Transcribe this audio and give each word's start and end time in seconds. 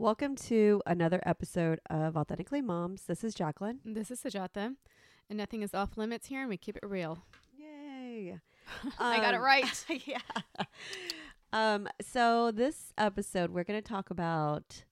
Welcome 0.00 0.34
to 0.36 0.80
another 0.86 1.20
episode 1.26 1.78
of 1.90 2.16
Authentically 2.16 2.62
Moms. 2.62 3.02
This 3.02 3.22
is 3.22 3.34
Jacqueline. 3.34 3.80
This 3.84 4.10
is 4.10 4.18
Sujata, 4.22 4.74
and 5.28 5.36
nothing 5.36 5.60
is 5.60 5.74
off 5.74 5.98
limits 5.98 6.28
here, 6.28 6.40
and 6.40 6.48
we 6.48 6.56
keep 6.56 6.74
it 6.78 6.82
real. 6.86 7.18
Yay. 7.58 8.38
I 8.98 9.18
got 9.18 9.34
it 9.34 9.36
Um, 9.36 9.42
right. 9.42 9.84
yeah. 10.06 10.64
Um, 11.52 11.86
so 12.00 12.50
this 12.50 12.94
episode 12.96 13.50
we're 13.50 13.62
gonna 13.62 13.82
talk 13.82 14.08
about 14.08 14.84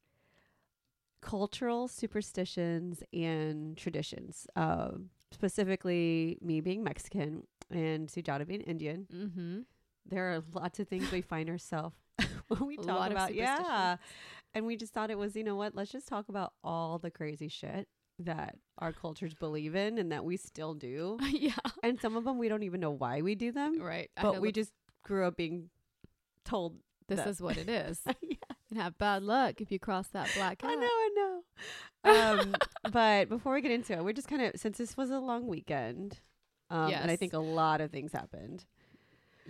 cultural 1.23 1.89
superstitions 1.89 3.03
and 3.11 3.79
traditions. 3.79 4.47
Um, 4.57 5.09
specifically 5.31 6.37
me 6.43 6.61
being 6.61 6.85
Mexican 6.85 7.47
and 7.71 8.09
Sujata 8.09 8.47
being 8.47 8.61
Indian. 8.61 9.07
Mm-hmm. 9.11 9.61
There 10.05 10.35
are 10.35 10.43
lots 10.53 10.79
of 10.81 10.87
things 10.87 11.11
we 11.11 11.23
find 11.23 11.49
ourselves 11.49 11.97
when 12.49 12.67
we 12.67 12.77
talk 12.77 13.11
about. 13.11 13.35
Yeah. 13.35 13.97
And 14.59 14.67
we 14.67 14.77
just 14.77 14.93
thought 14.93 15.09
it 15.09 15.17
was, 15.17 15.37
you 15.37 15.45
know 15.45 15.55
what, 15.55 15.77
let's 15.77 15.93
just 15.93 16.09
talk 16.09 16.29
about 16.29 16.53
all 16.65 16.99
the 16.99 17.13
crazy 17.13 17.47
shit 17.47 17.87
that 18.19 18.57
our 18.79 18.93
cultures 18.93 19.33
believe 19.33 19.77
in 19.77 19.99
and 19.99 20.11
that 20.11 20.25
we 20.25 20.37
still 20.37 20.75
do. 20.75 21.17
yeah. 21.31 21.53
And 21.85 22.01
some 22.01 22.17
of 22.17 22.25
them 22.25 22.39
we 22.39 22.49
don't 22.49 22.65
even 22.65 22.81
know 22.81 22.91
why 22.91 23.23
we 23.23 23.37
do 23.37 23.53
them, 23.53 23.81
Right. 23.81 24.11
But 24.21 24.41
we 24.41 24.51
just 24.51 24.73
grew 25.05 25.25
up 25.29 25.37
being 25.37 25.71
told. 26.45 26.75
this 27.07 27.19
that- 27.19 27.29
is 27.29 27.41
what 27.41 27.57
it 27.57 27.69
is. 27.69 28.01
yeah, 28.21 28.35
and 28.69 28.81
have 28.81 28.99
bad 28.99 29.23
luck 29.23 29.61
if 29.61 29.71
you 29.71 29.79
cross 29.79 30.09
that 30.09 30.29
black 30.35 30.61
I 30.65 30.75
know, 30.75 30.87
I 30.87 31.11
know. 31.15 31.43
Um, 32.43 32.57
but 32.91 33.29
before 33.29 33.55
we 33.55 33.61
get 33.61 33.71
into 33.71 33.93
it, 33.93 34.03
we're 34.03 34.13
just 34.13 34.27
kind 34.27 34.43
of 34.43 34.61
since 34.61 34.77
this 34.77 34.97
was 34.97 35.11
a 35.11 35.21
long 35.21 35.47
weekend, 35.47 36.19
um, 36.69 36.93
and 36.93 37.13
I 37.13 37.15
think 37.17 37.33
a 37.33 37.39
lot 37.39 37.81
of 37.81 37.93
things 37.93 38.13
happened. 38.13 38.65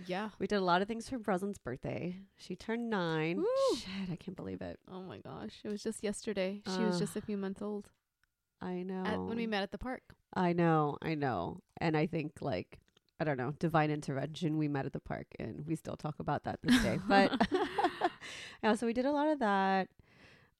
Yeah. 0.07 0.29
We 0.39 0.47
did 0.47 0.57
a 0.57 0.61
lot 0.61 0.81
of 0.81 0.87
things 0.87 1.09
for 1.09 1.17
Rosalind's 1.17 1.57
birthday. 1.57 2.17
She 2.37 2.55
turned 2.55 2.89
nine. 2.89 3.43
Shit, 3.77 4.09
I 4.11 4.15
can't 4.15 4.37
believe 4.37 4.61
it. 4.61 4.79
Oh 4.91 5.01
my 5.01 5.19
gosh. 5.19 5.59
It 5.63 5.69
was 5.69 5.83
just 5.83 6.03
yesterday. 6.03 6.61
She 6.75 6.81
was 6.83 6.99
just 6.99 7.15
a 7.15 7.21
few 7.21 7.37
months 7.37 7.61
old 7.61 7.89
I 8.61 8.83
know. 8.83 9.03
at, 9.05 9.19
when 9.19 9.37
we 9.37 9.47
met 9.47 9.63
at 9.63 9.71
the 9.71 9.77
park. 9.77 10.01
I 10.33 10.53
know, 10.53 10.97
I 11.01 11.15
know. 11.15 11.61
And 11.79 11.95
I 11.95 12.05
think 12.05 12.33
like 12.41 12.79
I 13.19 13.25
don't 13.25 13.37
know, 13.37 13.53
divine 13.59 13.91
intervention. 13.91 14.57
We 14.57 14.69
met 14.69 14.85
at 14.85 14.93
the 14.93 14.99
park 14.99 15.27
and 15.39 15.65
we 15.67 15.75
still 15.75 15.97
talk 15.97 16.15
about 16.19 16.45
that 16.45 16.59
this 16.63 16.81
day. 16.81 16.99
But 17.07 17.31
yeah, 18.63 18.75
so 18.75 18.85
we 18.85 18.93
did 18.93 19.05
a 19.05 19.11
lot 19.11 19.27
of 19.27 19.39
that. 19.39 19.89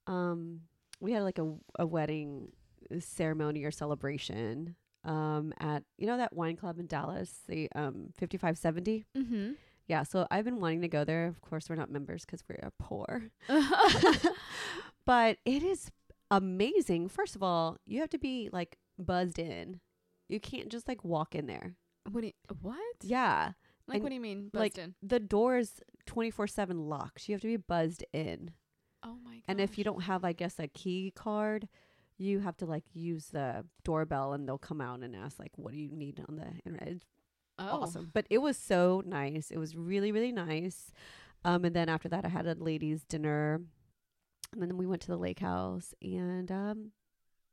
Um 0.07 0.61
we 0.99 1.13
had 1.13 1.23
like 1.23 1.39
a 1.39 1.53
a 1.77 1.85
wedding 1.85 2.51
ceremony 2.99 3.63
or 3.63 3.71
celebration 3.71 4.75
um 5.05 5.53
at 5.59 5.83
you 5.97 6.07
know 6.07 6.17
that 6.17 6.33
wine 6.33 6.55
club 6.55 6.79
in 6.79 6.87
Dallas, 6.87 7.39
the 7.47 7.69
um 7.75 8.09
5570. 8.17 9.05
Mm-hmm. 9.17 9.51
Yeah, 9.87 10.03
so 10.03 10.27
I've 10.29 10.45
been 10.45 10.59
wanting 10.59 10.81
to 10.81 10.87
go 10.87 11.03
there. 11.03 11.25
Of 11.25 11.41
course, 11.41 11.69
we're 11.69 11.75
not 11.75 11.89
members 11.89 12.25
cuz 12.25 12.43
we're 12.47 12.69
poor. 12.77 13.23
but 15.05 15.37
it 15.45 15.63
is 15.63 15.91
amazing. 16.31 17.09
First 17.09 17.35
of 17.35 17.43
all, 17.43 17.77
you 17.85 17.99
have 18.01 18.09
to 18.11 18.19
be 18.19 18.49
like 18.51 18.77
buzzed 18.97 19.39
in. 19.39 19.79
You 20.27 20.39
can't 20.39 20.69
just 20.69 20.87
like 20.87 21.03
walk 21.03 21.33
in 21.33 21.47
there. 21.47 21.75
what 22.11 22.21
do 22.21 22.27
you, 22.27 22.33
what? 22.61 22.77
Yeah. 23.01 23.53
Like 23.87 23.95
and, 23.95 24.03
what 24.03 24.09
do 24.09 24.15
you 24.15 24.21
mean? 24.21 24.51
like, 24.53 24.73
Buzzed 24.75 24.85
in? 24.85 24.95
The 25.01 25.19
doors 25.19 25.81
24/7 26.05 26.87
locked. 26.87 27.27
You 27.27 27.33
have 27.33 27.41
to 27.41 27.47
be 27.47 27.57
buzzed 27.57 28.05
in. 28.13 28.51
Oh 29.03 29.17
my 29.23 29.35
god. 29.35 29.43
And 29.47 29.59
if 29.61 29.77
you 29.77 29.83
don't 29.83 30.03
have 30.03 30.23
I 30.23 30.33
guess 30.33 30.59
a 30.59 30.67
key 30.67 31.11
card, 31.15 31.67
you 32.19 32.39
have 32.39 32.57
to 32.57 32.65
like 32.65 32.83
use 32.93 33.27
the 33.27 33.65
doorbell 33.83 34.33
and 34.33 34.47
they'll 34.47 34.57
come 34.57 34.81
out 34.81 34.99
and 34.99 35.15
ask 35.15 35.39
like 35.39 35.51
what 35.55 35.73
do 35.73 35.79
you 35.79 35.95
need 35.95 36.21
on 36.27 36.35
the 36.35 36.47
internet. 36.65 36.87
It's 36.89 37.05
oh. 37.57 37.81
awesome. 37.81 38.11
But 38.13 38.27
it 38.29 38.39
was 38.39 38.57
so 38.57 39.01
nice. 39.05 39.51
It 39.51 39.57
was 39.57 39.75
really 39.75 40.11
really 40.11 40.31
nice. 40.31 40.91
Um 41.45 41.65
and 41.65 41.75
then 41.75 41.89
after 41.89 42.09
that 42.09 42.25
I 42.25 42.29
had 42.29 42.45
a 42.45 42.55
ladies 42.55 43.03
dinner. 43.03 43.61
And 44.51 44.61
then 44.61 44.77
we 44.77 44.87
went 44.87 45.01
to 45.03 45.07
the 45.07 45.17
lake 45.17 45.39
house 45.39 45.93
and 46.01 46.51
um 46.51 46.91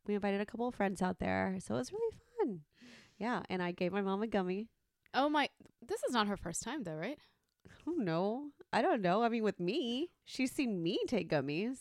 we 0.06 0.14
invited 0.14 0.41
a 0.41 0.47
couple 0.47 0.69
of 0.69 0.75
friends 0.75 1.01
out 1.01 1.19
there. 1.19 1.56
So 1.61 1.75
it 1.75 1.78
was 1.78 1.92
really 1.92 2.17
fun. 2.39 2.61
Yeah, 3.19 3.42
and 3.48 3.62
I 3.62 3.73
gave 3.73 3.92
my 3.92 4.03
mom 4.03 4.23
a 4.23 4.27
gummy. 4.27 4.69
Oh 5.14 5.29
my. 5.29 5.48
This 5.86 6.02
is 6.05 6.12
not 6.12 6.27
her 6.27 6.36
first 6.36 6.62
time 6.62 6.83
though, 6.83 6.95
right? 6.96 7.18
I 7.86 8.05
don't. 8.05 8.52
I 8.73 8.83
don't 8.83 9.01
know. 9.02 9.23
I 9.23 9.29
mean 9.29 9.42
with 9.42 9.61
me, 9.61 10.11
she's 10.24 10.52
seen 10.52 10.83
me 10.83 10.98
take 11.07 11.30
gummies. 11.30 11.79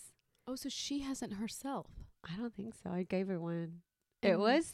Oh, 0.47 0.55
so 0.55 0.69
she 0.69 0.99
hasn't 0.99 1.33
herself. 1.33 1.87
I 2.25 2.35
don't 2.37 2.53
think 2.55 2.73
so. 2.83 2.89
I 2.91 3.03
gave 3.03 3.27
her 3.27 3.39
one. 3.39 3.81
It 4.21 4.39
was 4.39 4.73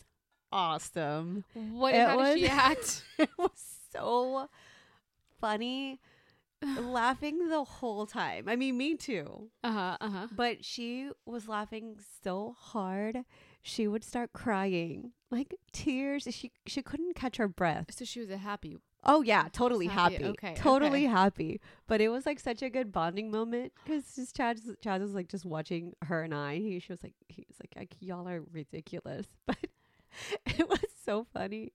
awesome. 0.52 1.44
What? 1.54 1.94
It 1.94 2.08
how 2.08 2.18
did 2.24 2.40
she 2.40 2.48
act? 2.50 3.04
it 3.18 3.30
was 3.38 3.52
so 3.92 4.48
funny. 5.40 6.00
laughing 6.80 7.50
the 7.50 7.64
whole 7.64 8.06
time. 8.06 8.48
I 8.48 8.56
mean, 8.56 8.78
me 8.78 8.96
too. 8.96 9.50
Uh 9.64 9.72
huh. 9.72 9.98
Uh 10.00 10.10
huh. 10.10 10.28
But 10.32 10.64
she 10.64 11.10
was 11.26 11.48
laughing 11.48 11.98
so 12.24 12.56
hard, 12.58 13.26
she 13.62 13.88
would 13.88 14.04
start 14.04 14.32
crying. 14.34 15.12
Like 15.32 15.56
tears. 15.74 16.28
She 16.32 16.52
she 16.68 16.82
couldn't 16.82 17.16
catch 17.16 17.38
her 17.38 17.48
breath. 17.48 17.88
So 17.92 18.06
she 18.06 18.20
was 18.20 18.30
a 18.30 18.38
happy. 18.38 18.78
Oh 19.04 19.22
yeah, 19.24 19.48
totally 19.52 19.88
Happy, 19.88 20.16
happy. 20.16 20.26
okay, 20.26 20.54
totally 20.56 21.06
okay. 21.06 21.12
happy. 21.12 21.62
But 21.88 22.02
it 22.02 22.10
was 22.10 22.26
like 22.26 22.40
such 22.40 22.62
a 22.62 22.70
good 22.70 22.92
bonding 22.92 23.32
moment 23.32 23.74
because 23.84 24.16
just 24.16 24.36
Chad 24.36 24.60
Chad 24.82 25.02
was 25.02 25.14
like 25.16 25.28
just 25.28 25.44
watching 25.46 25.94
her 26.04 26.22
and 26.22 26.34
I. 26.36 26.58
He 26.58 26.80
she 26.80 26.92
was 26.94 27.02
like 27.04 27.16
he 27.28 27.44
was 27.48 27.58
like 27.60 27.74
"Like, 27.76 27.96
y'all 28.00 28.28
are 28.28 28.42
ridiculous, 28.52 29.26
but 29.48 29.58
it 30.46 30.70
was 30.70 30.80
so 31.04 31.26
funny. 31.34 31.72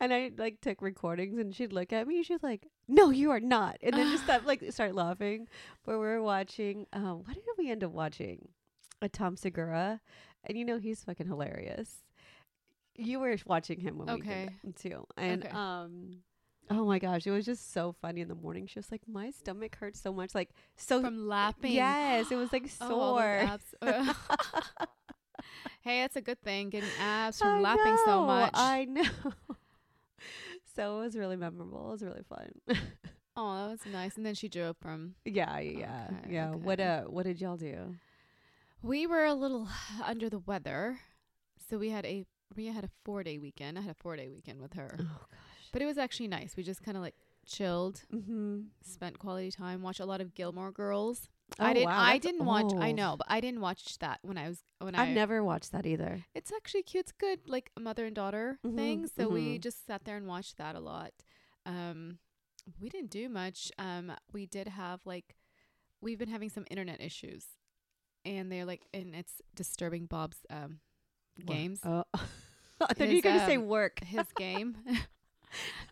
And 0.00 0.12
I 0.14 0.30
like 0.36 0.60
took 0.60 0.80
recordings 0.80 1.38
and 1.38 1.52
she'd 1.54 1.72
look 1.72 1.92
at 1.92 2.06
me. 2.06 2.22
She's 2.22 2.42
like, 2.42 2.68
"No, 2.86 3.10
you 3.10 3.30
are 3.32 3.40
not," 3.40 3.78
and 3.82 3.96
then 3.96 4.10
just 4.12 4.24
stop 4.24 4.42
like 4.46 4.62
start 4.70 4.94
laughing. 4.94 5.48
But 5.84 5.92
we 5.94 6.04
were 6.06 6.22
watching. 6.22 6.86
Um, 6.92 7.24
what 7.24 7.34
did 7.34 7.44
we 7.58 7.68
end 7.70 7.82
up 7.82 7.90
watching? 7.90 8.48
A 9.02 9.08
Tom 9.08 9.34
Segura, 9.34 10.00
and 10.44 10.56
you 10.58 10.64
know 10.64 10.78
he's 10.78 11.02
fucking 11.02 11.26
hilarious. 11.26 12.04
You 12.94 13.18
were 13.18 13.36
watching 13.46 13.80
him 13.80 13.96
when 13.98 14.10
Okay. 14.10 14.50
we 14.62 14.70
did 14.70 14.74
that 14.74 14.76
too, 14.76 15.04
and 15.16 15.44
Okay. 15.46 15.52
um. 15.52 16.18
Oh 16.72 16.84
my 16.86 16.98
gosh, 17.00 17.26
it 17.26 17.32
was 17.32 17.44
just 17.44 17.72
so 17.72 17.94
funny 18.00 18.20
in 18.20 18.28
the 18.28 18.34
morning. 18.36 18.66
She 18.68 18.78
was 18.78 18.92
like, 18.92 19.02
"My 19.08 19.30
stomach 19.32 19.76
hurts 19.76 20.00
so 20.00 20.12
much." 20.12 20.34
Like 20.34 20.50
so 20.76 21.00
From 21.00 21.26
laughing. 21.26 21.72
Yes, 21.72 22.30
it 22.30 22.36
was 22.36 22.52
like 22.52 22.70
Oh, 22.80 22.88
sore. 22.88 23.22
abs. 23.22 23.74
hey, 25.82 26.00
that's 26.02 26.16
a 26.16 26.20
good 26.20 26.40
thing. 26.42 26.70
Getting 26.70 26.88
abs 27.00 27.38
from 27.40 27.58
I 27.58 27.60
laughing 27.60 27.96
so 28.04 28.24
much. 28.24 28.50
I 28.54 28.84
know. 28.84 29.02
so 30.76 30.98
it 30.98 31.04
was 31.04 31.16
really 31.16 31.36
memorable. 31.36 31.88
It 31.88 31.92
was 31.92 32.02
really 32.02 32.22
fun. 32.28 32.52
oh, 33.36 33.56
that 33.56 33.70
was 33.70 33.80
nice. 33.92 34.16
And 34.16 34.24
then 34.24 34.34
she 34.34 34.48
drove 34.48 34.76
from. 34.80 35.14
yeah, 35.24 35.58
yeah, 35.58 36.06
Okay, 36.24 36.32
yeah. 36.34 36.50
What 36.54 36.80
uh, 36.80 37.02
what 37.04 37.24
did 37.24 37.40
y'all 37.40 37.56
do? 37.56 37.96
We 38.82 39.06
were 39.06 39.24
a 39.24 39.34
little 39.34 39.68
under 40.04 40.30
the 40.30 40.38
weather, 40.38 41.00
so 41.68 41.78
we 41.78 41.90
had 41.90 42.06
a 42.06 42.24
we 42.56 42.66
had 42.66 42.84
a 42.84 42.90
four 43.04 43.22
day 43.22 43.38
weekend. 43.38 43.78
I 43.78 43.82
had 43.82 43.90
a 43.92 44.02
four 44.02 44.16
day 44.16 44.28
weekend 44.28 44.60
with 44.60 44.74
her, 44.74 44.96
Oh. 45.00 45.26
But 45.72 45.82
it 45.82 45.86
was 45.86 45.98
actually 45.98 46.28
nice. 46.28 46.56
We 46.56 46.62
just 46.62 46.82
kind 46.82 46.96
of 46.96 47.02
like 47.02 47.14
chilled, 47.46 48.02
Mm-hmm. 48.14 48.60
spent 48.82 49.18
quality 49.18 49.50
time, 49.50 49.82
watched 49.82 50.00
a 50.00 50.06
lot 50.06 50.20
of 50.20 50.34
Gilmore 50.34 50.72
Girls. 50.72 51.28
Oh, 51.58 51.64
I 51.66 51.72
didn't. 51.74 51.86
wow, 51.86 52.02
I 52.02 52.18
didn't 52.18 52.44
watch. 52.46 52.72
I 52.80 52.92
know, 52.92 53.16
but 53.18 53.26
I 53.28 53.40
didn't 53.40 53.60
watch 53.60 53.98
that 53.98 54.20
when 54.22 54.38
I 54.38 54.48
was 54.48 54.62
when 54.78 54.94
I've 54.94 55.00
I. 55.02 55.06
Have 55.06 55.14
never 55.14 55.42
watched 55.44 55.72
that 55.72 55.86
either. 55.86 56.24
It's 56.34 56.52
actually 56.52 56.82
cute. 56.84 57.02
It's 57.02 57.12
good, 57.12 57.40
like 57.48 57.70
a 57.76 57.80
mother 57.80 58.04
and 58.06 58.14
daughter 58.14 58.58
Mhm, 58.64 58.76
thing. 58.76 59.06
So 59.16 59.28
we 59.28 59.58
mhm. 59.58 59.60
just 59.60 59.86
sat 59.86 60.04
there 60.04 60.16
and 60.16 60.26
watched 60.26 60.56
that 60.58 60.76
a 60.76 60.80
lot. 60.80 61.12
Um, 61.66 62.18
we 62.80 62.88
didn't 62.88 63.10
do 63.10 63.28
much. 63.28 63.70
Um, 63.78 64.12
we 64.32 64.46
did 64.46 64.68
have 64.68 65.00
like, 65.04 65.36
we've 66.00 66.18
been 66.18 66.28
having 66.28 66.48
some 66.50 66.64
internet 66.70 67.00
issues, 67.00 67.44
and 68.24 68.50
they're 68.50 68.64
like, 68.64 68.82
and 68.94 69.14
it's 69.14 69.42
disturbing 69.54 70.06
Bob's 70.06 70.38
um 70.50 70.78
games, 71.44 71.80
Oh, 71.84 72.04
I 72.14 72.94
thought 72.94 73.08
you 73.10 73.16
were 73.16 73.22
gonna 73.22 73.46
say 73.46 73.56
um, 73.58 73.66
work. 73.66 74.00
his 74.04 74.26
game. 74.36 74.76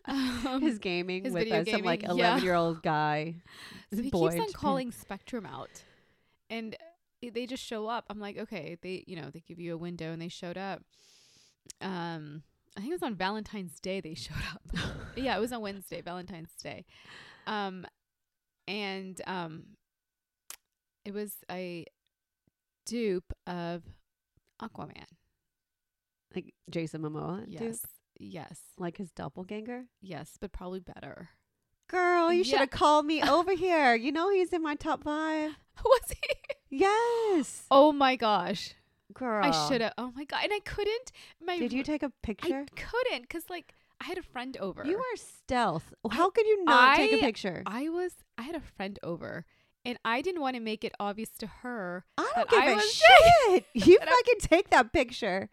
um, 0.05 0.61
His 0.61 0.79
gaming 0.79 1.23
his 1.25 1.33
with 1.33 1.51
uh, 1.51 1.65
some 1.65 1.81
like 1.81 2.01
gaming, 2.01 2.17
yeah. 2.17 2.29
eleven 2.29 2.43
year 2.43 2.55
old 2.55 2.81
guy. 2.81 3.35
so 3.93 4.01
he 4.01 4.09
boy. 4.09 4.31
keeps 4.31 4.41
on 4.41 4.53
calling 4.53 4.91
Spectrum 4.91 5.45
out, 5.45 5.83
and 6.49 6.75
they 7.21 7.45
just 7.45 7.63
show 7.63 7.87
up. 7.87 8.05
I'm 8.09 8.19
like, 8.19 8.37
okay, 8.37 8.77
they 8.81 9.03
you 9.07 9.15
know 9.15 9.29
they 9.29 9.41
give 9.41 9.59
you 9.59 9.73
a 9.73 9.77
window, 9.77 10.11
and 10.11 10.21
they 10.21 10.29
showed 10.29 10.57
up. 10.57 10.81
Um, 11.81 12.43
I 12.77 12.81
think 12.81 12.91
it 12.91 12.95
was 12.95 13.03
on 13.03 13.15
Valentine's 13.15 13.79
Day 13.79 13.99
they 14.01 14.13
showed 14.15 14.37
up. 14.53 14.61
yeah, 15.15 15.35
it 15.35 15.39
was 15.39 15.51
on 15.51 15.61
Wednesday, 15.61 16.01
Valentine's 16.01 16.53
Day. 16.61 16.85
Um, 17.47 17.85
and 18.67 19.19
um, 19.25 19.63
it 21.03 21.13
was 21.13 21.37
a 21.51 21.85
dupe 22.85 23.33
of 23.47 23.83
Aquaman. 24.61 25.05
like 26.35 26.53
Jason 26.69 27.01
Momoa. 27.01 27.45
Yes, 27.47 27.81
yes, 28.19 28.59
like 28.77 28.97
his 28.97 29.09
doppelganger. 29.11 29.85
yes, 30.01 30.37
but 30.39 30.51
probably 30.51 30.79
better. 30.81 31.29
Girl, 31.87 32.31
you 32.31 32.43
should 32.43 32.59
have 32.59 32.69
called 32.69 33.05
me 33.07 33.23
over 33.27 33.55
here. 33.55 33.95
You 33.95 34.11
know 34.11 34.29
he's 34.29 34.53
in 34.53 34.61
my 34.61 34.75
top 34.75 35.03
five. 35.03 35.51
Was 35.83 36.01
he? 36.09 36.77
Yes, 36.77 37.63
Oh 37.71 37.91
my 37.91 38.15
gosh. 38.15 38.75
girl. 39.13 39.43
I 39.43 39.49
should 39.67 39.81
have. 39.81 39.93
Oh 39.97 40.11
my 40.15 40.23
god! 40.25 40.41
And 40.43 40.53
I 40.53 40.59
couldn't. 40.59 41.11
My 41.43 41.57
Did 41.57 41.73
you 41.73 41.81
take 41.83 42.03
a 42.03 42.11
picture? 42.21 42.65
I 42.67 42.79
couldn't 42.79 43.23
because 43.23 43.49
like 43.49 43.73
I 43.99 44.05
had 44.05 44.17
a 44.19 44.21
friend 44.21 44.55
over. 44.57 44.83
You 44.85 44.97
are 44.97 45.15
stealth. 45.15 45.93
How 46.11 46.29
could 46.29 46.45
you 46.45 46.63
not 46.65 46.95
take 46.97 47.11
a 47.13 47.17
picture? 47.17 47.63
I 47.65 47.89
was. 47.89 48.11
I 48.37 48.43
had 48.43 48.55
a 48.55 48.61
friend 48.61 48.99
over, 49.01 49.45
and 49.83 49.97
I 50.05 50.21
didn't 50.21 50.41
want 50.41 50.55
to 50.57 50.61
make 50.61 50.83
it 50.83 50.93
obvious 50.99 51.29
to 51.39 51.47
her. 51.47 52.05
I 52.19 52.31
don't 52.35 52.49
give 52.49 52.59
I 52.59 52.71
a 52.73 52.79
shit. 52.81 53.65
You 53.73 53.97
fucking 53.97 54.39
take 54.41 54.69
that 54.69 54.93
picture. 54.93 55.49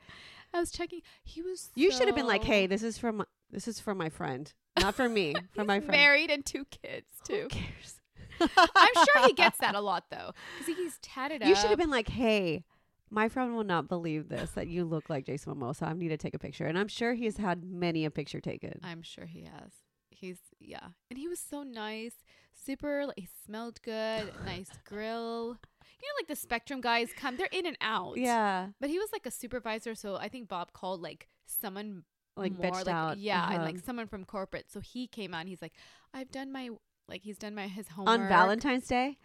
I 0.57 0.61
was 0.61 0.71
checking. 0.71 1.03
He 1.23 1.43
was. 1.43 1.71
You 1.75 1.93
should 1.93 2.07
have 2.07 2.17
been 2.17 2.27
like, 2.27 2.45
"Hey, 2.45 2.67
this 2.67 2.83
is 2.83 2.99
from 2.99 3.25
this 3.51 3.69
is 3.69 3.79
for 3.79 3.95
my 3.95 4.09
friend, 4.09 4.53
not 4.79 4.95
for 4.95 5.09
me, 5.09 5.35
for 5.55 5.65
my 5.65 5.81
friend." 5.81 5.93
married 5.93 6.31
and 6.31 6.45
two 6.45 6.65
kids 6.67 7.07
too. 7.25 7.43
Who 7.43 7.49
cares? 7.49 8.01
I'm 8.41 8.95
sure 8.95 9.27
he 9.27 9.33
gets 9.33 9.59
that 9.59 9.75
a 9.75 9.81
lot 9.81 10.05
though, 10.11 10.33
because 10.59 10.77
he's 10.77 10.99
tatted 11.03 11.43
up. 11.43 11.49
You 11.49 11.55
should 11.55 11.71
have 11.71 11.79
been 11.79 11.91
like, 11.91 12.09
"Hey, 12.09 12.65
my 13.11 13.29
friend 13.29 13.55
will 13.55 13.65
not 13.65 13.89
believe 13.89 14.29
this 14.29 14.51
that 14.53 14.69
you 14.69 14.85
look 14.85 15.11
like 15.11 15.27
Jason 15.27 15.55
Momoa, 15.55 15.77
so 15.77 15.87
I 15.87 15.93
need 15.93 16.09
to 16.09 16.17
take 16.17 16.35
a 16.35 16.39
picture." 16.39 16.67
And 16.67 16.79
I'm 16.79 16.89
sure 16.89 17.15
he's 17.15 17.37
had 17.37 17.65
many 17.65 18.05
a 18.05 18.11
picture 18.11 18.41
taken. 18.41 18.81
I'm 18.83 19.03
sure 19.03 19.27
he 19.27 19.45
has. 19.45 19.73
He's 20.11 20.39
yeah, 20.59 20.89
and 21.11 21.19
he 21.19 21.29
was 21.29 21.39
so 21.39 21.63
nice, 21.63 22.15
super. 22.55 23.07
Like, 23.07 23.19
he 23.19 23.29
smelled 23.45 23.83
good, 23.83 24.33
nice 24.47 24.71
grill. 24.87 25.59
You 26.03 26.09
know, 26.09 26.15
like 26.21 26.29
the 26.29 26.37
Spectrum 26.37 26.81
guys 26.81 27.09
come, 27.17 27.37
they're 27.37 27.49
in 27.53 27.67
and 27.67 27.77
out. 27.81 28.17
yeah, 28.19 28.69
but 28.81 28.91
he 28.91 28.99
was 28.99 29.09
like 29.13 29.27
a 29.27 29.31
supervisor, 29.31 29.95
so 29.95 30.17
I 30.17 30.29
think 30.29 30.49
Bob 30.49 30.73
called 30.73 31.01
like 31.01 31.29
someone 31.47 32.05
like 32.37 32.53
more, 32.53 32.67
bitched 32.71 32.87
like, 32.87 32.95
out. 32.95 33.19
Yeah, 33.19 33.49
and 33.51 33.63
like 33.63 33.77
Uh-huh. 33.77 33.83
someone 33.87 34.07
from 34.07 34.25
corporate. 34.25 34.71
So 34.71 34.81
he 34.81 35.07
came 35.07 35.33
out. 35.35 35.41
and 35.41 35.49
He's 35.49 35.63
like, 35.63 35.73
I've 36.13 36.31
done 36.31 36.53
my 36.53 36.71
like 37.09 37.23
he's 37.23 37.39
done 37.39 37.55
my 37.55 37.67
his 37.69 37.89
homework 37.89 38.21
on 38.21 38.29
Valentine's 38.29 38.87
Day. 38.87 39.17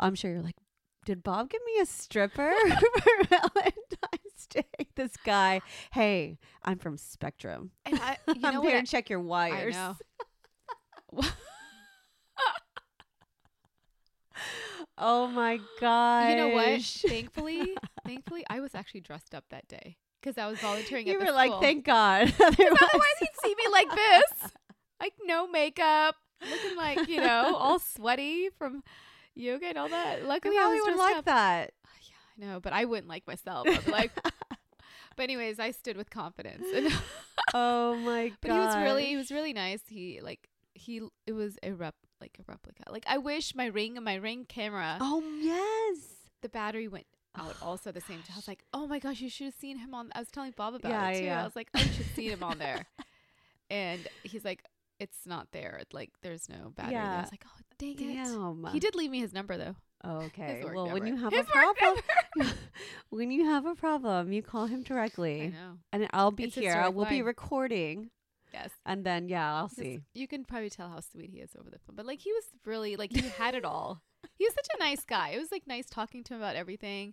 I'm 0.00 0.14
sure 0.14 0.30
you're 0.30 0.40
like, 0.42 0.56
did 1.04 1.22
Bob 1.22 1.50
give 1.50 1.60
me 1.66 1.78
a 1.80 1.86
stripper 1.86 2.52
for 2.68 3.24
Valentine's 3.28 4.46
Day? 4.48 4.64
This 4.94 5.16
guy, 5.18 5.60
hey, 5.92 6.38
I'm 6.64 6.78
from 6.78 6.96
Spectrum. 6.96 7.72
And 7.84 7.98
I, 8.00 8.16
you 8.28 8.34
I'm 8.44 8.54
know 8.54 8.62
here 8.62 8.76
what? 8.76 8.86
to 8.86 8.90
check 8.90 9.10
your 9.10 9.20
wires. 9.20 9.76
Oh 14.96 15.26
my 15.26 15.60
god! 15.80 16.30
You 16.30 16.36
know 16.36 16.48
what? 16.48 16.80
Thankfully, 17.06 17.76
thankfully, 18.06 18.44
I 18.48 18.60
was 18.60 18.74
actually 18.74 19.00
dressed 19.00 19.34
up 19.34 19.44
that 19.50 19.66
day 19.66 19.96
because 20.20 20.38
I 20.38 20.46
was 20.46 20.58
volunteering. 20.60 21.06
You 21.06 21.18
were 21.18 21.32
like, 21.32 21.50
school. 21.50 21.60
thank 21.60 21.84
God. 21.84 22.32
otherwise 22.40 23.18
he'd 23.18 23.28
see 23.42 23.54
me 23.56 23.64
like 23.72 23.90
this, 23.90 24.50
like 25.00 25.14
no 25.24 25.48
makeup, 25.48 26.14
looking 26.48 26.76
like 26.76 27.08
you 27.08 27.20
know 27.20 27.56
all 27.56 27.78
sweaty 27.78 28.50
from 28.56 28.84
yoga 29.34 29.66
and 29.66 29.78
all 29.78 29.88
that. 29.88 30.24
Luckily, 30.24 30.56
I 30.56 30.60
probably 30.60 30.80
was 30.80 30.86
would 30.86 30.96
like 30.98 31.16
up. 31.16 31.24
that. 31.24 31.72
Uh, 31.84 31.90
yeah, 32.02 32.46
I 32.46 32.52
know, 32.52 32.60
but 32.60 32.72
I 32.72 32.84
wouldn't 32.84 33.08
like 33.08 33.26
myself. 33.26 33.66
I'd 33.68 33.88
like, 33.88 34.12
but 35.16 35.22
anyways, 35.22 35.58
I 35.58 35.72
stood 35.72 35.96
with 35.96 36.10
confidence. 36.10 36.64
Oh 37.52 37.96
my 37.96 38.28
god! 38.28 38.36
but 38.42 38.50
he 38.52 38.58
was 38.58 38.76
really, 38.76 39.06
he 39.06 39.16
was 39.16 39.30
really 39.30 39.52
nice. 39.52 39.80
He 39.88 40.20
like 40.22 40.48
he, 40.74 41.00
it 41.26 41.32
was 41.32 41.58
a 41.62 41.72
rep, 41.72 41.94
like 42.20 42.36
a 42.38 42.42
replica. 42.50 42.84
Like 42.90 43.04
I 43.06 43.18
wish 43.18 43.54
my 43.54 43.66
ring, 43.66 43.96
and 43.96 44.04
my 44.04 44.14
ring 44.16 44.44
camera, 44.48 44.98
Oh 45.00 45.22
yes. 45.40 45.98
the 46.42 46.48
battery 46.48 46.88
went 46.88 47.06
out 47.36 47.54
oh, 47.62 47.66
also 47.68 47.90
at 47.90 47.94
the 47.94 48.00
same 48.00 48.18
time. 48.18 48.32
I 48.34 48.36
was 48.36 48.48
like, 48.48 48.64
oh 48.72 48.86
my 48.86 48.98
gosh, 48.98 49.20
you 49.20 49.28
should 49.28 49.46
have 49.46 49.54
seen 49.54 49.78
him 49.78 49.92
on. 49.94 50.10
I 50.14 50.20
was 50.20 50.30
telling 50.30 50.52
Bob 50.56 50.74
about 50.74 50.90
Yeah, 50.90 51.08
it 51.10 51.18
too. 51.20 51.24
yeah. 51.26 51.40
I 51.40 51.44
was 51.44 51.56
like, 51.56 51.68
oh, 51.74 51.78
you 51.80 51.84
should 51.86 52.06
have 52.06 52.14
seen 52.14 52.30
him 52.30 52.42
on 52.42 52.58
there. 52.58 52.86
And 53.70 54.06
he's 54.22 54.44
like, 54.44 54.62
it's 55.00 55.26
not 55.26 55.48
there. 55.52 55.80
Like 55.92 56.10
there's 56.22 56.48
no 56.48 56.72
battery. 56.76 56.94
there. 56.94 57.02
I 57.02 57.20
was 57.22 57.30
like, 57.32 57.44
oh 57.46 57.60
dang 57.78 57.92
it. 57.98 58.24
Damn. 58.24 58.66
He 58.72 58.78
did 58.78 58.94
leave 58.94 59.10
me 59.10 59.20
his 59.20 59.32
number 59.32 59.56
though. 59.56 59.74
Okay. 60.06 60.62
Well, 60.64 60.90
when 60.90 61.06
you 61.06 61.16
have 61.16 61.32
His 61.32 61.46
a 61.46 61.50
problem, 61.50 62.02
when 63.08 63.30
you 63.30 63.46
have 63.46 63.64
a 63.64 63.74
problem, 63.74 64.32
you 64.32 64.42
call 64.42 64.66
him 64.66 64.82
directly. 64.82 65.44
I 65.44 65.46
know. 65.48 65.78
and 65.94 66.08
I'll 66.12 66.30
be 66.30 66.44
It's 66.44 66.54
here. 66.54 66.74
I 66.76 66.90
will 66.90 67.06
be 67.06 67.22
recording, 67.22 68.10
Yes. 68.54 68.70
and 68.86 69.04
then 69.04 69.28
yeah, 69.28 69.54
I'll 69.56 69.68
see. 69.68 70.00
You 70.14 70.26
can 70.28 70.44
probably 70.44 70.70
tell 70.70 70.88
how 70.88 71.00
sweet 71.00 71.30
he 71.30 71.38
is 71.40 71.50
over 71.58 71.68
the 71.70 71.78
phone. 71.78 71.96
But 71.96 72.06
like 72.06 72.20
he 72.20 72.32
was 72.32 72.44
really 72.64 72.96
like 72.96 73.12
he 73.12 73.28
had 73.28 73.54
it 73.54 73.64
all. 73.64 74.00
He 74.38 74.44
was 74.46 74.54
such 74.54 74.68
a 74.74 74.78
nice 74.78 75.04
guy. 75.04 75.28
It 75.30 75.38
was 75.38 75.52
like 75.52 75.66
nice 75.66 75.86
talking 75.88 76.24
to 76.24 76.34
him 76.34 76.40
about 76.40 76.56
everything. 76.56 77.12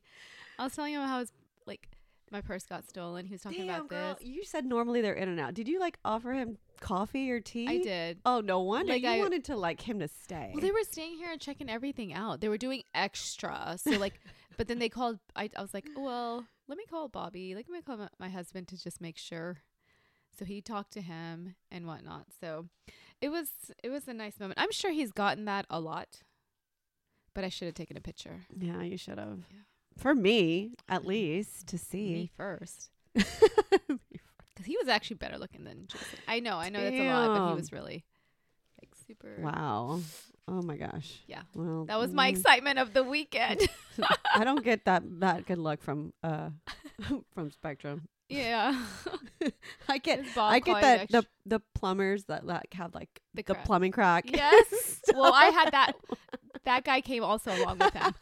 I 0.57 0.63
was 0.63 0.73
telling 0.75 0.93
him 0.93 1.01
how 1.01 1.19
his 1.19 1.31
like 1.67 1.89
my 2.31 2.39
purse 2.41 2.65
got 2.65 2.88
stolen. 2.88 3.25
He 3.25 3.33
was 3.33 3.41
talking 3.41 3.65
Damn, 3.67 3.75
about 3.81 3.88
girl, 3.89 4.15
this. 4.17 4.27
you 4.27 4.43
said 4.45 4.63
normally 4.65 5.01
they're 5.01 5.13
in 5.23 5.27
and 5.27 5.38
out. 5.39 5.53
Did 5.53 5.67
you 5.67 5.77
like 5.79 5.97
offer 6.05 6.31
him 6.31 6.57
coffee 6.79 7.29
or 7.29 7.41
tea? 7.41 7.67
I 7.67 7.77
did. 7.79 8.19
Oh, 8.25 8.39
no 8.39 8.61
wonder 8.61 8.94
Like, 8.94 9.01
you 9.03 9.09
I- 9.09 9.19
wanted 9.19 9.44
to 9.45 9.57
like 9.57 9.81
him 9.81 9.99
to 9.99 10.07
stay. 10.07 10.51
Well, 10.53 10.61
they 10.61 10.71
were 10.71 10.83
staying 10.89 11.17
here 11.17 11.31
and 11.31 11.41
checking 11.41 11.69
everything 11.69 12.13
out. 12.13 12.39
They 12.39 12.47
were 12.49 12.57
doing 12.57 12.83
extra. 12.95 13.75
So 13.77 13.91
like, 14.05 14.19
but 14.57 14.67
then 14.69 14.79
they 14.79 14.89
called. 14.89 15.19
I, 15.35 15.49
I 15.57 15.61
was 15.61 15.73
like, 15.73 15.89
well, 15.97 16.45
let 16.69 16.77
me 16.77 16.85
call 16.89 17.09
Bobby. 17.09 17.53
Like, 17.55 17.65
let 17.69 17.75
me 17.75 17.81
call 17.81 17.97
my, 17.97 18.07
my 18.19 18.29
husband 18.29 18.69
to 18.69 18.81
just 18.81 19.01
make 19.01 19.17
sure. 19.17 19.57
So 20.38 20.45
he 20.45 20.62
talked 20.62 20.92
to 20.94 21.01
him 21.01 21.56
and 21.69 21.86
whatnot. 21.86 22.25
So 22.39 22.68
it 23.22 23.30
was 23.30 23.50
it 23.83 23.89
was 23.89 24.07
a 24.07 24.13
nice 24.13 24.39
moment. 24.39 24.60
I'm 24.60 24.72
sure 24.72 24.92
he's 24.92 25.12
gotten 25.12 25.45
that 25.45 25.66
a 25.69 25.80
lot, 25.80 26.22
but 27.33 27.44
I 27.44 27.50
should 27.50 27.68
have 27.68 27.75
taken 27.75 27.98
a 27.98 28.01
picture. 28.01 28.42
yeah, 28.60 28.81
you 28.81 28.98
should 28.98 29.18
have. 29.18 29.39
Yeah. 29.51 29.60
For 29.98 30.16
me, 30.16 30.72
at 30.89 31.06
least 31.06 31.68
to 31.68 31.78
see 31.78 32.13
Me 32.13 32.31
first, 32.36 32.89
because 33.13 34.66
he 34.66 34.78
was 34.78 34.88
actually 34.88 35.18
better 35.18 35.38
looking 35.38 35.63
than 35.66 35.86
Jason. 35.88 36.19
I 36.28 36.39
know, 36.39 36.57
I 36.57 36.69
know 36.69 36.81
that's 36.81 37.00
a 37.00 37.04
lot, 37.04 37.33
but 37.39 37.50
he 37.50 37.56
was 37.56 37.72
really 37.72 38.06
like 38.81 38.89
super. 39.07 39.36
wow. 39.42 40.00
Oh 40.48 40.62
my 40.62 40.75
gosh. 40.75 41.19
Yeah. 41.28 41.44
Well, 41.54 41.86
That 41.86 42.00
was 42.00 42.13
my 42.13 42.28
mm, 42.28 42.36
excitement 42.36 42.80
of 42.80 42.94
the 42.94 43.04
weekend. 43.04 43.62
I 44.36 44.44
don't 44.44 44.63
get 44.63 44.86
that 44.86 45.04
that 45.19 45.45
good 45.45 45.60
luck 45.60 45.81
from 45.81 46.13
uh 46.24 46.50
from 47.33 47.51
Spectrum. 47.51 48.07
Yeah. 48.31 48.86
I 49.89 49.98
get 49.98 50.25
I 50.38 50.60
get 50.60 50.81
that 50.81 51.10
the 51.10 51.25
the 51.45 51.60
plumbers 51.75 52.25
that 52.25 52.45
like 52.45 52.74
have 52.74 52.94
like 52.95 53.22
The 53.33 53.44
the, 53.44 53.54
crack. 53.54 53.66
plumbing 53.66 53.92
crack. 53.92 54.25
Yes. 54.31 55.01
Well, 55.16 55.33
I 55.33 55.45
had 55.45 55.72
that. 55.72 55.94
That 56.63 56.83
guy 56.86 57.01
came 57.01 57.24
also 57.24 57.51
along 57.56 57.80
with 57.80 57.94
him. 57.94 58.13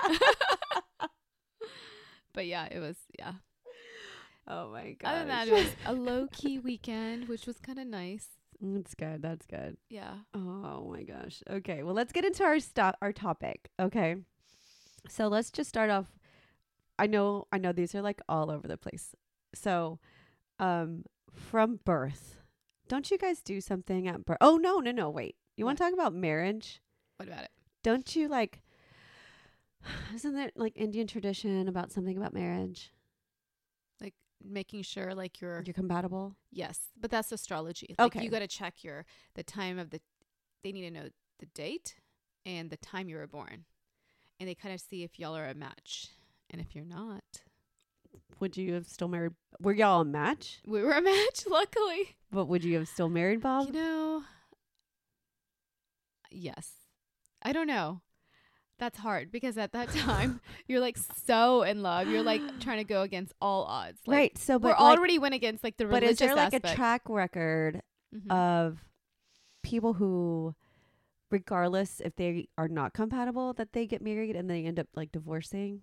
but 2.34 2.46
yeah, 2.46 2.68
it 2.72 2.80
was 2.80 2.98
yeah. 3.18 3.34
Oh 4.48 4.72
my 4.72 4.94
god. 4.94 5.10
Other 5.10 5.20
than 5.20 5.28
that, 5.28 5.48
it 5.48 5.54
was 5.54 5.70
a 5.86 5.94
low 5.94 6.28
key 6.32 6.58
weekend, 6.60 7.28
which 7.28 7.46
was 7.46 7.58
kind 7.60 7.78
of 7.80 7.86
nice. 7.88 8.28
Mm, 8.64 8.78
that's 8.78 8.96
good. 8.96 9.22
That's 9.22 9.46
good. 9.46 9.78
Yeah. 9.90 10.14
Oh 10.34 10.90
my 10.92 11.04
gosh. 11.04 11.44
Okay. 11.50 11.84
Well, 11.84 11.94
let's 11.94 12.12
get 12.12 12.26
into 12.26 12.44
our 12.44 12.60
stop 12.60 12.98
our 13.02 13.14
topic. 13.14 13.70
Okay. 13.80 14.16
So 15.08 15.28
let's 15.28 15.52
just 15.52 15.70
start 15.70 15.90
off. 15.90 16.08
I 16.98 17.08
know 17.08 17.48
I 17.52 17.58
know 17.58 17.72
these 17.72 17.94
are 17.94 18.02
like 18.02 18.22
all 18.28 18.50
over 18.50 18.68
the 18.68 18.78
place. 18.78 19.16
So, 19.54 20.00
um 20.60 21.04
from 21.34 21.80
birth. 21.86 22.38
Don't 22.88 23.12
you 23.12 23.18
guys 23.18 23.42
do 23.42 23.62
something 23.62 24.08
at 24.08 24.26
birth? 24.26 24.38
Oh 24.42 24.58
no, 24.58 24.80
no, 24.80 24.92
no, 24.92 25.10
wait. 25.10 25.36
You 25.56 25.66
want 25.66 25.78
to 25.78 25.84
talk 25.84 25.94
about 25.94 26.14
marriage? 26.14 26.82
What 27.18 27.28
about 27.28 27.44
it? 27.44 27.52
Don't 27.84 28.16
you 28.16 28.28
like 28.28 28.62
Isn't 30.14 30.34
there 30.34 30.52
like 30.56 30.74
Indian 30.76 31.08
tradition 31.08 31.68
about 31.68 31.92
something 31.92 32.18
about 32.18 32.34
marriage? 32.34 32.92
Like 34.02 34.14
making 34.44 34.84
sure 34.84 35.14
like 35.14 35.40
you're 35.42 35.62
You're 35.66 35.74
compatible? 35.74 36.36
yes, 36.52 36.80
but 37.00 37.12
that's 37.12 37.32
astrology. 37.32 37.96
Like 37.98 38.16
Okay. 38.16 38.24
you 38.24 38.30
got 38.30 38.40
to 38.40 38.48
check 38.48 38.84
your 38.84 39.06
the 39.36 39.44
time 39.44 39.78
of 39.80 39.90
the. 39.92 40.02
They 40.64 40.72
need 40.74 40.82
to 40.82 40.92
know 40.92 41.10
the 41.40 41.46
date 41.48 41.96
and 42.46 42.70
the 42.70 42.78
time 42.78 43.08
you 43.08 43.16
were 43.16 43.28
born, 43.28 43.64
and 44.40 44.50
they 44.50 44.56
kind 44.56 44.74
of 44.74 44.82
see 44.82 45.04
if 45.04 45.18
y'all 45.20 45.36
are 45.38 45.48
a 45.48 45.54
match, 45.56 46.08
and 46.50 46.60
if 46.60 46.76
you're 46.76 46.84
not, 46.86 47.24
Would 48.40 48.56
you 48.58 48.74
have 48.74 48.88
still 48.88 49.08
married 49.08 49.34
Were 49.60 49.74
y'all 49.74 50.02
a 50.02 50.06
match? 50.06 50.60
we 50.66 50.82
were 50.82 50.92
a 50.94 51.02
match. 51.02 51.44
Luckily. 51.50 52.16
But 52.32 52.46
would 52.46 52.64
you 52.64 52.78
have 52.78 52.88
still 52.88 53.10
married 53.10 53.42
Bob? 53.42 53.68
You 53.68 53.74
know, 53.74 54.24
yes. 56.32 56.72
I 57.44 57.54
don't 57.54 57.68
know. 57.68 58.02
That's 58.78 58.98
hard 58.98 59.32
because 59.32 59.58
at 59.58 59.74
that 59.74 59.90
time 59.94 60.40
you're 60.68 60.80
like 60.80 60.98
so 61.26 61.64
in 61.64 61.82
love. 61.82 62.08
You're 62.08 62.24
like 62.24 62.42
trying 62.62 62.78
to 62.78 62.84
go 62.86 63.02
against 63.02 63.34
all 63.42 63.64
odds. 63.66 64.00
Like, 64.06 64.16
right. 64.18 64.38
So 64.38 64.58
We're 64.58 64.70
like, 64.70 64.80
already 64.80 65.20
went 65.20 65.36
against 65.36 65.64
like 65.64 65.78
the 65.78 65.88
religious. 65.88 66.08
but 66.08 66.12
is 66.12 66.20
there 66.20 66.36
like 66.36 66.54
aspect. 66.54 66.74
a 66.74 66.76
track 66.76 67.02
record 67.08 67.82
Mhm. 68.16 68.32
of 68.32 68.80
people 69.62 69.94
who 69.94 70.56
regardless 71.30 72.02
if 72.04 72.16
they 72.16 72.48
are 72.58 72.68
not 72.68 72.92
compatible 72.92 73.54
that 73.54 73.72
they 73.74 73.86
get 73.86 74.02
married 74.02 74.36
and 74.36 74.50
they 74.50 74.66
end 74.66 74.80
up 74.80 74.88
like 74.96 75.12
divorcing 75.12 75.82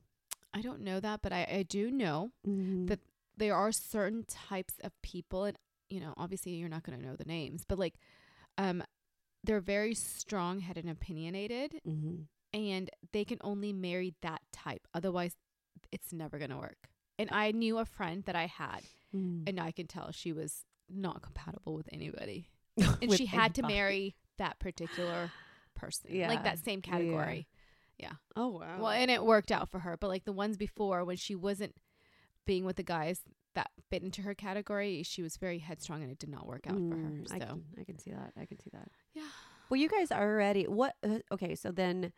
I 0.56 0.62
don't 0.62 0.80
know 0.80 1.00
that, 1.00 1.20
but 1.22 1.32
I, 1.32 1.46
I 1.50 1.62
do 1.68 1.90
know 1.90 2.30
mm-hmm. 2.46 2.86
That- 2.86 3.00
there 3.38 3.54
are 3.54 3.70
certain 3.70 4.24
types 4.24 4.74
of 4.82 4.92
people, 5.02 5.44
and 5.44 5.58
you 5.90 6.00
know, 6.00 6.14
obviously 6.16 6.52
you're 6.52 6.70
not 6.70 6.84
going 6.84 6.98
to 6.98 7.06
know 7.06 7.16
the 7.16 7.26
names, 7.26 7.64
but 7.68 7.78
like, 7.78 7.94
um, 8.56 8.82
they're 9.44 9.60
very 9.60 9.94
strong 9.94 10.60
headed 10.60 10.84
and 10.84 10.92
opinionated, 10.92 11.80
mm-hmm. 11.86 12.22
and 12.54 12.90
they 13.12 13.24
can 13.26 13.38
only 13.42 13.74
marry 13.74 14.14
that 14.22 14.40
type. 14.52 14.88
Otherwise, 14.94 15.36
it's 15.92 16.14
never 16.14 16.38
going 16.38 16.50
to 16.50 16.56
work. 16.56 16.88
And 17.18 17.28
I 17.30 17.50
knew 17.52 17.78
a 17.78 17.84
friend 17.84 18.24
that 18.24 18.36
I 18.36 18.46
had, 18.46 18.80
Mm. 19.14 19.48
and 19.48 19.60
I 19.60 19.70
can 19.70 19.86
tell 19.86 20.10
she 20.10 20.32
was 20.32 20.64
not 20.88 21.22
compatible 21.22 21.74
with 21.74 21.88
anybody, 21.92 22.50
and 22.76 23.08
With 23.08 23.16
she 23.16 23.26
had 23.26 23.54
to 23.54 23.62
marry 23.62 24.16
that 24.38 24.58
particular 24.58 25.30
person, 25.74 26.10
Yeah. 26.12 26.28
like 26.28 26.42
that 26.42 26.58
same 26.58 26.82
Yeah, 26.84 26.96
yeah. 27.98 28.12
oh 28.36 28.48
wow 28.48 28.78
Well, 28.80 28.90
and 28.90 29.10
it 29.10 29.24
worked 29.24 29.50
out 29.52 29.70
for 29.70 29.80
her. 29.80 29.96
But 29.96 30.08
like 30.08 30.24
the 30.24 30.32
ones 30.32 30.56
before, 30.56 31.04
when 31.04 31.16
she 31.16 31.34
wasn't 31.34 31.74
being 32.46 32.64
with 32.64 32.76
the 32.76 32.82
guys 32.82 33.20
that 33.54 33.70
fit 33.90 34.02
into 34.02 34.22
her 34.22 34.34
category, 34.34 35.02
she 35.02 35.22
was 35.22 35.36
very 35.36 35.58
headstrong, 35.58 36.02
and 36.02 36.12
it 36.12 36.18
did 36.18 36.28
not 36.28 36.46
work 36.46 36.66
out 36.66 36.74
for 36.74 36.96
her. 36.96 37.10
Mm, 37.10 37.28
So 37.28 37.34
I 37.34 37.38
can, 37.38 37.64
I 37.80 37.84
can 37.84 37.98
see 37.98 38.10
that 38.10 38.32
i 38.40 38.44
can 38.46 38.58
see 38.58 38.70
that 38.72 38.88
yeah, 39.14 39.22
well 39.70 39.80
you 39.80 39.88
guys 39.88 40.10
are 40.12 40.22
already 40.30 40.64
what 40.64 40.94
uh, 41.02 41.18
okay 41.32 41.54
so 41.54 41.70
then 41.72 42.12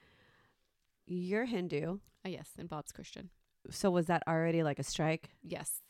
you're 1.06 1.46
Hindu. 1.46 1.98
Uh, 2.24 2.28
yes, 2.28 2.50
and 2.58 2.68
Bob's 2.68 2.92
Christian. 2.92 3.30
So 3.70 3.90
was 3.90 4.06
that 4.06 4.22
already 4.28 4.62
like 4.62 4.78
a 4.78 4.82
strike? 4.82 5.30
Yes. 5.42 5.80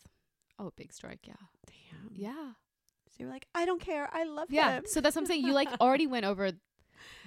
Oh, 0.59 0.73
big 0.77 0.93
strike. 0.93 1.21
Yeah. 1.25 1.35
Damn. 1.67 2.11
Yeah. 2.15 2.53
So 3.11 3.17
you're 3.19 3.29
like, 3.31 3.47
I 3.55 3.65
don't 3.65 3.81
care. 3.81 4.09
I 4.13 4.25
love 4.25 4.49
Yeah. 4.51 4.77
him. 4.79 4.85
So 4.87 5.01
that's 5.01 5.17
what 5.17 5.23
I'm 5.23 5.27
saying. 5.27 5.45
You 5.45 5.53
like 5.55 5.69
already 5.81 6.07
went 6.07 6.25
over 6.27 6.53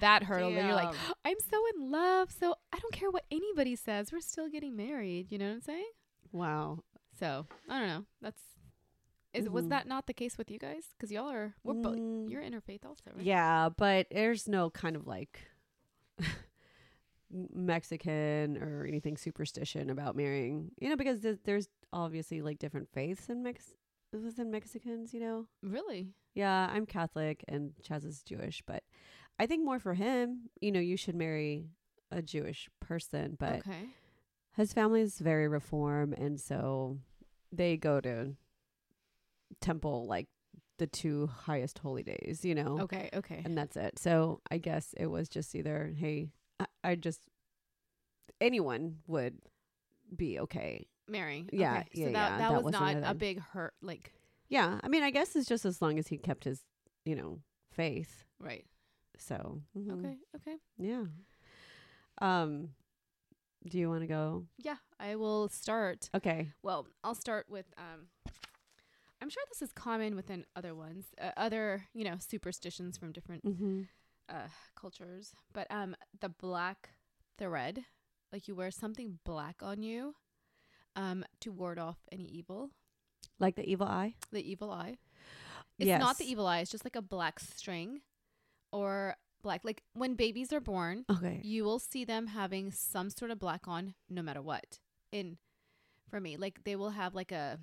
that 0.00 0.22
hurdle. 0.22 0.48
And 0.48 0.66
you're 0.66 0.74
like, 0.74 0.92
Damn. 0.92 1.14
I'm 1.24 1.40
so 1.50 1.62
in 1.76 1.90
love. 1.90 2.30
So 2.30 2.54
I 2.72 2.78
don't 2.78 2.92
care 2.92 3.10
what 3.10 3.24
anybody 3.30 3.76
says. 3.76 4.12
We're 4.12 4.20
still 4.20 4.48
getting 4.48 4.76
married. 4.76 5.30
You 5.30 5.38
know 5.38 5.46
what 5.48 5.54
I'm 5.54 5.60
saying? 5.62 5.90
wow. 6.32 6.78
So 7.18 7.46
I 7.68 7.78
don't 7.78 7.88
know. 7.88 8.04
That's 8.20 8.40
is 9.34 9.48
was 9.48 9.64
Mhm. 9.66 9.68
that 9.70 9.86
not 9.86 10.06
the 10.06 10.12
case 10.14 10.36
with 10.36 10.50
you 10.50 10.58
guys? 10.58 10.84
Because 10.96 11.10
y'all 11.12 11.30
are 11.30 11.54
we're 11.64 11.74
both 11.74 11.96
Mm, 11.98 12.30
you're 12.30 12.42
interfaith 12.42 12.84
also, 12.84 13.04
right? 13.14 13.24
Yeah, 13.24 13.68
but 13.76 14.06
there's 14.10 14.46
no 14.48 14.68
kind 14.70 14.94
of 14.96 15.06
like 15.06 15.40
Mexican 17.30 18.58
or 18.58 18.84
anything 18.86 19.16
superstition 19.16 19.88
about 19.90 20.16
marrying, 20.16 20.70
you 20.78 20.90
know, 20.90 20.96
because 20.96 21.20
th- 21.20 21.38
there's 21.44 21.68
obviously 21.92 22.42
like 22.42 22.58
different 22.58 22.88
faiths 22.92 23.28
in 23.30 23.42
Mex 23.42 23.72
within 24.12 24.50
Mexicans, 24.50 25.14
you 25.14 25.20
know. 25.20 25.46
Really? 25.62 26.08
Yeah, 26.34 26.68
I'm 26.70 26.84
Catholic 26.86 27.42
and 27.48 27.72
Chaz 27.86 28.04
is 28.04 28.22
Jewish, 28.22 28.62
but 28.66 28.82
I 29.38 29.46
think 29.46 29.64
more 29.64 29.78
for 29.78 29.94
him, 29.94 30.50
you 30.60 30.70
know, 30.72 30.80
you 30.80 30.96
should 30.96 31.14
marry 31.16 31.68
a 32.10 32.22
Jewish 32.22 32.68
person, 32.80 33.36
but 33.38 33.60
okay. 33.60 33.86
his 34.56 34.72
family 34.72 35.00
is 35.00 35.18
very 35.18 35.48
reform 35.48 36.12
and 36.12 36.40
so 36.40 36.98
they 37.50 37.76
go 37.76 38.00
to 38.00 38.34
temple 39.60 40.06
like 40.06 40.28
the 40.78 40.86
two 40.86 41.26
highest 41.26 41.78
holy 41.78 42.02
days, 42.02 42.44
you 42.44 42.54
know 42.54 42.80
Okay. 42.80 43.08
Okay. 43.14 43.42
and 43.44 43.56
that's 43.56 43.76
it. 43.76 43.98
So 43.98 44.40
I 44.50 44.58
guess 44.58 44.94
it 44.96 45.06
was 45.06 45.28
just 45.28 45.54
either, 45.54 45.92
hey, 45.96 46.30
I, 46.58 46.66
I 46.84 46.94
just 46.94 47.20
anyone 48.40 48.98
would 49.06 49.38
be 50.14 50.40
okay. 50.40 50.86
Marrying. 51.08 51.48
Yeah, 51.52 51.78
Okay. 51.78 51.88
yeah, 51.92 52.06
So 52.06 52.12
that 52.12 52.18
yeah, 52.30 52.38
that, 52.38 52.50
that 52.50 52.64
was 52.64 52.74
wasn't 52.74 53.04
a 53.06 53.14
big 53.14 53.40
hurt. 53.40 53.74
Like 53.82 54.12
Yeah, 54.48 54.80
I 54.82 54.88
mean, 54.88 55.02
I 55.02 55.10
guess 55.10 55.34
it's 55.36 55.48
just 55.48 55.64
as 55.64 55.80
long 55.80 55.98
as 55.98 56.08
he 56.08 56.18
kept 56.18 56.44
his, 56.44 56.62
you 57.04 57.16
know, 57.16 57.40
faith. 57.70 58.24
right. 58.40 58.64
So 59.18 59.60
mhm. 59.76 59.98
Okay. 59.98 60.16
Okay. 60.36 60.56
yeah. 60.78 61.04
Um, 62.20 62.70
do 63.68 63.78
you 63.78 63.88
want 63.88 64.02
to 64.02 64.06
go? 64.06 64.46
Yeah. 64.58 64.76
I 64.98 65.16
will 65.16 65.48
start. 65.48 66.08
Okay. 66.14 66.50
Well, 66.62 66.86
I'll 67.04 67.14
start 67.14 67.46
with 67.48 67.66
um 67.76 68.06
I'm 69.20 69.30
sure 69.30 69.42
this 69.48 69.62
is 69.62 69.72
common 69.72 70.16
within 70.16 70.44
other 70.56 70.74
ones, 70.74 71.06
uh, 71.20 71.30
other, 71.36 71.84
you 71.94 72.02
know, 72.04 72.16
superstitions 72.18 72.98
from 72.98 73.12
different 73.12 73.44
Mm-hmm. 73.44 73.82
uh 74.28 74.48
cultures, 74.74 75.32
but 75.52 75.66
um 75.70 75.94
the 76.20 76.28
black 76.28 76.90
thread, 77.38 77.84
like 78.32 78.48
you 78.48 78.54
wear 78.54 78.70
something 78.70 79.18
black 79.24 79.62
on 79.62 79.82
you 79.82 80.14
um 80.96 81.24
to 81.40 81.50
ward 81.52 81.78
off 81.78 81.98
any 82.10 82.24
evil, 82.24 82.70
Like 83.38 83.56
the 83.56 83.68
evil 83.68 83.86
eye. 83.86 84.14
the 84.32 84.42
evil 84.50 84.70
eye. 84.70 84.98
It's 85.78 85.88
not 86.00 86.18
the 86.18 86.24
evil 86.30 86.46
eye, 86.46 86.60
it's 86.60 86.70
just 86.70 86.84
like 86.84 86.96
a 86.96 87.02
black 87.02 87.40
string 87.40 88.02
or 88.72 89.14
black 89.42 89.60
like 89.64 89.82
when 89.94 90.14
babies 90.14 90.52
are 90.52 90.60
born, 90.60 91.04
Okay. 91.10 91.40
you 91.42 91.64
will 91.64 91.78
see 91.78 92.04
them 92.04 92.28
having 92.28 92.72
some 92.72 93.10
sort 93.10 93.30
of 93.30 93.38
black 93.38 93.66
on 93.68 93.94
no 94.08 94.22
matter 94.22 94.42
what. 94.42 94.78
In 95.12 95.38
for 96.08 96.20
me, 96.20 96.36
like 96.36 96.64
they 96.64 96.76
will 96.76 96.90
have 96.90 97.14
like 97.14 97.32
a 97.32 97.58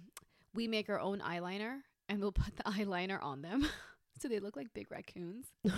we 0.53 0.67
make 0.67 0.89
our 0.89 0.99
own 0.99 1.19
eyeliner 1.19 1.79
and 2.07 2.19
we'll 2.21 2.31
put 2.45 2.55
the 2.55 2.63
eyeliner 2.63 3.21
on 3.23 3.41
them. 3.41 3.67
so 4.21 4.27
they 4.27 4.39
look 4.39 4.55
like 4.55 4.73
big 4.73 4.87
raccoons. 4.91 5.47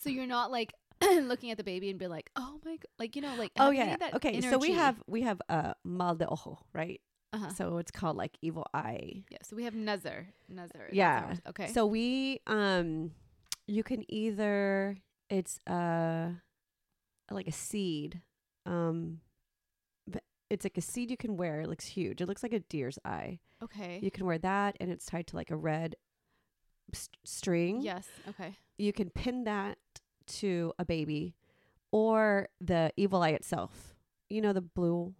So 0.00 0.10
you're 0.10 0.26
not 0.26 0.50
like 0.50 0.72
looking 1.02 1.50
at 1.52 1.58
the 1.58 1.62
baby 1.64 1.90
and 1.90 1.98
be 1.98 2.08
like, 2.08 2.28
"Oh 2.34 2.58
my 2.64 2.72
god." 2.72 2.86
Like, 2.98 3.14
you 3.14 3.22
know, 3.22 3.34
like 3.38 3.52
oh 3.58 3.70
yeah. 3.70 3.96
that 3.96 4.14
Okay. 4.14 4.40
So 4.40 4.58
we 4.58 4.72
have 4.72 4.96
we 5.06 5.22
have 5.22 5.40
uh 5.48 5.74
mal 5.84 6.16
de 6.16 6.26
ojo, 6.26 6.58
right? 6.72 7.00
uh-huh. 7.32 7.50
So 7.50 7.78
it's 7.78 7.90
called 7.92 8.16
like 8.16 8.36
evil 8.42 8.66
eye. 8.74 9.24
yeah, 9.30 9.38
so 9.42 9.54
we 9.56 9.64
have 9.64 9.74
nazar. 9.74 10.26
Nazar. 10.48 10.88
Yeah. 10.90 11.26
ours. 11.28 11.40
Okay. 11.50 11.68
So 11.72 11.86
we 11.86 12.40
um 12.48 13.12
you 13.66 13.82
can 13.82 14.04
either 14.08 14.98
it's 15.28 15.58
uh 15.66 16.30
like 17.30 17.48
a 17.48 17.52
seed. 17.52 18.20
Um 18.64 19.20
but 20.06 20.22
it's 20.50 20.64
like 20.64 20.78
a 20.78 20.82
seed 20.82 21.10
you 21.10 21.16
can 21.16 21.36
wear. 21.36 21.60
It 21.62 21.68
looks 21.68 21.86
huge. 21.86 22.20
It 22.20 22.26
looks 22.26 22.42
like 22.42 22.52
a 22.52 22.60
deer's 22.60 22.98
eye. 23.04 23.40
okay. 23.62 23.98
You 24.02 24.10
can 24.10 24.26
wear 24.26 24.38
that 24.38 24.76
and 24.80 24.90
it's 24.90 25.06
tied 25.06 25.26
to 25.28 25.36
like 25.36 25.50
a 25.50 25.56
red 25.56 25.96
st- 26.92 27.16
string. 27.24 27.80
yes. 27.82 28.06
Okay. 28.28 28.54
You 28.78 28.92
can 28.92 29.10
pin 29.10 29.44
that 29.44 29.78
to 30.26 30.72
a 30.78 30.84
baby 30.84 31.34
or 31.92 32.48
the 32.60 32.92
evil 32.96 33.22
eye 33.22 33.30
itself. 33.30 33.94
You 34.28 34.40
know 34.40 34.52
the 34.52 34.60
blue 34.60 35.14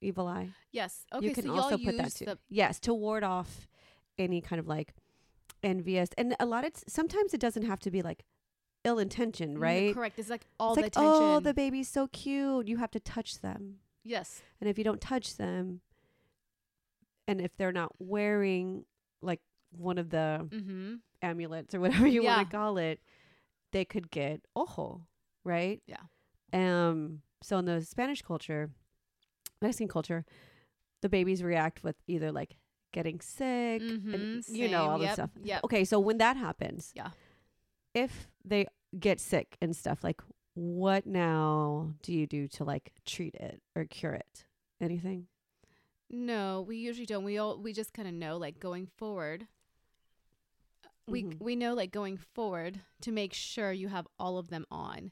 evil 0.00 0.26
eye? 0.28 0.50
Yes. 0.70 1.04
Okay. 1.14 1.26
you 1.26 1.34
can 1.34 1.44
so 1.44 1.56
also 1.58 1.78
put 1.78 1.96
that 1.96 2.14
too. 2.14 2.24
the 2.26 2.38
yes, 2.48 2.78
to 2.80 2.94
ward 2.94 3.24
off 3.24 3.66
any 4.18 4.40
kind 4.40 4.60
of 4.60 4.68
like 4.68 4.94
envious. 5.62 6.08
And 6.18 6.34
a 6.40 6.46
lot 6.46 6.64
of 6.64 6.72
t- 6.74 6.82
sometimes 6.88 7.32
it 7.34 7.40
doesn't 7.40 7.64
have 7.64 7.80
to 7.80 7.90
be 7.90 8.02
like 8.02 8.24
ill 8.84 8.98
intention, 8.98 9.56
Mm, 9.56 9.62
right? 9.62 9.94
Correct. 9.94 10.18
It's 10.18 10.30
like 10.30 10.46
all 10.58 10.70
it's 10.72 10.76
the 10.76 10.82
like, 10.82 10.92
attention. 10.92 11.10
oh, 11.12 11.40
the 11.40 11.54
baby's 11.54 11.88
so 11.88 12.08
cute. 12.08 12.66
You 12.68 12.78
have 12.78 12.90
to 12.92 13.00
touch 13.00 13.40
them, 13.40 13.76
yes. 14.04 14.42
and 14.60 14.68
if 14.68 14.76
you 14.78 14.84
don't 14.84 15.00
touch 15.00 15.36
them, 15.36 15.80
and 17.28 17.40
if 17.40 17.56
they're 17.56 17.72
not 17.72 17.92
wearing 17.98 18.84
like 19.22 19.40
one 19.76 19.98
of 19.98 20.10
the 20.10 20.48
Mm-hmm. 20.50 20.94
amulets 21.22 21.74
or 21.74 21.80
whatever 21.80 22.06
you 22.06 22.22
Yeah. 22.22 22.36
want 22.38 22.50
to 22.50 22.56
call 22.56 22.78
it, 22.78 23.00
they 23.72 23.84
could 23.84 24.10
get 24.10 24.40
ojo, 24.56 25.06
right? 25.44 25.80
Yeah. 25.86 26.02
Um. 26.52 27.22
So 27.42 27.58
in 27.58 27.64
the 27.64 27.80
Spanish 27.82 28.22
culture, 28.22 28.70
Mexican 29.60 29.88
culture, 29.88 30.24
the 31.00 31.08
babies 31.08 31.42
react 31.42 31.82
with 31.82 31.96
either 32.06 32.30
like 32.32 32.56
getting 32.92 33.20
sick, 33.20 33.82
Mm-hmm. 33.82 34.14
and 34.14 34.44
you 34.48 34.68
know 34.68 34.90
all 34.90 34.98
yep. 35.00 35.08
this 35.08 35.14
stuff. 35.14 35.30
Yeah. 35.42 35.60
Okay, 35.64 35.84
so 35.84 35.98
when 35.98 36.18
that 36.18 36.36
happens, 36.36 36.92
Yeah. 36.94 37.10
if 37.94 38.28
they 38.44 38.66
get 38.98 39.18
sick 39.20 39.56
and 39.60 39.74
stuff, 39.74 40.04
like 40.04 40.20
what 40.54 41.06
now 41.06 41.94
do 42.02 42.12
you 42.12 42.26
do 42.26 42.46
to 42.48 42.64
like 42.64 42.92
treat 43.06 43.34
it 43.34 43.62
or 43.74 43.84
cure 43.86 44.12
it? 44.14 44.44
Anything? 44.80 45.26
No, 46.10 46.60
we 46.68 46.76
usually 46.76 47.06
don't. 47.06 47.24
We 47.24 47.38
all 47.38 47.58
we 47.58 47.72
just 47.72 47.92
kind 47.94 48.06
of 48.06 48.14
know 48.14 48.36
like 48.36 48.60
going 48.60 48.86
forward. 48.86 49.46
We 51.08 51.24
Mhm. 51.24 51.40
we 51.40 51.56
know 51.56 51.74
like 51.74 51.90
going 51.90 52.16
forward 52.16 52.80
to 53.00 53.10
make 53.12 53.32
sure 53.32 53.72
you 53.72 53.88
have 53.88 54.06
all 54.18 54.38
of 54.38 54.48
them 54.48 54.66
on. 54.70 55.10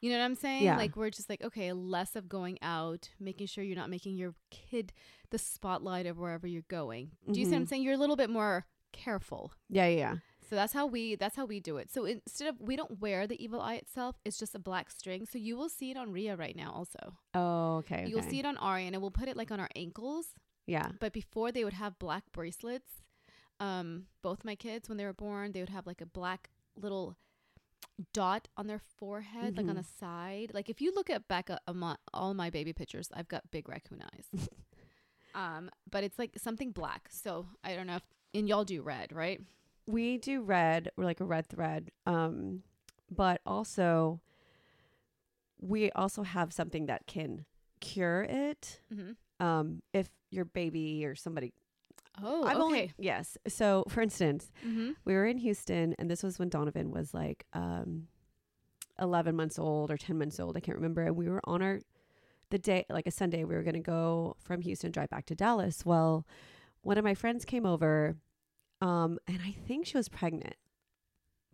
You 0.00 0.10
know 0.12 0.18
what 0.18 0.24
I'm 0.24 0.34
saying? 0.36 0.62
Yeah. 0.64 0.76
Like 0.76 0.96
we're 0.96 1.10
just 1.10 1.28
like 1.28 1.42
okay, 1.42 1.72
less 1.72 2.14
of 2.16 2.28
going 2.28 2.58
out, 2.62 3.08
making 3.18 3.46
sure 3.48 3.64
you're 3.64 3.76
not 3.76 3.90
making 3.90 4.16
your 4.16 4.34
kid 4.50 4.92
the 5.30 5.38
spotlight 5.38 6.06
of 6.06 6.18
wherever 6.18 6.46
you're 6.46 6.62
going. 6.68 7.12
Do 7.30 7.38
you 7.40 7.44
see 7.46 7.50
what 7.52 7.56
I'm 7.58 7.64
Mhm. 7.66 7.68
saying? 7.68 7.82
You're 7.82 7.94
a 7.94 7.98
little 7.98 8.16
bit 8.16 8.30
more 8.30 8.66
careful. 8.92 9.52
Yeah, 9.68 9.86
yeah, 9.88 9.96
yeah. 9.96 10.14
So 10.48 10.56
that's 10.56 10.72
how 10.72 10.86
we 10.86 11.14
that's 11.16 11.36
how 11.36 11.44
we 11.44 11.60
do 11.60 11.76
it. 11.76 11.90
So 11.90 12.04
instead 12.06 12.48
of 12.48 12.60
we 12.60 12.74
don't 12.76 13.00
wear 13.00 13.26
the 13.26 13.42
evil 13.42 13.60
eye 13.60 13.74
itself, 13.74 14.16
it's 14.24 14.38
just 14.38 14.54
a 14.54 14.58
black 14.58 14.90
string. 14.90 15.26
So 15.26 15.36
you 15.36 15.56
will 15.56 15.68
see 15.68 15.90
it 15.90 15.96
on 15.98 16.10
Ria 16.12 16.36
right 16.36 16.56
now 16.56 16.72
also. 16.72 17.18
Oh, 17.34 17.76
okay. 17.78 18.06
You'll 18.08 18.20
okay. 18.20 18.30
see 18.30 18.38
it 18.38 18.46
on 18.46 18.56
Ari 18.56 18.86
and 18.86 18.96
we'll 19.00 19.10
put 19.10 19.28
it 19.28 19.36
like 19.36 19.50
on 19.50 19.60
our 19.60 19.68
ankles 19.76 20.34
Yeah. 20.66 20.90
but 21.00 21.12
before 21.12 21.52
they 21.52 21.64
would 21.64 21.74
have 21.74 21.98
black 21.98 22.24
bracelets 22.32 23.02
um 23.60 24.06
both 24.22 24.44
my 24.44 24.54
kids 24.54 24.88
when 24.88 24.96
they 24.98 25.04
were 25.04 25.12
born 25.12 25.50
they 25.52 25.60
would 25.60 25.68
have 25.70 25.86
like 25.86 26.00
a 26.00 26.06
black 26.06 26.50
little 26.76 27.16
dot 28.12 28.48
on 28.56 28.66
their 28.68 28.80
forehead 28.96 29.56
like 29.56 29.66
on 29.66 29.74
Mhm. 29.74 29.78
the 29.78 29.84
side. 29.98 30.50
Like 30.54 30.68
if 30.70 30.80
you 30.80 30.92
look 30.94 31.10
at 31.10 31.26
back 31.28 31.50
my, 31.72 31.96
all 32.14 32.32
my 32.34 32.48
baby 32.50 32.72
pictures 32.72 33.08
i've 33.14 33.28
got 33.28 33.50
big 33.50 33.68
raccoon 33.68 34.02
eyes. 34.02 34.28
Um 35.34 35.70
but 35.90 36.04
it's 36.04 36.18
like 36.18 36.32
something 36.38 36.70
black. 36.72 37.08
So 37.10 37.46
i 37.62 37.74
don't 37.76 37.86
know 37.86 37.96
if 37.96 38.02
and 38.34 38.48
y'all 38.48 38.64
do 38.64 38.82
red 38.82 39.12
right? 39.12 39.40
We 39.86 40.18
do 40.18 40.42
red 40.42 40.90
or 40.96 41.04
like 41.04 41.20
a 41.20 41.24
red 41.24 41.46
thread. 41.48 41.90
Um 42.06 42.62
but 43.10 43.40
also 43.46 44.20
we 45.60 45.90
also 45.92 46.22
have 46.22 46.52
something 46.52 46.86
that 46.86 47.06
can 47.06 47.44
cure 47.80 48.22
it. 48.28 48.80
Mm-hmm. 48.92 49.44
um 49.44 49.82
if 49.92 50.08
your 50.30 50.44
baby 50.44 51.04
or 51.06 51.14
somebody 51.14 51.52
oh 52.22 52.44
I've 52.44 52.56
okay. 52.56 52.62
Only 52.62 52.92
yes. 52.98 53.36
So 53.46 53.84
for 53.88 54.00
instance 54.00 54.50
mm-hmm. 54.66 54.92
we 55.04 55.14
were 55.14 55.26
in 55.26 55.38
houston 55.38 55.94
and 55.98 56.10
this 56.10 56.22
was 56.22 56.38
when 56.38 56.48
donovan 56.48 56.90
was 56.90 57.14
like 57.14 57.46
um 57.52 58.08
11 59.00 59.36
months 59.36 59.58
old 59.58 59.90
or 59.90 59.96
10 59.96 60.18
months 60.18 60.40
old 60.40 60.56
i 60.56 60.60
can't 60.60 60.76
remember 60.76 61.02
and 61.02 61.16
we 61.16 61.28
were 61.28 61.40
on 61.44 61.62
our 61.62 61.80
the 62.50 62.58
day 62.58 62.84
like 62.90 63.06
a 63.06 63.10
sunday 63.10 63.44
we 63.44 63.54
were 63.54 63.62
going 63.62 63.74
to 63.74 63.80
go 63.80 64.36
from 64.40 64.60
houston 64.60 64.90
drive 64.90 65.10
back 65.10 65.26
to 65.26 65.34
dallas. 65.34 65.84
Well 65.84 66.26
one 66.82 66.98
of 66.98 67.04
my 67.04 67.14
friends 67.14 67.44
came 67.44 67.66
over 67.66 68.16
um 68.80 69.18
and 69.26 69.40
i 69.44 69.54
think 69.66 69.86
she 69.86 69.96
was 69.96 70.08
pregnant 70.08 70.56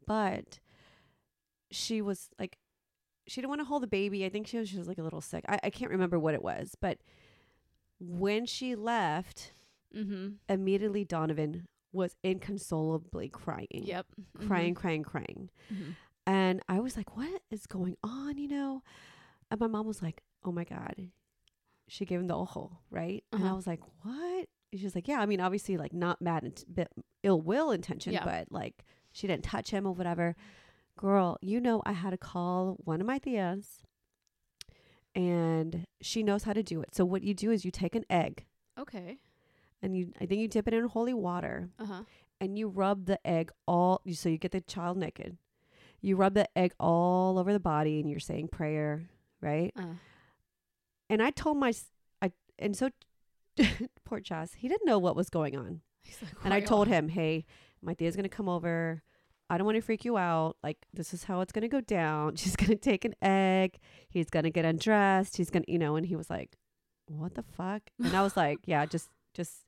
but 0.06 0.60
she 1.70 2.00
was 2.00 2.30
like 2.38 2.58
she 3.26 3.40
didn't 3.40 3.48
want 3.48 3.62
to 3.62 3.64
hold 3.64 3.82
the 3.82 3.86
baby. 3.86 4.26
I 4.26 4.28
think 4.28 4.46
she 4.46 4.58
was, 4.58 4.68
she 4.68 4.76
was 4.76 4.86
like 4.86 4.98
a 4.98 5.02
little 5.02 5.22
sick. 5.22 5.46
I, 5.48 5.58
I 5.64 5.70
can't 5.70 5.90
remember 5.90 6.18
what 6.18 6.34
it 6.34 6.42
was 6.42 6.76
but 6.80 6.98
when 7.98 8.44
she 8.46 8.74
left 8.74 9.52
mm-hmm 9.94 10.28
immediately 10.48 11.04
donovan 11.04 11.64
was 11.92 12.16
inconsolably 12.24 13.28
crying 13.28 13.68
yep 13.84 14.06
crying 14.46 14.74
crying 14.74 15.02
crying 15.04 15.48
mm-hmm. 15.72 15.90
and 16.26 16.60
I 16.68 16.80
was 16.80 16.96
like, 16.96 17.16
what 17.16 17.42
is 17.50 17.66
going 17.66 17.96
on, 18.02 18.36
you 18.38 18.48
know? 18.48 18.82
And 19.50 19.60
my 19.60 19.66
mom 19.68 19.86
was 19.86 20.02
like, 20.02 20.22
"Oh 20.44 20.50
my 20.52 20.64
god." 20.64 21.10
She 21.86 22.04
gave 22.06 22.18
him 22.18 22.26
the 22.28 22.34
ojo, 22.36 22.78
right? 22.90 23.22
And 23.30 23.42
I 23.44 23.46
Uh-huh. 23.48 23.56
was 23.56 23.66
like, 23.66 23.80
"What?" 24.02 24.48
And 24.72 24.80
she's 24.80 24.94
like, 24.94 25.06
"Yeah, 25.06 25.20
I 25.20 25.26
mean, 25.26 25.38
obviously 25.40 25.76
like 25.76 25.92
not 25.92 26.20
mad 26.22 26.42
and 26.42 26.64
bit 26.72 26.88
ill 27.22 27.40
will 27.42 27.70
intention, 27.70 28.14
Yeah. 28.14 28.24
but 28.24 28.50
like 28.50 28.84
she 29.12 29.26
didn't 29.28 29.44
touch 29.44 29.70
him 29.70 29.86
or 29.86 29.92
whatever." 29.94 30.34
Girl, 30.96 31.36
you 31.42 31.60
know 31.60 31.82
I 31.84 31.92
had 31.92 32.10
to 32.10 32.16
call 32.18 32.76
one 32.84 33.00
of 33.02 33.06
my 33.06 33.18
tias 33.18 33.82
and 35.14 35.84
she 36.00 36.22
knows 36.22 36.44
how 36.44 36.52
to 36.52 36.62
do 36.62 36.80
it. 36.80 36.94
So 36.94 37.04
what 37.04 37.22
you 37.22 37.34
do 37.34 37.50
is 37.50 37.64
you 37.64 37.70
take 37.70 37.94
an 37.94 38.04
egg 38.10 38.46
Okay. 38.78 39.18
And 39.84 39.96
you 39.96 40.12
I 40.20 40.26
think 40.26 40.40
you 40.40 40.48
dip 40.48 40.66
it 40.66 40.74
in 40.74 40.86
holy 40.88 41.14
water 41.14 41.68
Uh 41.78 41.84
huh. 41.86 42.02
and 42.40 42.58
you 42.58 42.66
rub 42.68 43.04
the 43.06 43.18
egg 43.26 43.52
all 43.68 44.00
so 44.12 44.28
you 44.28 44.38
get 44.38 44.52
the 44.52 44.60
child 44.62 44.96
naked. 44.96 45.36
You 46.00 46.16
rub 46.16 46.34
the 46.34 46.48
egg 46.58 46.74
all 46.80 47.38
over 47.38 47.52
the 47.52 47.60
body 47.60 48.00
and 48.00 48.10
you're 48.10 48.20
saying 48.30 48.48
prayer, 48.48 49.08
right? 49.40 49.72
Uh. 49.78 49.94
And 51.08 51.22
I 51.22 51.30
told 51.30 51.56
my 51.58 51.72
I 52.22 52.32
and 52.58 52.76
so 52.76 52.90
poor 54.04 54.20
Chaz, 54.20 54.56
he 54.56 54.68
didn't 54.68 54.86
know 54.86 54.98
what 54.98 55.16
was 55.16 55.30
going 55.30 55.56
on. 55.56 55.80
Like, 56.20 56.32
And 56.44 56.52
I 56.54 56.58
"Why 56.58 56.64
told 56.66 56.88
y'all-" 56.88 56.96
him, 56.96 57.08
"Hey, 57.08 57.44
my 57.80 57.94
tia's 57.94 58.16
going 58.16 58.24
to 58.28 58.36
come 58.36 58.48
over. 58.48 59.02
I 59.50 59.58
don't 59.58 59.66
want 59.66 59.76
to 59.76 59.82
freak 59.82 60.04
you 60.04 60.16
out. 60.18 60.56
Like 60.62 60.78
this 60.92 61.14
is 61.14 61.24
how 61.24 61.40
it's 61.40 61.52
going 61.52 61.62
to 61.62 61.68
go 61.68 61.80
down. 61.80 62.36
She's 62.40 62.56
going 62.56 62.70
to 62.70 62.76
take 62.90 63.04
an 63.04 63.14
egg. 63.22 63.78
He's 64.08 64.30
going 64.30 64.44
to 64.44 64.50
get 64.50 64.64
undressed. 64.64 65.36
He's 65.36 65.50
going 65.50 65.64
to, 65.64 65.72
you 65.72 65.78
know, 65.78 65.96
and 65.96 66.04
he 66.06 66.16
was 66.16 66.28
like, 66.30 66.56
"What 67.06 67.34
the 67.34 67.42
fuck?" 67.42 67.82
And 68.02 68.14
I 68.16 68.22
was 68.22 68.36
like, 68.36 68.58
"Yeah, 68.66 68.84
just 68.86 69.08
just 69.34 69.64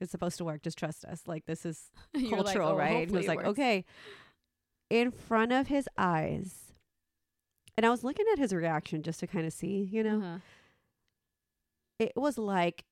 it's 0.00 0.10
supposed 0.10 0.38
to 0.38 0.44
work. 0.44 0.62
Just 0.62 0.78
trust 0.78 1.04
us. 1.04 1.22
Like 1.26 1.46
this 1.46 1.64
is 1.66 1.90
You're 2.14 2.30
like, 2.38 2.46
cultural, 2.46 2.70
"Oh, 2.70 2.76
right?" 2.76 3.02
And 3.02 3.10
he 3.10 3.16
was 3.16 3.26
like, 3.26 3.38
works." 3.38 3.48
"Okay." 3.50 3.84
In 4.90 5.10
front 5.10 5.52
of 5.52 5.66
his 5.66 5.88
eyes. 5.96 6.72
And 7.76 7.86
I 7.86 7.90
was 7.90 8.02
looking 8.02 8.26
at 8.32 8.38
his 8.38 8.52
reaction 8.52 9.02
just 9.02 9.20
to 9.20 9.26
kind 9.26 9.46
of 9.46 9.52
see, 9.52 9.88
you 9.90 10.02
know. 10.02 10.18
Uh-huh. 10.18 10.38
It 11.98 12.12
was 12.16 12.38
like 12.38 12.84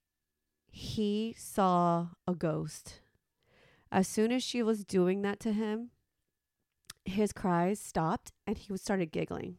he 0.71 1.35
saw 1.39 2.09
a 2.27 2.35
ghost. 2.35 3.01
As 3.91 4.07
soon 4.07 4.31
as 4.31 4.43
she 4.43 4.63
was 4.63 4.85
doing 4.85 5.23
that 5.23 5.41
to 5.41 5.53
him, 5.53 5.91
his 7.05 7.33
cries 7.33 7.81
stopped 7.81 8.33
and 8.47 8.59
he 8.59 8.77
started 8.77 9.11
giggling. 9.13 9.57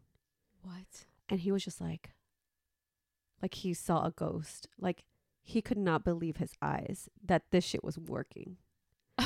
What? 0.61 1.05
And 1.29 1.39
he 1.41 1.51
was 1.51 1.63
just 1.63 1.81
like 1.81 2.11
like 3.41 3.53
he 3.55 3.73
saw 3.73 4.05
a 4.05 4.11
ghost. 4.11 4.67
Like 4.79 5.03
he 5.47 5.61
could 5.61 5.77
not 5.77 6.03
believe 6.03 6.37
his 6.37 6.51
eyes 6.61 7.07
that 7.25 7.43
this 7.51 7.63
shit 7.63 7.83
was 7.83 7.97
working. 7.97 8.57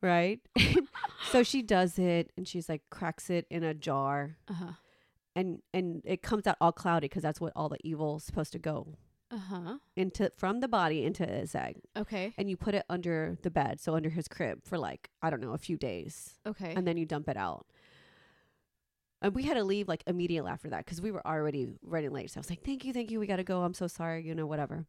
Right? 0.00 0.40
so 1.30 1.44
she 1.44 1.62
does 1.62 1.96
it 1.98 2.32
and 2.36 2.46
she's 2.48 2.68
like 2.68 2.82
cracks 2.90 3.30
it 3.30 3.46
in 3.50 3.62
a 3.62 3.72
jar 3.72 4.36
Uh 4.48 4.52
huh. 4.54 4.72
and 5.36 5.60
and 5.72 6.02
it 6.04 6.22
comes 6.22 6.44
out 6.48 6.56
all 6.60 6.72
cloudy 6.72 7.04
because 7.06 7.22
that's 7.22 7.40
what 7.40 7.52
all 7.54 7.68
the 7.68 7.78
evil's 7.84 8.24
supposed 8.24 8.50
to 8.52 8.58
go 8.58 8.96
Uh 9.30 9.36
huh. 9.38 9.78
into 9.94 10.28
from 10.36 10.58
the 10.58 10.66
body 10.66 11.04
into 11.04 11.24
his 11.24 11.54
egg 11.54 11.76
Okay. 11.96 12.34
and 12.36 12.50
you 12.50 12.56
put 12.56 12.74
it 12.74 12.84
under 12.90 13.38
the 13.42 13.50
bed 13.50 13.78
so 13.78 13.94
under 13.94 14.10
his 14.10 14.26
crib 14.26 14.64
for 14.64 14.76
like 14.76 15.08
i 15.22 15.30
don't 15.30 15.40
know 15.40 15.52
a 15.52 15.58
few 15.58 15.76
days 15.76 16.34
Okay. 16.44 16.74
and 16.74 16.84
then 16.84 16.96
you 16.96 17.06
dump 17.06 17.28
it 17.28 17.36
out 17.36 17.64
and 19.22 19.36
we 19.36 19.44
had 19.44 19.54
to 19.54 19.62
leave 19.62 19.86
like 19.86 20.02
immediately 20.08 20.50
after 20.50 20.68
that 20.70 20.84
because 20.84 21.00
we 21.00 21.12
were 21.12 21.24
already 21.24 21.68
running 21.80 22.10
late 22.10 22.28
so 22.28 22.38
i 22.38 22.40
was 22.40 22.50
like 22.50 22.64
thank 22.64 22.84
you 22.84 22.92
thank 22.92 23.12
you 23.12 23.20
we 23.20 23.26
gotta 23.28 23.44
go 23.44 23.62
i'm 23.62 23.74
so 23.74 23.86
sorry 23.86 24.24
you 24.26 24.34
know 24.34 24.46
whatever 24.46 24.84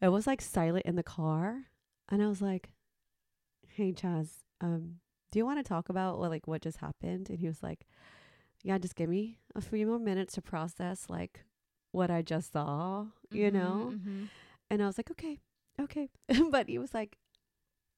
it 0.00 0.08
was 0.08 0.26
like 0.26 0.40
silent 0.40 0.84
in 0.86 0.96
the 0.96 1.02
car 1.02 1.64
and 2.08 2.22
i 2.22 2.26
was 2.28 2.40
like 2.42 2.70
hey 3.68 3.92
chaz 3.92 4.28
um 4.60 4.96
do 5.32 5.38
you 5.38 5.44
want 5.46 5.58
to 5.58 5.62
talk 5.68 5.88
about 5.88 6.18
what 6.18 6.30
like 6.30 6.46
what 6.46 6.62
just 6.62 6.78
happened 6.78 7.28
and 7.30 7.38
he 7.40 7.46
was 7.46 7.62
like 7.62 7.86
yeah 8.62 8.78
just 8.78 8.94
give 8.96 9.08
me 9.10 9.38
a 9.54 9.60
few 9.60 9.86
more 9.86 9.98
minutes 9.98 10.34
to 10.34 10.42
process 10.42 11.06
like 11.08 11.44
what 11.92 12.10
i 12.10 12.22
just 12.22 12.52
saw 12.52 13.06
you 13.30 13.50
know 13.50 13.94
Mhm. 13.94 14.28
and 14.70 14.82
I 14.82 14.86
was 14.86 14.98
like, 14.98 15.12
okay, 15.12 15.38
okay. 15.80 16.08
but 16.50 16.68
he 16.68 16.76
was 16.76 16.92
like, 16.92 17.18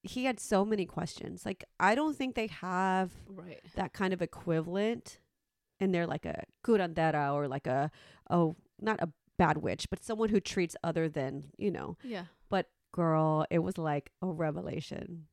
he 0.02 0.27
had 0.27 0.38
so 0.38 0.66
many 0.66 0.85
questions. 0.85 1.46
Like, 1.46 1.64
I 1.81 1.94
don't 1.94 2.14
think 2.14 2.35
they 2.35 2.49
have 2.49 3.11
Right. 3.27 3.62
that 3.75 3.94
kind 3.94 4.12
of 4.12 4.20
equivalent 4.20 5.18
in 5.81 5.92
there, 5.92 6.07
like 6.07 6.27
a 6.27 6.44
curandera 6.62 7.33
or 7.33 7.49
like 7.49 7.66
a, 7.66 7.90
oh, 8.29 8.55
not 8.79 9.01
a 9.01 9.09
bad 9.38 9.59
witch, 9.59 9.88
but 9.88 10.05
someone 10.05 10.29
who 10.29 10.40
treats 10.40 10.77
other 10.85 11.09
than, 11.09 11.44
you 11.57 11.70
know. 11.70 11.96
Yeah. 12.03 12.24
But 12.51 12.66
girl, 12.92 13.46
it 13.51 13.61
was 13.61 13.79
like 13.79 14.11
a 14.20 14.27
revelation. 14.27 15.27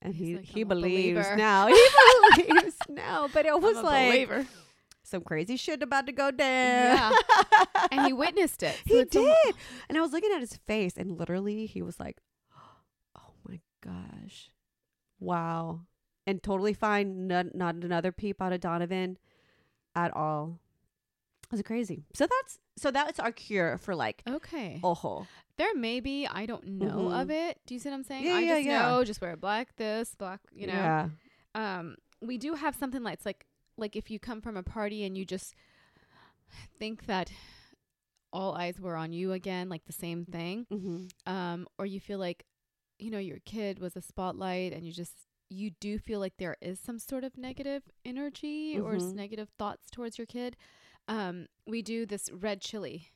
And 0.00 0.14
He's 0.14 0.28
he, 0.28 0.36
like, 0.36 0.44
he 0.46 0.64
believes 0.64 1.28
now. 1.36 1.68
He 2.36 2.42
believes 2.46 2.76
now. 2.88 3.28
But 3.32 3.46
it 3.46 3.60
was 3.60 3.76
like 3.76 4.10
believer. 4.10 4.46
some 5.04 5.22
crazy 5.22 5.56
shit 5.56 5.82
about 5.82 6.06
to 6.06 6.12
go 6.12 6.30
down. 6.32 6.96
Yeah. 6.96 7.12
and 7.92 8.06
he 8.06 8.12
witnessed 8.12 8.62
it. 8.62 8.74
So 8.88 8.96
he 8.96 9.04
did. 9.04 9.54
And 9.88 9.96
I 9.96 10.00
was 10.00 10.12
looking 10.12 10.32
at 10.34 10.40
his 10.40 10.56
face, 10.66 10.94
and 10.96 11.18
literally, 11.18 11.66
he 11.66 11.82
was 11.82 12.00
like, 12.00 12.18
"Oh 13.16 13.34
my 13.46 13.60
gosh, 13.84 14.50
wow!" 15.20 15.82
And 16.26 16.42
totally 16.42 16.74
fine. 16.74 17.28
Not, 17.28 17.54
not 17.54 17.76
another 17.76 18.10
peep 18.12 18.40
out 18.42 18.52
of 18.52 18.60
Donovan 18.60 19.18
at 19.94 20.16
all. 20.16 20.58
It 21.52 21.56
was 21.56 21.62
crazy. 21.62 22.06
So 22.14 22.26
that's 22.26 22.58
so 22.78 22.90
that's 22.90 23.20
our 23.20 23.30
cure 23.32 23.76
for 23.78 23.94
like 23.94 24.22
Okay. 24.26 24.80
ojo. 24.82 25.26
There 25.58 25.74
may 25.74 26.00
be, 26.00 26.26
I 26.26 26.46
don't 26.46 26.66
know 26.66 27.08
Mhm. 27.10 27.20
of 27.22 27.30
it. 27.30 27.60
Do 27.66 27.74
you 27.74 27.80
see 27.80 27.90
what 27.90 27.96
I'm 27.96 28.04
saying? 28.04 28.24
Yeah, 28.24 28.34
I 28.36 28.40
yeah, 28.40 28.54
just 28.54 28.66
yeah. 28.66 28.82
know 28.88 29.04
just 29.04 29.20
wear 29.20 29.36
black 29.36 29.76
this, 29.76 30.14
black, 30.14 30.40
you 30.52 30.66
know. 30.66 30.72
Yeah. 30.72 31.08
Um 31.54 31.96
we 32.22 32.38
do 32.38 32.54
have 32.54 32.74
something 32.74 33.02
like 33.02 33.14
it's 33.14 33.26
like 33.26 33.44
like 33.76 33.96
if 33.96 34.10
you 34.10 34.18
come 34.18 34.40
from 34.40 34.56
a 34.56 34.62
party 34.62 35.04
and 35.04 35.16
you 35.18 35.24
just 35.26 35.54
think 36.78 37.06
that 37.06 37.30
all 38.32 38.54
eyes 38.54 38.80
were 38.80 38.96
on 38.96 39.12
you 39.12 39.32
again, 39.32 39.68
like 39.68 39.84
the 39.84 39.92
same 39.92 40.24
thing. 40.24 40.66
Mm-hmm. 40.72 41.32
Um, 41.32 41.66
or 41.78 41.84
you 41.84 42.00
feel 42.00 42.18
like, 42.18 42.44
you 42.98 43.10
know, 43.10 43.18
your 43.18 43.38
kid 43.44 43.78
was 43.78 43.94
a 43.96 44.00
spotlight 44.00 44.72
and 44.72 44.84
you 44.86 44.92
just 44.92 45.26
you 45.50 45.70
do 45.80 45.98
feel 45.98 46.18
like 46.18 46.32
there 46.38 46.56
is 46.62 46.80
some 46.80 46.98
sort 46.98 47.24
of 47.24 47.36
negative 47.36 47.82
energy 48.06 48.78
or 48.80 48.94
s- 48.94 49.02
Mhm. 49.02 49.14
negative 49.16 49.50
thoughts 49.58 49.90
towards 49.90 50.16
your 50.16 50.26
kid. 50.26 50.56
Um, 51.08 51.46
we 51.66 51.82
do 51.82 52.06
this 52.06 52.30
red 52.32 52.60
chili. 52.60 53.08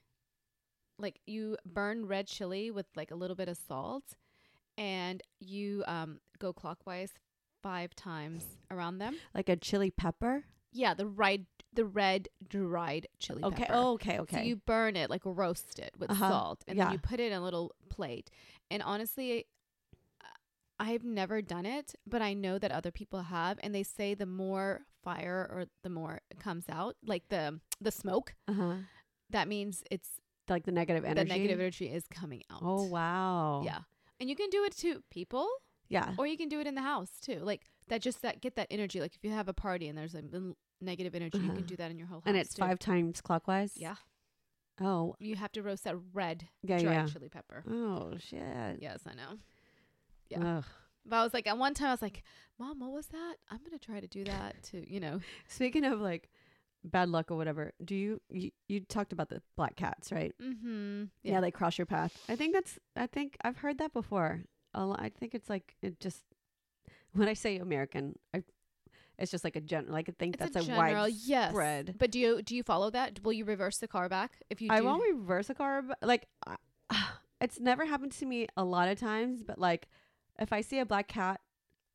Like 0.98 1.20
you 1.26 1.56
burn 1.66 2.06
red 2.06 2.26
chili 2.26 2.70
with 2.70 2.86
like 2.96 3.10
a 3.10 3.14
little 3.14 3.36
bit 3.36 3.48
of 3.48 3.58
salt 3.68 4.16
and 4.78 5.22
you 5.40 5.84
um 5.86 6.20
go 6.38 6.52
clockwise 6.52 7.12
five 7.62 7.94
times 7.94 8.44
around 8.70 8.98
them. 8.98 9.16
Like 9.34 9.48
a 9.48 9.56
chili 9.56 9.90
pepper. 9.90 10.44
Yeah, 10.72 10.94
the 10.94 11.06
red 11.06 11.46
the 11.72 11.84
red 11.84 12.28
dried 12.46 13.08
chili 13.18 13.42
Okay. 13.44 13.56
pepper. 13.64 13.72
Oh, 13.74 13.92
okay. 13.92 14.18
Okay. 14.20 14.36
So 14.36 14.42
you 14.42 14.56
burn 14.56 14.96
it, 14.96 15.10
like 15.10 15.22
roast 15.24 15.78
it 15.78 15.92
with 15.98 16.10
Uh-huh. 16.10 16.28
salt, 16.28 16.64
and 16.66 16.76
Yeah. 16.78 16.84
then 16.84 16.92
you 16.92 16.98
put 16.98 17.20
it 17.20 17.30
in 17.32 17.38
a 17.38 17.42
little 17.42 17.72
plate. 17.90 18.30
And 18.70 18.82
honestly, 18.82 19.46
I've 20.78 21.04
never 21.04 21.40
done 21.42 21.64
it, 21.66 21.94
but 22.06 22.20
I 22.22 22.34
know 22.34 22.58
that 22.58 22.70
other 22.70 22.90
people 22.90 23.22
have, 23.22 23.58
and 23.62 23.74
they 23.74 23.82
say 23.82 24.14
the 24.14 24.26
more 24.26 24.82
fire 25.02 25.48
or 25.50 25.64
the 25.82 25.88
more 25.90 26.20
it 26.30 26.38
comes 26.38 26.64
out, 26.68 26.96
like 27.04 27.28
the 27.28 27.60
the 27.80 27.90
smoke, 27.90 28.34
uh 28.48 28.52
huh. 28.52 28.74
that 29.30 29.48
means 29.48 29.82
it's 29.90 30.20
Like 30.48 30.64
the 30.64 30.72
negative 30.72 31.04
energy. 31.04 31.22
the 31.22 31.34
negative 31.34 31.60
energy 31.60 31.86
is 31.86 32.04
coming 32.08 32.42
out. 32.50 32.60
Oh 32.62 32.84
wow. 32.86 33.62
Yeah, 33.64 33.80
and 34.20 34.28
you 34.28 34.36
can 34.36 34.50
do 34.50 34.64
it 34.64 34.76
to 34.78 35.02
people, 35.10 35.48
Yeah. 35.88 36.14
or 36.18 36.26
you 36.26 36.36
can 36.36 36.48
do 36.48 36.60
it 36.60 36.66
in 36.66 36.74
the 36.74 36.82
house 36.82 37.10
too. 37.20 37.40
Like 37.40 37.62
that, 37.88 38.02
just 38.02 38.20
that 38.22 38.40
get 38.40 38.56
that 38.56 38.66
energy. 38.70 39.00
Like 39.00 39.14
if 39.14 39.24
you 39.24 39.30
have 39.30 39.48
a 39.48 39.54
party 39.54 39.88
and 39.88 39.96
there's 39.96 40.14
a 40.14 40.22
negative 40.80 41.14
energy, 41.14 41.38
you 41.38 41.44
Uh-huh. 41.46 41.54
can 41.56 41.66
do 41.66 41.76
that 41.76 41.90
in 41.90 41.98
your 41.98 42.06
whole 42.08 42.18
house. 42.20 42.26
And 42.26 42.36
it's 42.36 42.52
too. 42.54 42.60
five 42.60 42.78
times 42.78 43.20
clockwise. 43.22 43.72
Yeah, 43.76 43.96
Oh. 44.80 45.16
you 45.18 45.36
have 45.36 45.52
to 45.52 45.62
roast 45.62 45.84
that 45.84 45.96
red 46.12 46.48
Yeah. 46.62 46.78
dried 46.80 46.92
Yeah. 46.94 47.06
chili 47.06 47.28
pepper. 47.30 47.64
Oh 47.66 48.16
shit. 48.18 48.78
Yes, 48.82 49.00
I 49.06 49.14
know. 49.14 49.38
Yeah. 50.28 50.58
Ugh. 50.58 50.64
But 51.04 51.16
I 51.16 51.22
was 51.22 51.32
like, 51.34 51.46
at 51.46 51.56
one 51.56 51.72
time, 51.74 51.88
I 51.88 51.92
was 51.92 52.02
like, 52.02 52.22
Mom, 52.58 52.80
what 52.80 52.90
was 52.90 53.06
that? 53.08 53.34
I'm 53.50 53.58
going 53.58 53.78
to 53.78 53.78
try 53.78 54.00
to 54.00 54.08
do 54.08 54.24
that 54.24 54.62
to, 54.70 54.92
you 54.92 54.98
know. 54.98 55.20
Speaking 55.46 55.84
of 55.84 56.00
like 56.00 56.30
bad 56.84 57.08
luck 57.08 57.30
or 57.30 57.36
whatever, 57.36 57.72
do 57.84 57.94
you 57.94 58.20
you, 58.30 58.50
you 58.68 58.80
talked 58.80 59.12
about 59.12 59.28
the 59.28 59.40
black 59.56 59.76
cats, 59.76 60.10
right? 60.10 60.34
Mm-hmm. 60.42 61.04
Yeah. 61.22 61.40
they 61.40 61.50
cross 61.50 61.78
your 61.78 61.86
path. 61.86 62.16
I 62.28 62.36
think 62.36 62.54
that's 62.54 62.78
I 62.96 63.06
think 63.06 63.36
I've 63.44 63.58
heard 63.58 63.78
that 63.78 63.92
before. 63.92 64.42
I 64.74 65.10
think 65.18 65.34
it's 65.34 65.48
like 65.48 65.74
it 65.80 66.00
just 66.00 66.22
when 67.12 67.28
I 67.28 67.34
say 67.34 67.56
American, 67.56 68.18
I 68.34 68.42
it's 69.18 69.30
just 69.30 69.44
like 69.44 69.56
a 69.56 69.60
general 69.60 69.92
like 69.94 70.08
I 70.08 70.12
think 70.18 70.34
It's 70.34 70.44
that's 70.52 70.56
a 70.56 70.58
a, 70.58 70.62
general, 70.62 71.08
yes. 71.08 71.54
But 71.98 72.10
do 72.10 72.18
you 72.18 72.42
do 72.42 72.54
you 72.54 72.62
follow 72.62 72.90
that? 72.90 73.22
Will 73.22 73.32
you 73.32 73.44
reverse 73.44 73.78
the 73.78 73.88
car 73.88 74.08
back 74.08 74.32
if 74.50 74.60
you 74.60 74.68
I 74.70 74.80
do? 74.80 74.86
won't 74.86 75.02
reverse 75.16 75.48
a 75.50 75.54
car, 75.54 75.82
like 76.02 76.26
I- 76.46 76.56
it's 77.40 77.58
never 77.60 77.86
happened 77.86 78.12
to 78.12 78.26
me 78.26 78.48
a 78.56 78.64
lot 78.64 78.88
of 78.88 78.98
times, 78.98 79.42
but 79.42 79.58
like 79.58 79.88
if 80.38 80.52
I 80.52 80.60
see 80.60 80.78
a 80.78 80.86
black 80.86 81.08
cat, 81.08 81.40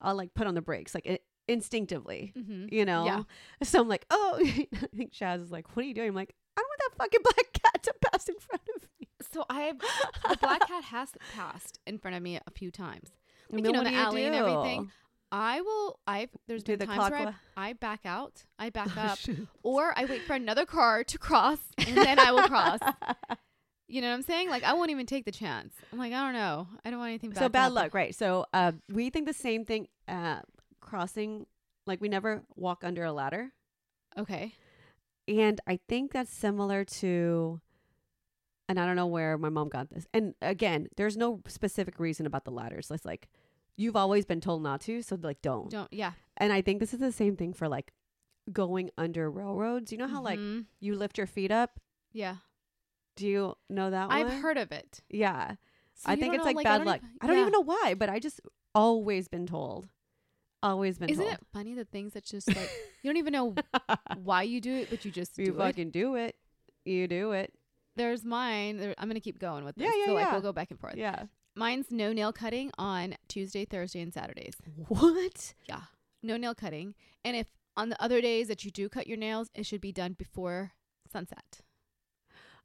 I'll 0.01 0.15
like 0.15 0.34
put 0.34 0.47
on 0.47 0.56
the 0.56 0.62
brakes 0.62 0.93
like 0.95 1.06
it, 1.06 1.23
instinctively. 1.47 2.34
Mm-hmm. 2.38 2.73
you 2.73 2.86
know? 2.86 3.06
Yeah. 3.06 3.23
So 3.63 3.80
I'm 3.82 3.88
like, 3.88 4.06
oh, 4.10 4.39
I 4.43 4.67
think 4.95 5.13
Chaz 5.13 5.41
is 5.41 5.51
like, 5.51 5.75
what 5.75 5.86
are 5.86 5.88
you 5.88 5.93
doing? 5.93 6.10
I'm 6.10 6.15
like, 6.15 6.34
I 6.58 6.62
don't 6.62 6.67
want 6.67 6.82
that 6.91 7.04
fucking 7.04 7.21
black 7.23 7.54
cat 7.54 7.84
to 7.84 7.93
pass 8.12 8.27
in 8.27 8.36
front 8.39 8.62
of 8.75 8.82
me. 8.99 9.08
So 9.32 9.45
I 9.49 9.73
the 10.30 10.38
black 10.38 10.67
cat 10.67 10.84
has 10.86 11.10
passed 11.36 11.80
in 11.86 11.97
front 11.99 12.17
of 12.17 12.23
me 12.23 12.38
a 12.38 12.51
few 12.51 12.71
times. 12.71 13.12
And 13.49 13.58
Like, 13.60 13.65
you 13.65 13.71
know, 13.71 13.80
what 13.80 13.86
the 13.86 13.91
do 13.91 13.95
alley 13.95 14.25
and 14.25 14.36
everything. 14.36 14.91
I 15.32 15.62
will. 15.62 15.99
I've 16.06 16.30
there's 16.47 16.63
Do 16.63 16.73
been 16.75 16.80
the 16.80 16.86
times 16.88 17.10
where 17.10 17.19
I, 17.19 17.23
clockwise. 17.23 17.41
I 17.56 17.73
back 17.73 18.01
out. 18.06 18.43
I 18.60 18.69
back 18.69 18.97
up, 18.97 19.17
or 19.63 19.93
I 19.97 20.04
wait 20.06 20.23
for 20.23 20.34
another 20.34 20.65
car 20.65 21.06
to 21.06 21.17
cross, 21.17 21.60
and 21.77 21.95
then 21.95 22.19
I 22.19 22.32
will 22.34 22.47
cross. 22.49 22.80
You 23.91 24.01
know 24.01 24.08
what 24.10 24.15
I'm 24.15 24.21
saying? 24.23 24.49
Like 24.49 24.63
I 24.63 24.73
won't 24.73 24.89
even 24.91 25.06
take 25.06 25.25
the 25.25 25.32
chance. 25.32 25.73
I'm 25.91 25.99
like, 25.99 26.13
I 26.13 26.23
don't 26.23 26.34
know. 26.34 26.67
I 26.86 26.89
don't 26.89 26.99
want 26.99 27.10
anything 27.10 27.32
bad. 27.32 27.39
so 27.39 27.49
bad 27.49 27.71
luck, 27.73 27.93
right? 27.93 28.15
So 28.15 28.45
uh, 28.54 28.71
we 28.89 29.10
think 29.10 29.27
the 29.27 29.34
same 29.34 29.65
thing. 29.65 29.88
Uh, 30.08 30.39
crossing, 30.80 31.45
like 31.86 32.01
we 32.01 32.10
never 32.10 32.43
walk 32.56 32.84
under 32.84 33.04
a 33.04 33.12
ladder, 33.13 33.51
Okay. 34.17 34.54
and 35.27 35.60
I 35.67 35.80
think 35.88 36.12
that's 36.12 36.32
similar 36.34 36.84
to. 36.86 37.62
And 38.69 38.80
I 38.80 38.86
don't 38.86 38.95
know 38.95 39.08
where 39.08 39.38
my 39.38 39.49
mom 39.49 39.67
got 39.67 39.89
this. 39.89 40.08
And 40.13 40.34
again, 40.41 40.88
there's 40.95 41.17
no 41.17 41.41
specific 41.47 41.99
reason 41.99 42.25
about 42.25 42.45
the 42.45 42.51
ladders. 42.51 42.89
It's 42.89 43.04
like 43.04 43.27
you've 43.75 43.97
always 43.97 44.25
been 44.25 44.39
told 44.39 44.63
not 44.63 44.80
to, 44.82 45.01
so 45.01 45.17
like 45.21 45.41
don't. 45.41 45.69
Don't. 45.69 45.91
Yeah. 45.91 46.13
And 46.38 46.54
I 46.54 46.62
think 46.62 46.80
this 46.80 46.93
is 46.93 46.99
the 46.99 47.12
same 47.12 47.36
thing 47.36 47.51
for 47.54 47.67
like 47.67 47.91
going 48.51 48.89
under 48.97 49.30
railroads. 49.30 49.91
You 49.91 49.97
know 49.97 50.08
how 50.08 50.21
like 50.21 50.39
Mhm. 50.39 50.65
you 50.80 50.95
lift 50.95 51.17
your 51.17 51.27
feet 51.27 51.51
up? 51.51 51.80
Yeah. 52.13 52.38
Do 53.15 53.28
you 53.28 53.56
know 53.69 53.89
that 53.89 54.10
one? 54.10 54.17
I've 54.17 54.41
heard 54.41 54.58
of 54.58 54.71
it. 54.71 55.02
Yeah. 55.10 55.56
So 55.95 56.04
I 56.12 56.15
think 56.15 56.34
it's 56.34 56.43
know, 56.45 56.52
like, 56.52 56.65
I 56.65 56.69
bad 56.69 56.78
don't 56.78 56.88
luck. 56.88 56.97
even- 56.97 57.10
I 57.21 57.28
don't 57.28 57.36
yeah. 57.36 57.41
even 57.41 57.52
know 57.52 57.62
why, 57.63 57.93
but 57.97 58.10
I 58.10 58.19
just 58.19 58.39
always 58.74 59.28
been 59.28 59.45
told. 59.45 59.88
Always 60.63 60.97
been 60.97 61.10
Isn't 61.10 61.24
told. 61.24 61.34
it 61.36 61.41
funny 61.52 61.74
the 61.74 61.86
things 61.86 62.13
that 62.13 62.24
just 62.24 62.47
like 62.47 62.69
you 63.04 63.10
don't 63.10 63.17
even 63.17 63.34
know 63.34 63.56
why 64.24 64.43
you 64.43 64.62
do 64.62 64.74
it, 64.76 64.89
but 64.89 65.04
you 65.06 65.12
just 65.12 65.38
you 65.38 65.45
do 65.47 65.52
it. 65.54 65.58
fucking 65.58 65.89
do 65.91 66.15
it. 66.15 66.36
You 66.86 67.08
do 67.08 67.32
it. 67.32 67.54
There's 67.95 68.24
mine. 68.24 68.78
There, 68.78 68.95
I'm 68.97 69.08
gonna 69.10 69.19
keep 69.19 69.39
going 69.39 69.65
with 69.65 69.76
this. 69.76 69.86
Yeah, 69.86 70.00
yeah, 70.00 70.06
so 70.06 70.13
like 70.13 70.26
yeah. 70.26 70.32
we'll 70.34 70.41
go 70.41 70.54
back 70.54 70.71
and 70.71 70.80
forth. 70.80 70.95
Yeah. 70.95 71.24
Mine's 71.56 71.91
no 71.91 72.13
nail 72.13 72.32
cutting 72.32 72.71
on 72.78 73.15
Tuesday, 73.28 73.65
Thursday, 73.65 74.02
and 74.02 74.13
Saturdays. 74.13 74.54
What? 74.88 75.54
Yeah. 75.67 75.82
No 76.24 76.38
nail 76.38 76.56
cutting. 76.56 76.93
And 77.26 77.36
if 77.36 77.47
on 77.76 77.89
the 77.89 78.02
other 78.02 78.21
days 78.21 78.47
that 78.47 78.63
you 78.63 78.71
do 78.71 78.88
cut 78.88 79.08
your 79.08 79.17
nails, 79.17 79.50
it 79.54 79.65
should 79.65 79.82
be 79.82 79.91
done 79.91 80.13
before 80.13 80.71
sunset. 81.12 81.62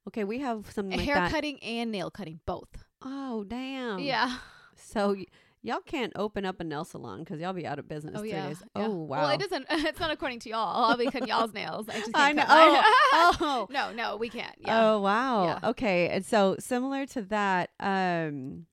Okay, 0.08 0.24
we 0.24 0.38
have 0.38 0.70
something 0.72 0.96
like 0.96 1.06
Hair 1.06 1.16
that. 1.16 1.30
cutting 1.32 1.58
and 1.62 1.90
nail 1.90 2.10
cutting 2.10 2.40
both. 2.46 2.84
Oh, 3.02 3.44
damn. 3.44 3.98
yeah. 3.98 4.38
So 4.76 5.14
y- 5.14 5.26
y'all 5.62 5.80
can't 5.80 6.12
open 6.16 6.44
up 6.44 6.60
a 6.60 6.64
nail 6.64 6.84
salon 6.84 7.20
because 7.20 7.40
y'all 7.40 7.52
be 7.52 7.66
out 7.66 7.78
of 7.78 7.88
business 7.88 8.14
Oh 8.16 8.20
three 8.20 8.30
yeah. 8.30 8.46
days. 8.48 8.62
yeah. 8.76 8.86
Oh, 8.86 8.90
wow. 8.94 9.22
Well, 9.22 9.30
it 9.30 9.40
doesn't. 9.40 9.66
It's 9.70 9.98
not 9.98 10.10
according 10.12 10.40
to 10.40 10.50
y'all. 10.50 10.84
I'll 10.90 10.96
be 10.96 11.06
cutting 11.06 11.26
y'all's 11.28 11.52
nails. 11.52 11.88
I 11.88 11.98
just 11.98 12.10
I 12.14 12.32
can't 12.32 12.36
know. 12.36 12.44
cut 12.44 12.72
mine. 12.72 12.82
Oh. 13.40 13.66
no, 13.70 13.92
no, 13.92 14.16
we 14.16 14.28
can't. 14.28 14.54
Yeah. 14.58 14.90
Oh 14.92 15.00
wow. 15.00 15.44
Yeah. 15.62 15.70
Okay. 15.70 16.08
And 16.08 16.24
so 16.24 16.56
similar 16.60 17.04
to 17.06 17.22
that, 17.22 17.70
um 17.80 18.66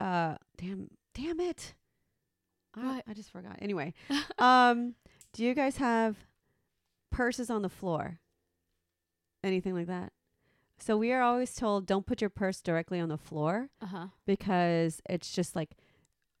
uh 0.00 0.36
damn 0.56 0.88
damn 1.14 1.40
it. 1.40 1.74
I, 2.76 3.02
I 3.08 3.14
just 3.14 3.30
forgot. 3.32 3.56
Anyway. 3.60 3.94
um 4.38 4.94
do 5.32 5.44
you 5.44 5.54
guys 5.54 5.76
have 5.78 6.16
purses 7.10 7.50
on 7.50 7.62
the 7.62 7.68
floor? 7.68 8.20
Anything 9.48 9.74
like 9.74 9.86
that? 9.88 10.12
So 10.78 10.96
we 10.96 11.10
are 11.12 11.22
always 11.22 11.54
told 11.54 11.86
don't 11.86 12.06
put 12.06 12.20
your 12.20 12.30
purse 12.30 12.60
directly 12.60 13.00
on 13.00 13.08
the 13.08 13.18
floor 13.18 13.70
Uh 13.82 13.86
huh. 13.86 14.06
because 14.26 15.00
it's 15.10 15.32
just 15.32 15.56
like 15.56 15.70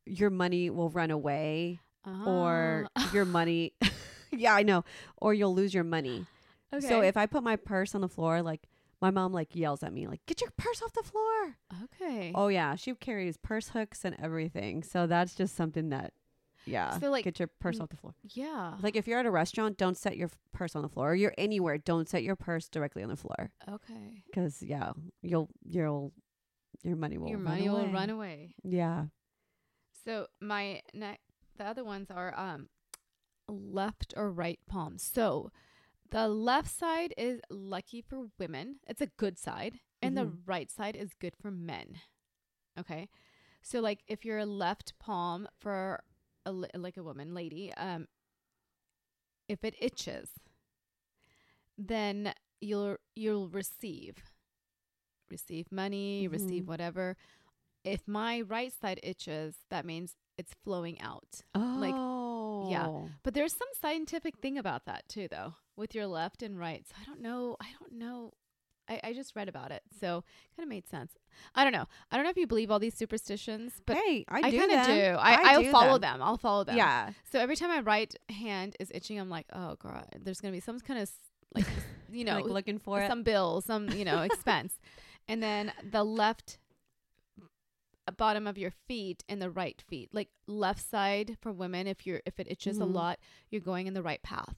your 0.06 0.30
money 0.30 0.70
will 0.70 0.90
run 0.90 1.10
away 1.10 1.80
or 2.26 2.86
Ah. 2.96 3.10
your 3.12 3.24
money 3.38 3.72
Yeah, 4.30 4.54
I 4.54 4.62
know. 4.62 4.84
Or 5.16 5.32
you'll 5.34 5.54
lose 5.54 5.72
your 5.74 5.84
money. 5.84 6.26
okay. 6.72 6.86
So 6.86 7.00
if 7.00 7.16
I 7.16 7.26
put 7.26 7.42
my 7.42 7.56
purse 7.56 7.94
on 7.94 8.02
the 8.02 8.08
floor, 8.08 8.42
like 8.42 8.68
my 9.00 9.10
mom 9.10 9.32
like 9.32 9.56
yells 9.56 9.82
at 9.82 9.92
me, 9.92 10.06
like, 10.06 10.20
get 10.26 10.40
your 10.40 10.50
purse 10.56 10.82
off 10.82 10.92
the 10.92 11.02
floor. 11.02 11.56
okay. 11.84 12.32
Oh 12.34 12.48
yeah. 12.48 12.74
She 12.76 12.92
carries 12.94 13.36
purse 13.38 13.70
hooks 13.70 14.04
and 14.04 14.14
everything. 14.20 14.82
So 14.82 15.06
that's 15.06 15.34
just 15.34 15.56
something 15.56 15.88
that 15.90 16.12
yeah. 16.68 16.98
So, 16.98 17.10
like, 17.10 17.24
get 17.24 17.38
your 17.38 17.48
purse 17.60 17.80
off 17.80 17.88
the 17.88 17.96
floor. 17.96 18.14
yeah. 18.22 18.74
Like 18.82 18.96
if 18.96 19.06
you're 19.06 19.18
at 19.18 19.26
a 19.26 19.30
restaurant, 19.30 19.76
don't 19.78 19.96
set 19.96 20.16
your 20.16 20.30
purse 20.52 20.76
on 20.76 20.82
the 20.82 20.88
floor. 20.88 21.10
Or 21.12 21.14
you're 21.14 21.34
anywhere, 21.38 21.78
don't 21.78 22.08
set 22.08 22.22
your 22.22 22.36
purse 22.36 22.68
directly 22.68 23.02
on 23.02 23.08
the 23.08 23.16
floor. 23.16 23.50
Okay. 23.68 24.22
Cause 24.34 24.62
yeah, 24.62 24.92
you'll 25.22 25.48
you'll 25.64 26.12
your 26.84 26.96
money 26.96 27.18
will 27.18 27.28
Your 27.28 27.38
money 27.38 27.68
will 27.68 27.88
run 27.88 28.10
away. 28.10 28.54
Yeah. 28.62 29.06
So 30.04 30.26
my 30.40 30.82
ne- 30.94 31.18
the 31.56 31.64
other 31.64 31.84
ones 31.84 32.08
are 32.10 32.32
um 32.38 32.68
left 33.48 34.14
or 34.16 34.30
right 34.30 34.60
palm. 34.68 34.98
So 34.98 35.50
the 36.10 36.28
left 36.28 36.70
side 36.70 37.12
is 37.18 37.40
lucky 37.50 38.00
for 38.02 38.28
women. 38.38 38.76
It's 38.86 39.00
a 39.02 39.06
good 39.06 39.38
side, 39.38 39.80
and 40.00 40.16
the 40.16 40.22
Mhm. 40.26 40.38
right 40.46 40.70
side 40.70 40.96
is 40.96 41.12
good 41.14 41.34
for 41.36 41.50
men. 41.50 42.00
Okay? 42.78 43.08
So 43.62 43.80
like 43.80 44.04
if 44.06 44.24
you're 44.24 44.38
a 44.38 44.46
left 44.46 44.98
palm 44.98 45.48
for 45.58 46.02
a 46.48 46.78
like 46.78 46.96
a 46.96 47.02
woman, 47.02 47.34
lady, 47.34 47.72
um 47.74 48.06
if 49.48 49.64
it 49.64 49.74
itches, 49.80 50.28
then 51.76 52.32
you'll 52.60 52.96
you'll 53.14 53.48
receive 53.48 54.16
receive 55.30 55.70
money, 55.70 56.26
receive 56.28 56.64
Mhm. 56.64 56.68
whatever. 56.68 57.16
If 57.84 58.06
my 58.08 58.40
right 58.40 58.72
side 58.72 59.00
itches, 59.02 59.56
that 59.70 59.84
means 59.84 60.16
it's 60.36 60.54
flowing 60.64 61.00
out. 61.00 61.42
Oh. 61.54 62.68
yeah. 62.70 63.08
But 63.22 63.34
there's 63.34 63.52
some 63.54 63.68
scientific 63.80 64.38
thing 64.38 64.58
about 64.58 64.84
that 64.86 65.08
too, 65.08 65.28
though, 65.28 65.54
with 65.76 65.94
your 65.94 66.06
left 66.06 66.42
and 66.42 66.58
right. 66.58 66.86
So 66.86 66.94
I 67.00 67.04
don't 67.04 67.20
know. 67.20 67.56
I 67.60 67.68
don't 67.78 67.92
know. 67.92 68.32
I, 68.88 69.00
I 69.04 69.12
just 69.12 69.36
read 69.36 69.48
about 69.48 69.70
it, 69.70 69.82
so 70.00 70.24
kind 70.56 70.64
of 70.64 70.68
made 70.68 70.86
sense. 70.88 71.12
I 71.54 71.62
don't 71.64 71.72
know. 71.72 71.86
I 72.10 72.16
don't 72.16 72.24
know 72.24 72.30
if 72.30 72.36
you 72.36 72.46
believe 72.46 72.70
all 72.70 72.78
these 72.78 72.94
superstitions, 72.94 73.80
but 73.86 73.96
hey, 73.96 74.24
I, 74.28 74.38
I, 74.38 74.50
kind 74.50 74.72
of 74.72 74.86
do. 74.86 75.16
I, 75.18 75.54
I 75.54 75.58
will 75.58 75.70
follow 75.70 75.98
them. 75.98 76.22
I'll 76.22 76.38
follow 76.38 76.64
them. 76.64 76.76
Yeah. 76.76 77.10
So 77.30 77.38
every 77.38 77.56
time 77.56 77.68
my 77.68 77.80
right 77.80 78.14
hand 78.30 78.76
is 78.80 78.90
itching, 78.94 79.18
I'm 79.20 79.30
like, 79.30 79.46
oh 79.52 79.76
god, 79.76 80.06
there's 80.20 80.40
gonna 80.40 80.52
be 80.52 80.60
some 80.60 80.80
kind 80.80 81.00
of 81.00 81.10
like 81.54 81.66
you 82.10 82.24
know 82.24 82.36
like 82.36 82.44
looking 82.46 82.78
for 82.78 83.00
it. 83.00 83.08
some 83.08 83.22
bill, 83.22 83.60
some 83.60 83.88
you 83.90 84.04
know 84.04 84.22
expense, 84.22 84.78
and 85.28 85.42
then 85.42 85.72
the 85.90 86.04
left 86.04 86.58
bottom 88.16 88.46
of 88.46 88.56
your 88.56 88.72
feet 88.86 89.22
and 89.28 89.40
the 89.42 89.50
right 89.50 89.82
feet, 89.86 90.08
like 90.14 90.28
left 90.46 90.80
side 90.80 91.36
for 91.40 91.52
women. 91.52 91.86
If 91.86 92.06
you're 92.06 92.22
if 92.24 92.40
it 92.40 92.46
itches 92.50 92.78
Mhm. 92.78 92.82
a 92.82 92.86
lot, 92.86 93.18
you're 93.50 93.60
going 93.60 93.86
in 93.86 93.94
the 93.94 94.02
right 94.02 94.22
path, 94.22 94.56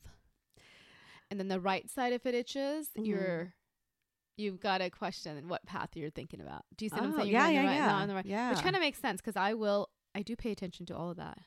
and 1.30 1.38
then 1.40 1.48
the 1.48 1.60
right 1.60 1.90
side 1.90 2.12
if 2.12 2.26
it 2.26 2.34
itches, 2.34 2.90
Mhm. 2.96 3.06
you're 3.06 3.54
you've 4.40 4.60
got 4.60 4.78
to 4.78 4.90
question 4.90 5.48
what 5.48 5.64
path 5.66 5.90
you're 5.94 6.10
thinking 6.10 6.40
about. 6.40 6.64
Do 6.76 6.84
you 6.84 6.88
see 6.88 6.96
what 6.96 7.04
I'm 7.04 7.12
Oh, 7.12 7.16
saying? 7.18 7.30
yeah, 7.32 7.48
yeah, 7.48 7.64
right, 7.66 7.74
yeah. 7.74 7.86
not 7.86 8.02
on 8.02 8.08
the 8.08 8.14
right, 8.14 8.24
Yeah. 8.26 8.50
which 8.50 8.62
kind 8.62 8.74
of 8.74 8.80
makes 8.80 8.98
sense 8.98 9.20
because 9.20 9.36
I 9.36 9.54
will. 9.54 9.88
I 10.14 10.22
do 10.22 10.34
pay 10.36 10.50
attention 10.50 10.86
to 10.86 10.96
all 10.96 11.10
of 11.10 11.16
that. 11.18 11.38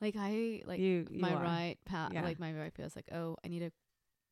Like 0.00 0.14
I 0.18 0.62
like 0.66 0.78
you, 0.78 1.06
you 1.10 1.20
my 1.20 1.34
are. 1.34 1.42
right 1.42 1.76
path, 1.86 2.12
Yeah. 2.12 2.22
like 2.22 2.38
my 2.38 2.52
right 2.52 2.72
feels 2.74 2.94
like, 2.94 3.08
oh, 3.12 3.36
I 3.44 3.48
need 3.48 3.60
to 3.60 3.70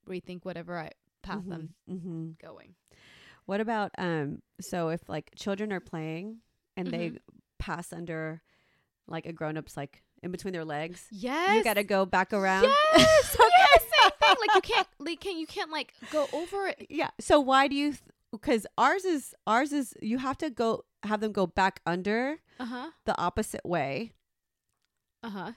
rethink 0.09 0.45
whatever 0.45 0.79
I 0.79 0.91
path 1.23 1.43
I'm 1.51 1.71
hmm 1.89 2.31
going. 2.43 2.75
What 3.47 3.61
about 3.61 3.91
um? 3.97 4.43
So 4.61 4.89
if 4.91 5.09
like 5.09 5.31
children 5.37 5.73
are 5.73 5.81
playing 5.81 6.39
and 6.77 6.89
they 6.89 7.11
Mhm. 7.11 7.19
pass 7.59 7.93
under 7.93 8.43
like 9.07 9.25
a 9.27 9.33
grown 9.33 9.57
up's 9.57 9.77
like 9.77 10.03
in 10.23 10.31
between 10.31 10.53
their 10.53 10.65
legs, 10.67 11.07
Yes, 11.11 11.55
you 11.57 11.65
got 11.65 11.75
to 11.75 11.85
go 11.85 12.05
back 12.05 12.33
around. 12.35 12.65
Yes, 12.95 13.37
yes, 13.75 13.83
same 14.03 14.11
thing. 14.23 14.37
Like 14.41 14.55
you 14.55 14.61
can't, 14.61 14.89
like 14.99 15.21
can 15.21 15.39
you 15.39 15.47
can't 15.47 15.71
like 15.71 15.95
go 16.11 16.27
over 16.33 16.69
it. 16.69 16.87
yeah. 16.91 17.11
So 17.21 17.41
why 17.41 17.69
do 17.69 17.75
you? 17.75 17.95
Because 18.33 18.67
ours 18.77 19.05
is 19.05 19.35
ours 19.47 19.73
is 19.73 19.95
you 20.03 20.19
have 20.19 20.39
to 20.39 20.51
go 20.51 20.85
have 21.05 21.21
them 21.21 21.33
go 21.33 21.47
back 21.47 21.81
under 21.87 22.39
Uh 22.59 22.65
huh. 22.67 22.91
the 23.05 23.17
opposite 23.19 23.65
way. 23.65 24.13
Uh 25.23 25.31
huh. 25.31 25.53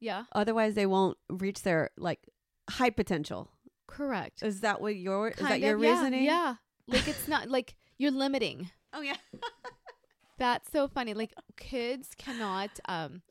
Yeah. 0.00 0.24
Otherwise, 0.32 0.74
they 0.74 0.86
won't 0.86 1.16
reach 1.30 1.62
their 1.62 1.90
like 1.96 2.20
high 2.70 2.90
potential. 2.90 3.50
Correct. 3.86 4.42
Is 4.42 4.60
that 4.60 4.80
what 4.80 4.94
your 4.96 5.28
is 5.28 5.36
that 5.36 5.48
Kind 5.48 5.62
your 5.62 5.76
of, 5.76 5.82
yeah, 5.82 5.90
reasoning? 5.90 6.24
Yeah. 6.24 6.54
Like 6.86 7.08
it's 7.08 7.26
not 7.28 7.48
like 7.48 7.74
you're 7.98 8.10
limiting. 8.12 8.70
Oh 8.92 9.00
yeah. 9.00 9.16
That's 10.38 10.70
so 10.70 10.86
funny. 10.86 11.14
Like 11.14 11.32
kids 11.56 12.10
cannot, 12.16 12.70
um, 12.88 13.22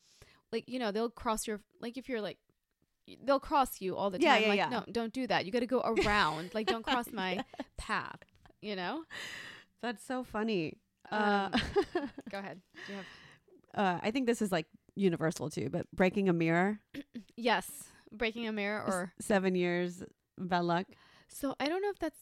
like 0.51 0.65
you 0.67 0.77
know 0.79 0.91
they'll 0.91 1.09
cross 1.09 1.47
your 1.47 1.61
like 1.81 1.97
if 1.97 2.09
you're 2.09 2.21
like. 2.21 2.37
They'll 3.23 3.39
cross 3.39 3.79
you 3.81 3.95
all 3.95 4.09
the 4.09 4.17
time. 4.19 4.25
Yeah, 4.25 4.37
yeah, 4.37 4.47
like, 4.47 4.57
yeah. 4.57 4.69
No, 4.69 4.83
don't 4.91 5.13
do 5.13 5.27
that. 5.27 5.45
You 5.45 5.51
got 5.51 5.59
to 5.61 5.65
go 5.67 5.81
around. 5.81 6.53
like, 6.53 6.67
don't 6.67 6.83
cross 6.83 7.11
my 7.11 7.43
path. 7.77 8.19
You 8.61 8.75
know. 8.75 9.03
That's 9.81 10.03
so 10.03 10.23
funny. 10.23 10.77
Um, 11.11 11.21
Uh, 11.21 11.49
Go 12.29 12.39
ahead. 12.39 12.59
Do 12.85 12.91
you 12.93 12.97
have? 12.97 13.05
uh, 13.75 13.99
I 14.03 14.11
think 14.11 14.25
this 14.27 14.41
is 14.41 14.51
like 14.51 14.65
universal 14.95 15.49
too, 15.49 15.69
but 15.71 15.85
breaking 15.93 16.27
a 16.29 16.33
mirror, 16.33 16.79
Yes, 17.37 17.69
breaking 18.11 18.47
a 18.47 18.51
mirror 18.51 18.83
s- 18.87 18.93
or 18.93 19.13
seven 19.21 19.55
years 19.55 20.03
bad 20.37 20.63
luck. 20.65 20.87
So 21.29 21.55
I 21.59 21.67
don't 21.69 21.81
know 21.81 21.89
if 21.91 21.99
that's 21.99 22.17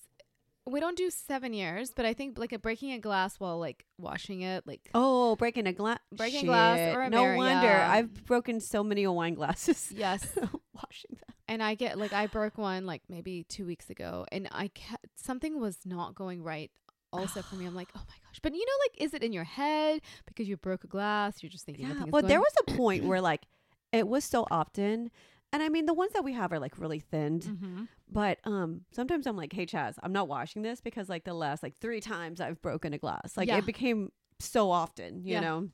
we 0.68 0.80
don't 0.80 0.98
do 0.98 1.10
seven 1.12 1.54
years, 1.54 1.92
but 1.96 2.06
I 2.06 2.14
think 2.14 2.38
like 2.40 2.52
a 2.52 2.60
breaking 2.60 2.92
a 2.92 3.00
glass 3.00 3.40
while 3.40 3.60
like 3.60 3.86
washing 4.00 4.42
it, 4.42 4.66
like 4.68 4.90
Oh, 4.94 5.36
breaking 5.38 5.68
a 5.68 5.74
glass. 5.74 6.00
Breaking 6.12 6.44
a 6.44 6.48
glass 6.48 6.80
or 6.96 7.02
a 7.04 7.10
mirror. 7.10 7.10
no 7.10 7.22
mirror, 7.24 7.38
wonder 7.38 7.68
yeah. 7.68 7.92
I've 7.92 8.26
broken 8.26 8.60
so 8.60 8.84
many 8.84 9.06
wine 9.08 9.36
glasses. 9.36 9.92
yes. 9.96 10.28
Washing 10.76 11.12
them. 11.12 11.36
and 11.48 11.64
I 11.64 11.76
get 11.76 11.98
like 11.98 12.14
I 12.14 12.28
broke 12.28 12.58
one 12.58 12.86
like 12.86 13.04
maybe 13.10 13.44
two 13.44 13.66
weeks 13.66 13.90
ago, 13.90 14.26
and 14.32 14.48
I 14.52 14.68
kept, 14.70 15.06
something 15.16 15.60
was 15.60 15.78
not 15.86 16.16
going 16.16 16.44
right 16.44 16.72
also 17.14 17.42
for 17.42 17.56
me. 17.56 17.66
I'm 17.66 17.76
like, 17.76 17.92
oh 17.96 18.02
my 18.08 18.16
gosh. 18.28 18.40
But 18.42 18.54
you 18.54 18.66
know, 18.66 18.74
like, 18.86 19.02
is 19.02 19.14
it 19.14 19.24
in 19.24 19.32
your 19.34 19.44
head 19.46 20.02
because 20.26 20.48
you 20.48 20.58
broke 20.58 20.84
a 20.84 20.88
glass? 20.88 21.42
You're 21.42 21.50
just 21.50 21.66
thinking. 21.66 21.88
Yeah. 21.88 22.06
Well, 22.12 22.22
there 22.24 22.40
was 22.40 22.54
a 22.62 22.72
point 22.78 23.06
where 23.06 23.22
like 23.22 23.44
it 23.92 24.08
was 24.08 24.24
so 24.26 24.46
often, 24.52 25.12
and 25.54 25.64
I 25.64 25.70
mean 25.70 25.86
the 25.86 25.94
ones 25.94 26.14
that 26.14 26.24
we 26.24 26.34
have 26.34 26.52
are 26.52 26.60
like 26.60 26.78
really 26.78 27.00
thinned. 27.00 27.44
Mhm. 27.44 27.88
But 28.08 28.38
um, 28.44 28.82
sometimes 28.92 29.26
I'm 29.26 29.36
like, 29.36 29.52
hey 29.52 29.66
Chaz, 29.66 29.96
I'm 30.04 30.14
not 30.14 30.28
washing 30.28 30.62
this 30.62 30.80
because 30.80 31.10
like 31.10 31.24
the 31.24 31.34
last 31.34 31.64
like 31.64 31.76
three 31.76 32.02
times 32.02 32.40
I've 32.40 32.62
broken 32.62 32.94
a 32.94 32.98
glass. 33.00 33.36
Like 33.36 33.48
Yeah. 33.48 33.58
it 33.58 33.66
became 33.66 34.12
so 34.40 34.70
often, 34.70 35.22
you 35.26 35.32
Yeah. 35.34 35.40
know. 35.42 35.70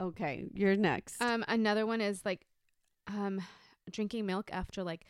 Okay, 0.00 0.44
you're 0.52 0.76
next. 0.76 1.22
Um, 1.22 1.44
another 1.48 1.86
one 1.86 2.00
is 2.00 2.22
like, 2.24 2.44
um, 3.06 3.40
drinking 3.90 4.26
milk 4.26 4.50
after 4.52 4.82
like 4.82 5.06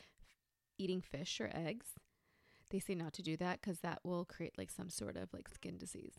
eating 0.78 1.00
fish 1.00 1.40
or 1.40 1.50
eggs. 1.52 1.86
They 2.70 2.78
say 2.78 2.94
not 2.94 3.12
to 3.14 3.22
do 3.22 3.36
that 3.36 3.60
because 3.60 3.80
that 3.80 4.00
will 4.02 4.24
create 4.24 4.56
like 4.56 4.70
some 4.70 4.88
sort 4.88 5.16
of 5.16 5.32
like 5.32 5.48
skin 5.48 5.76
disease. 5.76 6.14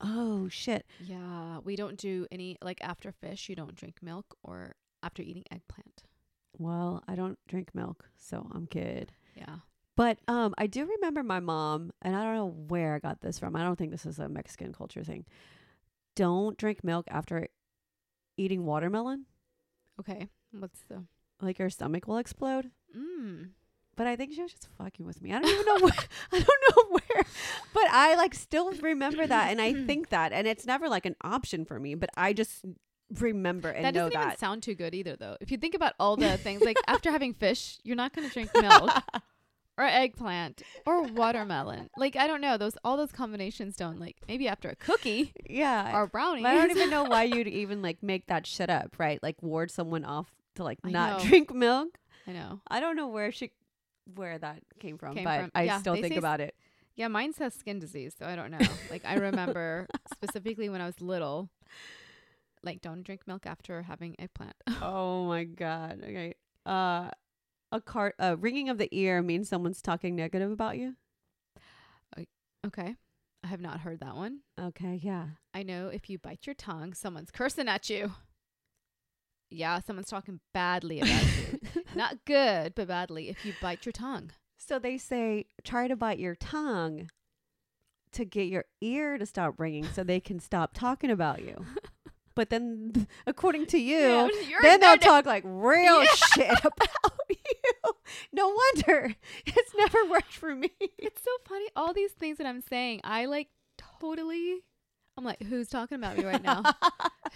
oh 0.00 0.48
shit. 0.48 0.86
Yeah, 1.04 1.58
we 1.64 1.74
don't 1.76 1.96
do 1.96 2.26
any 2.30 2.56
like 2.62 2.78
after 2.82 3.10
fish. 3.12 3.48
You 3.48 3.56
don't 3.56 3.74
drink 3.74 3.96
milk 4.02 4.36
or 4.44 4.76
after 5.02 5.22
eating 5.22 5.44
eggplant. 5.50 6.04
Well, 6.56 7.02
I 7.08 7.14
don't 7.14 7.38
drink 7.48 7.74
milk, 7.74 8.04
so 8.16 8.48
I'm 8.54 8.66
good. 8.66 9.12
Yeah. 9.36 9.56
But 9.96 10.18
um, 10.28 10.54
I 10.56 10.68
do 10.68 10.86
remember 10.86 11.24
my 11.24 11.40
mom, 11.40 11.90
and 12.02 12.14
I 12.14 12.22
don't 12.22 12.34
know 12.36 12.54
where 12.68 12.94
I 12.94 13.00
got 13.00 13.20
this 13.20 13.38
from. 13.38 13.56
I 13.56 13.62
don't 13.64 13.76
think 13.76 13.90
this 13.90 14.06
is 14.06 14.20
a 14.20 14.28
Mexican 14.28 14.72
culture 14.72 15.02
thing. 15.02 15.24
Don't 16.14 16.56
drink 16.56 16.84
milk 16.84 17.06
after 17.10 17.48
eating 18.36 18.64
watermelon. 18.64 19.26
Okay. 20.00 20.28
What's 20.52 20.80
the? 20.88 21.02
Like 21.40 21.58
your 21.58 21.70
stomach 21.70 22.06
will 22.06 22.18
explode. 22.18 22.70
Mm. 22.96 23.50
But 23.98 24.06
I 24.06 24.14
think 24.14 24.32
she 24.32 24.42
was 24.42 24.52
just 24.52 24.68
fucking 24.78 25.04
with 25.04 25.20
me. 25.20 25.32
I 25.32 25.40
don't 25.40 25.50
even 25.50 25.66
know 25.66 25.78
where. 25.80 25.92
I 26.32 26.38
don't 26.38 26.76
know 26.76 26.84
where. 26.90 27.24
But 27.74 27.90
I 27.90 28.14
like 28.14 28.34
still 28.34 28.70
remember 28.72 29.26
that, 29.26 29.50
and 29.50 29.60
I 29.60 29.72
think 29.86 30.10
that, 30.10 30.32
and 30.32 30.46
it's 30.46 30.66
never 30.66 30.88
like 30.88 31.04
an 31.04 31.16
option 31.22 31.64
for 31.64 31.80
me. 31.80 31.94
But 31.96 32.10
I 32.16 32.32
just 32.32 32.64
remember 33.18 33.70
and 33.70 33.84
that 33.84 33.94
know 33.94 34.08
doesn't 34.08 34.22
even 34.22 34.36
sound 34.38 34.62
too 34.62 34.74
good 34.74 34.94
either, 34.94 35.16
though. 35.16 35.36
If 35.40 35.50
you 35.50 35.56
think 35.56 35.74
about 35.74 35.94
all 35.98 36.16
the 36.16 36.36
things, 36.38 36.62
like 36.62 36.78
after 36.86 37.10
having 37.10 37.34
fish, 37.34 37.78
you're 37.82 37.96
not 37.96 38.12
going 38.14 38.28
to 38.28 38.32
drink 38.32 38.50
milk 38.54 38.90
or 39.76 39.84
eggplant 39.84 40.62
or 40.86 41.02
watermelon. 41.02 41.90
Like 41.96 42.14
I 42.14 42.26
don't 42.26 42.40
know 42.40 42.56
those 42.56 42.76
all 42.84 42.96
those 42.96 43.12
combinations 43.12 43.76
don't 43.76 43.98
like 43.98 44.16
maybe 44.28 44.48
after 44.48 44.68
a 44.68 44.76
cookie 44.76 45.32
yeah. 45.48 45.96
or 45.96 46.06
brownie. 46.06 46.44
I 46.44 46.54
don't 46.54 46.70
even 46.70 46.90
know 46.90 47.04
why 47.04 47.24
you'd 47.24 47.48
even 47.48 47.82
like 47.82 48.02
make 48.02 48.26
that 48.26 48.46
shit 48.46 48.70
up, 48.70 48.96
right? 48.98 49.20
Like 49.22 49.42
ward 49.42 49.70
someone 49.70 50.04
off 50.04 50.30
to 50.58 50.64
like 50.64 50.78
I 50.84 50.90
not 50.90 51.18
know. 51.22 51.28
drink 51.28 51.52
milk. 51.54 51.98
I 52.26 52.32
know. 52.32 52.60
I 52.68 52.78
don't 52.80 52.94
know 52.96 53.08
where 53.08 53.32
she 53.32 53.50
where 54.14 54.38
that 54.38 54.62
came 54.78 54.98
from, 54.98 55.14
Came 55.14 55.24
but 55.24 55.40
from- 55.40 55.50
I 55.54 55.62
yeah, 55.64 55.78
still 55.80 55.94
they 55.94 56.02
think 56.02 56.12
say 56.12 56.16
s- 56.16 56.20
about 56.20 56.40
it. 56.40 56.54
Yeah, 56.94 57.08
mine 57.08 57.32
says 57.32 57.54
skin 57.54 57.78
disease, 57.78 58.14
so 58.18 58.26
I 58.26 58.36
don't 58.36 58.50
know. 58.50 58.58
like 58.90 59.04
I 59.04 59.14
remember 59.14 59.86
specifically 60.12 60.68
when 60.68 60.80
I 60.80 60.86
was 60.86 61.00
little, 61.00 61.48
like 62.62 62.80
don't 62.80 63.02
drink 63.02 63.22
milk 63.26 63.46
after 63.46 63.82
having 63.82 64.14
eggplant. 64.18 64.54
oh 64.82 65.26
my 65.26 65.44
god. 65.64 66.00
Okay. 66.02 66.34
Uh 66.66 67.10
a 67.70 67.80
cart 67.80 68.14
uh 68.18 68.36
ringing 68.38 68.68
of 68.68 68.78
the 68.78 68.88
ear 68.92 69.22
means 69.22 69.48
someone's 69.48 69.80
talking 69.82 70.16
negative 70.16 70.50
about 70.50 70.76
you. 70.78 70.96
okay, 72.66 72.96
I 73.44 73.46
have 73.46 73.60
not 73.60 73.80
heard 73.80 74.00
that 74.00 74.16
one. 74.16 74.40
Okay, 74.60 74.98
yeah. 75.02 75.26
I 75.54 75.62
know 75.62 75.88
if 75.88 76.10
you 76.10 76.18
bite 76.18 76.46
your 76.46 76.54
tongue, 76.54 76.94
someone's 76.94 77.30
cursing 77.30 77.68
at 77.68 77.88
you. 77.88 78.12
Yeah, 79.50 79.80
someone's 79.80 80.08
talking 80.10 80.40
badly 80.52 81.00
about 81.00 81.22
you. 81.22 81.82
Not 81.94 82.24
good, 82.26 82.74
but 82.74 82.88
badly 82.88 83.28
if 83.30 83.44
you 83.46 83.54
bite 83.62 83.86
your 83.86 83.92
tongue. 83.92 84.30
So 84.56 84.78
they 84.78 84.98
say 84.98 85.46
try 85.64 85.88
to 85.88 85.96
bite 85.96 86.18
your 86.18 86.34
tongue 86.34 87.08
to 88.12 88.24
get 88.24 88.48
your 88.48 88.64
ear 88.80 89.16
to 89.18 89.24
stop 89.26 89.54
ringing 89.58 89.84
so 89.86 90.02
they 90.04 90.20
can 90.20 90.40
stop 90.40 90.72
talking 90.74 91.10
about 91.10 91.42
you. 91.42 91.64
But 92.34 92.50
then 92.50 93.08
according 93.26 93.66
to 93.66 93.78
you, 93.78 93.98
Yeah, 93.98 94.28
then 94.62 94.78
they'll 94.78 94.96
talk 94.96 95.26
like 95.26 95.42
real 95.44 96.04
Yeah. 96.04 96.10
shit 96.14 96.50
about 96.64 97.12
you. 97.28 97.92
No 98.32 98.54
wonder. 98.76 99.16
It's 99.44 99.72
never 99.76 100.04
worked 100.08 100.34
for 100.34 100.54
me. 100.54 100.70
It's 100.98 101.20
so 101.24 101.30
funny. 101.48 101.66
All 101.74 101.92
these 101.92 102.12
things 102.12 102.38
that 102.38 102.46
I'm 102.46 102.60
saying, 102.60 103.00
I 103.02 103.24
like 103.24 103.48
totally. 104.00 104.60
I'm 105.16 105.24
like, 105.24 105.42
who's 105.42 105.68
talking 105.68 105.96
about 105.98 106.16
me 106.16 106.24
right 106.26 106.40
now? 106.40 106.62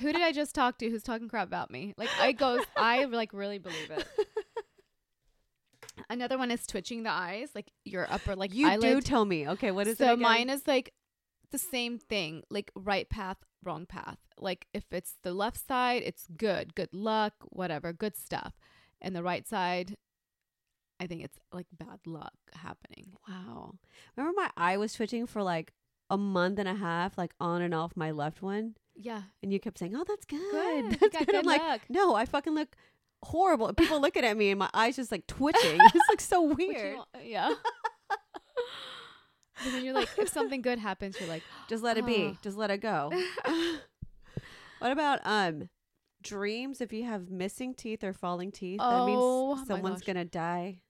Who 0.02 0.12
did 0.12 0.20
I 0.20 0.32
just 0.32 0.54
talk 0.54 0.78
to? 0.78 0.90
Who's 0.90 1.02
talking 1.02 1.28
crap 1.28 1.46
about 1.46 1.70
me? 1.70 1.94
Like, 1.96 2.10
I 2.20 2.32
goes, 2.32 2.60
I 2.76 3.04
like 3.10 3.32
really 3.32 3.58
believe 3.58 3.90
it. 3.90 4.06
Another 6.10 6.36
one 6.36 6.50
is 6.50 6.66
twitching 6.66 7.04
the 7.04 7.10
eyes, 7.10 7.50
like 7.54 7.70
your 7.84 8.10
upper 8.10 8.34
like 8.34 8.54
you 8.54 8.80
do 8.80 9.00
tell 9.00 9.24
me. 9.24 9.48
Okay, 9.48 9.70
what 9.70 9.86
is 9.86 9.94
it? 9.94 10.04
so 10.04 10.16
mine 10.16 10.50
is 10.50 10.66
like 10.66 10.92
the 11.52 11.58
same 11.58 11.98
thing, 11.98 12.42
like 12.50 12.70
right 12.74 13.08
path, 13.08 13.36
wrong 13.62 13.86
path. 13.86 14.18
Like 14.38 14.66
if 14.74 14.84
it's 14.90 15.14
the 15.22 15.32
left 15.32 15.66
side, 15.66 16.02
it's 16.04 16.26
good, 16.36 16.74
good 16.74 16.92
luck, 16.92 17.34
whatever, 17.50 17.92
good 17.92 18.16
stuff. 18.16 18.54
And 19.00 19.14
the 19.14 19.22
right 19.22 19.46
side, 19.46 19.96
I 20.98 21.06
think 21.06 21.22
it's 21.22 21.38
like 21.52 21.66
bad 21.72 22.00
luck 22.06 22.34
happening. 22.54 23.12
Wow. 23.28 23.74
Remember 24.16 24.34
my 24.36 24.50
eye 24.56 24.76
was 24.78 24.94
twitching 24.94 25.26
for 25.26 25.42
like 25.42 25.72
a 26.10 26.16
month 26.16 26.58
and 26.58 26.68
a 26.68 26.74
half, 26.74 27.16
like 27.18 27.34
on 27.38 27.62
and 27.62 27.74
off 27.74 27.92
my 27.96 28.10
left 28.10 28.42
one, 28.42 28.74
Yeah, 29.02 29.22
and 29.42 29.52
you 29.52 29.58
kept 29.60 29.78
saying, 29.78 29.94
"Oh, 29.96 30.04
that's 30.06 30.24
good. 30.24 30.40
good. 30.50 30.84
You 31.02 31.10
good." 31.10 31.26
good 31.26 31.34
I'm 31.34 31.44
like, 31.44 31.60
luck. 31.60 31.80
no, 31.88 32.14
I 32.14 32.24
fucking 32.24 32.54
look 32.54 32.76
horrible. 33.24 33.72
People 33.74 34.00
looking 34.00 34.24
at 34.24 34.36
me, 34.36 34.50
and 34.50 34.58
my 34.58 34.70
eyes 34.72 34.96
just 34.96 35.10
like 35.12 35.26
twitching. 35.28 35.78
it's 35.80 36.08
like 36.08 36.20
so 36.20 36.42
weird. 36.42 36.96
don't- 36.96 37.24
yeah. 37.26 37.52
but 39.64 39.72
then 39.72 39.84
you're 39.84 39.94
like, 39.94 40.08
if 40.18 40.28
something 40.28 40.62
good 40.62 40.78
happens, 40.78 41.18
you're 41.20 41.28
like, 41.28 41.42
Just 41.68 41.82
let 41.82 41.98
it 41.98 42.06
be. 42.06 42.30
Ah. 42.32 42.38
Just 42.42 42.56
let 42.56 42.70
it 42.70 42.78
go. 42.78 43.10
what 44.78 44.92
about 44.92 45.20
um 45.24 45.68
dreams? 46.22 46.80
If 46.80 46.92
you 46.92 47.04
have 47.04 47.30
missing 47.30 47.74
teeth 47.74 48.02
or 48.04 48.12
falling 48.12 48.50
teeth, 48.52 48.78
that 48.80 48.86
Oh 48.86 49.54
means 49.56 49.66
someone's 49.68 50.02
gonna 50.02 50.24
die, 50.24 50.80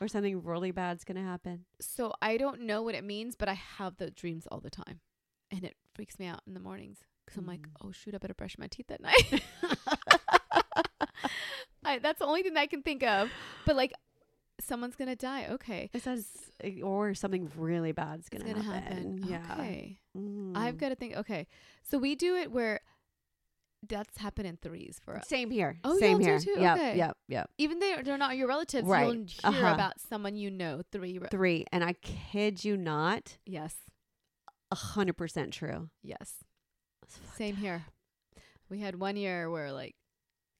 or 0.00 0.08
something 0.08 0.42
really 0.42 0.70
bad's 0.70 1.04
gonna 1.04 1.22
happen. 1.24 1.64
so 1.80 2.12
I 2.22 2.36
don't 2.36 2.62
know 2.62 2.82
what 2.82 2.94
it 2.94 3.04
means, 3.04 3.36
but 3.36 3.48
I 3.48 3.54
have 3.54 3.96
the 3.96 4.10
dreams 4.10 4.46
all 4.50 4.60
the 4.60 4.70
time, 4.70 5.00
and 5.50 5.64
it 5.64 5.74
freaks 5.94 6.18
me 6.18 6.26
out 6.26 6.40
in 6.46 6.54
the 6.54 6.60
mornings 6.60 6.98
because 7.24 7.38
I'm 7.38 7.46
like, 7.46 7.60
Mm. 7.62 7.70
oh 7.84 7.92
shoot, 7.92 8.14
I 8.14 8.18
better 8.18 8.34
brush 8.34 8.56
my 8.58 8.66
teeth 8.68 8.90
at 8.90 9.00
night. 9.00 9.42
I, 11.84 11.98
that's 11.98 12.18
the 12.18 12.26
only 12.26 12.42
thing 12.42 12.54
that 12.54 12.60
I 12.60 12.66
can 12.66 12.82
think 12.82 13.02
of. 13.02 13.30
But 13.66 13.74
like, 13.76 13.92
someone's 14.60 14.96
gonna 14.96 15.16
die. 15.16 15.46
Okay, 15.52 15.88
It 15.94 16.02
says, 16.02 16.26
or 16.82 17.14
something 17.14 17.50
really 17.56 17.92
bad's 17.92 18.28
gonna, 18.28 18.44
gonna 18.44 18.62
happen. 18.62 19.18
happen. 19.18 19.24
Yeah. 19.26 19.54
Okay, 19.58 19.98
Mm. 20.16 20.56
I've 20.56 20.76
got 20.76 20.88
to 20.90 20.96
think. 20.96 21.16
Okay, 21.16 21.46
so 21.88 21.96
we 21.96 22.16
do 22.16 22.36
it 22.36 22.50
where 22.52 22.80
deaths 23.86 24.18
happen 24.18 24.44
in 24.44 24.56
threes 24.58 25.00
for 25.02 25.16
us. 25.16 25.26
Same 25.28 25.50
here. 25.50 25.78
Oh, 25.84 25.98
Same 25.98 26.18
do 26.18 26.24
here. 26.24 26.38
too? 26.38 26.56
Yep, 26.58 26.76
Okay. 26.76 26.96
yep, 26.98 27.16
yep. 27.28 27.48
Even 27.58 27.78
though 27.78 27.96
they're 28.04 28.18
not 28.18 28.36
your 28.36 28.48
relatives, 28.48 28.86
Right. 28.86 29.06
you'll 29.06 29.24
hear 29.24 29.40
Uh-huh. 29.44 29.72
about 29.74 30.00
someone 30.00 30.36
you 30.36 30.50
know. 30.50 30.82
Three. 30.92 31.16
Re- 31.18 31.28
Three, 31.30 31.64
and 31.72 31.82
I 31.84 31.94
kid 31.94 32.62
you 32.64 32.76
not, 32.76 33.38
yes. 33.46 33.74
a 34.72 34.74
hundred 34.76 35.14
percent 35.16 35.52
true. 35.54 35.88
Yes. 36.02 36.34
Same 37.36 37.54
up. 37.54 37.60
here. 37.60 37.84
We 38.68 38.78
had 38.80 38.98
one 39.00 39.16
year 39.16 39.50
where 39.50 39.72
like 39.72 39.94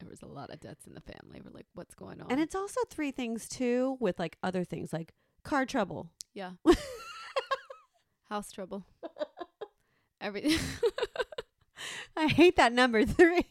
there 0.01 0.09
was 0.09 0.23
a 0.23 0.27
lot 0.27 0.51
of 0.51 0.61
deaths 0.61 0.87
in 0.87 0.95
the 0.95 1.01
family. 1.01 1.41
We're 1.45 1.53
like, 1.53 1.67
what's 1.75 1.95
going 1.95 2.21
on? 2.21 2.31
And 2.31 2.41
it's 2.41 2.55
also 2.55 2.81
three 2.89 3.11
things 3.11 3.49
too, 3.49 3.97
with 4.01 4.19
like 4.19 4.37
other 4.43 4.65
things 4.65 4.93
like 4.93 5.13
car 5.45 5.65
trouble. 5.67 6.11
yeah, 6.35 6.53
house 8.31 8.51
trouble. 8.53 8.85
Every 10.21 10.57
I 12.17 12.27
hate 12.27 12.57
that 12.57 12.73
number 12.73 13.05
three. 13.07 13.47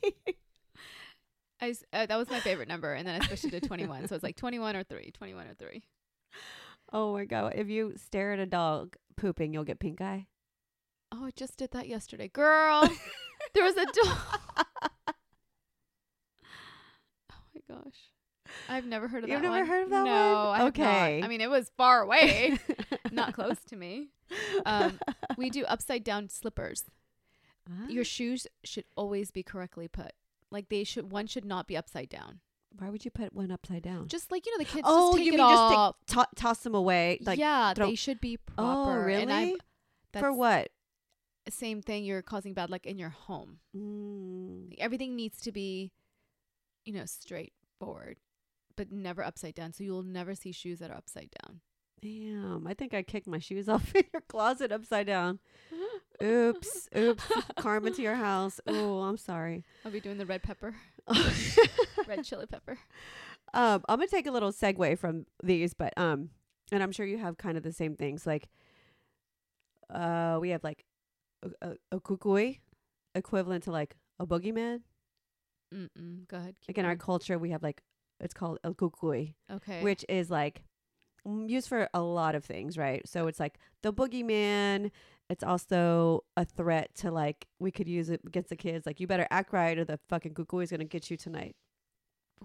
I 1.61 1.73
uh, 1.93 2.05
that 2.05 2.17
was 2.17 2.29
my 2.29 2.39
favorite 2.39 2.67
number, 2.69 2.93
and 2.93 3.07
then 3.07 3.21
I 3.21 3.25
switched 3.25 3.45
it 3.45 3.51
to 3.51 3.67
twenty 3.67 3.85
one. 3.85 4.07
So 4.07 4.15
it's 4.15 4.23
like 4.23 4.35
twenty 4.35 4.59
one 4.59 4.75
or 4.75 4.83
three, 4.83 5.11
21 5.11 5.47
or 5.47 5.53
three. 5.55 5.83
oh 6.93 7.13
my 7.13 7.25
god! 7.25 7.53
If 7.55 7.69
you 7.69 7.93
stare 7.97 8.33
at 8.33 8.39
a 8.39 8.45
dog 8.45 8.95
pooping, 9.17 9.53
you'll 9.53 9.63
get 9.65 9.79
pink 9.79 9.99
eye. 10.01 10.27
Oh, 11.11 11.25
I 11.25 11.31
just 11.35 11.57
did 11.57 11.71
that 11.71 11.87
yesterday, 11.87 12.27
girl. 12.27 12.87
there 13.53 13.63
was 13.63 13.75
a 13.77 13.85
dog. 14.03 14.17
oh 17.31 17.35
my 17.55 17.61
gosh, 17.75 17.97
I've 18.67 18.85
never 18.85 19.07
heard 19.07 19.23
of 19.23 19.29
You've 19.29 19.41
that. 19.41 19.47
never 19.47 19.59
one. 19.61 19.67
heard 19.67 19.83
of 19.83 19.89
that 19.89 20.05
no, 20.05 20.45
one? 20.49 20.61
I 20.61 20.65
Okay. 20.67 21.21
I 21.23 21.27
mean, 21.27 21.41
it 21.41 21.49
was 21.49 21.71
far 21.77 22.01
away, 22.01 22.59
not 23.11 23.33
close 23.33 23.57
to 23.69 23.75
me. 23.75 24.09
Um, 24.65 24.99
we 25.37 25.49
do 25.49 25.65
upside 25.65 26.03
down 26.03 26.29
slippers. 26.29 26.85
Your 27.87 28.01
Ah, 28.01 28.03
shoes 28.03 28.47
should 28.63 28.85
always 28.97 29.29
be 29.29 29.43
correctly 29.43 29.87
put. 29.87 30.13
Like 30.51 30.69
they 30.69 30.83
should, 30.83 31.11
one 31.11 31.27
should 31.27 31.45
not 31.45 31.67
be 31.67 31.77
upside 31.77 32.09
down. 32.09 32.39
Why 32.77 32.89
would 32.89 33.05
you 33.05 33.11
put 33.11 33.33
one 33.33 33.51
upside 33.51 33.83
down? 33.83 34.07
Just 34.07 34.31
like 34.31 34.45
you 34.47 34.51
know, 34.53 34.63
the 34.63 34.69
kids 34.69 34.83
oh, 34.87 35.09
just 35.11 35.17
take 35.17 35.25
you 35.27 35.33
it 35.33 35.37
mean 35.37 35.47
just 35.49 36.07
take, 36.07 36.17
to- 36.17 36.35
toss 36.35 36.59
them 36.59 36.73
away? 36.75 37.19
Like 37.21 37.37
yeah, 37.39 37.73
throw- 37.73 37.87
they 37.87 37.95
should 37.95 38.19
be 38.21 38.37
proper. 38.37 39.01
oh, 39.01 39.03
really? 39.03 39.55
For 40.13 40.31
what? 40.33 40.69
Same 41.51 41.81
thing. 41.81 42.05
You're 42.05 42.21
causing 42.21 42.53
bad 42.53 42.69
luck 42.69 42.85
in 42.85 42.97
your 42.97 43.09
home. 43.09 43.59
Mm. 43.75 44.69
Like, 44.69 44.79
everything 44.79 45.15
needs 45.15 45.39
to 45.41 45.51
be, 45.51 45.91
you 46.85 46.93
know, 46.93 47.05
straightforward, 47.05 48.17
but 48.75 48.91
never 48.91 49.23
upside 49.23 49.55
down. 49.55 49.73
So 49.73 49.83
you'll 49.83 50.03
never 50.03 50.35
see 50.35 50.51
shoes 50.51 50.79
that 50.79 50.91
are 50.91 50.97
upside 50.97 51.29
down. 51.43 51.61
Damn, 52.01 52.65
I 52.65 52.73
think 52.73 52.93
I 52.93 53.01
kicked 53.01 53.27
my 53.27 53.39
shoes 53.39 53.67
off 53.69 53.93
in 53.93 54.03
your 54.13 54.21
closet 54.21 54.71
upside 54.71 55.07
down. 55.07 55.39
Oops, 56.21 56.89
oops. 56.97 57.23
Karma 57.57 57.91
to 57.91 58.01
your 58.01 58.15
house. 58.15 58.59
Oh, 58.67 59.03
I'm 59.03 59.15
sorry. 59.15 59.63
I'll 59.85 59.91
be 59.91 60.01
doing 60.01 60.17
the 60.17 60.25
red 60.25 60.43
pepper, 60.43 60.75
red 62.05 62.25
chili 62.25 62.45
pepper. 62.45 62.77
Um, 63.53 63.83
I'm 63.87 63.99
gonna 63.99 64.07
take 64.07 64.27
a 64.27 64.31
little 64.31 64.51
segue 64.51 64.99
from 64.99 65.25
these, 65.41 65.73
but 65.73 65.93
um, 65.95 66.29
and 66.73 66.83
I'm 66.83 66.91
sure 66.91 67.05
you 67.05 67.19
have 67.19 67.37
kind 67.37 67.55
of 67.55 67.63
the 67.63 67.71
same 67.71 67.95
things. 67.95 68.27
Like, 68.27 68.49
uh, 69.89 70.39
we 70.41 70.49
have 70.49 70.61
like 70.61 70.83
a, 71.61 71.75
a, 71.91 71.99
cucuy, 71.99 72.59
equivalent 73.15 73.63
to 73.65 73.71
like 73.71 73.95
a 74.19 74.25
boogeyman. 74.25 74.81
Mm-mm. 75.73 76.27
Go 76.27 76.37
ahead. 76.37 76.55
Like 76.67 76.77
in 76.77 76.85
our 76.85 76.95
culture, 76.95 77.37
we 77.37 77.51
have 77.51 77.63
like 77.63 77.81
it's 78.19 78.33
called 78.33 78.59
el 78.63 78.73
cucuy, 78.73 79.35
okay. 79.51 79.81
which 79.83 80.03
is 80.09 80.29
like 80.29 80.63
used 81.25 81.69
for 81.69 81.89
a 81.93 82.01
lot 82.01 82.35
of 82.35 82.43
things, 82.43 82.77
right? 82.77 83.07
So 83.07 83.27
it's 83.27 83.39
like 83.39 83.59
the 83.83 83.93
boogeyman. 83.93 84.91
It's 85.29 85.43
also 85.43 86.23
a 86.35 86.43
threat 86.43 86.95
to 86.95 87.11
like 87.11 87.47
we 87.59 87.71
could 87.71 87.87
use 87.87 88.09
it 88.09 88.21
against 88.25 88.49
the 88.49 88.55
kids. 88.55 88.85
Like 88.85 88.99
you 88.99 89.07
better 89.07 89.27
act 89.29 89.53
right, 89.53 89.77
or 89.77 89.85
the 89.85 89.99
fucking 90.09 90.33
cucuy 90.33 90.63
is 90.63 90.71
gonna 90.71 90.85
get 90.85 91.09
you 91.11 91.17
tonight. 91.17 91.55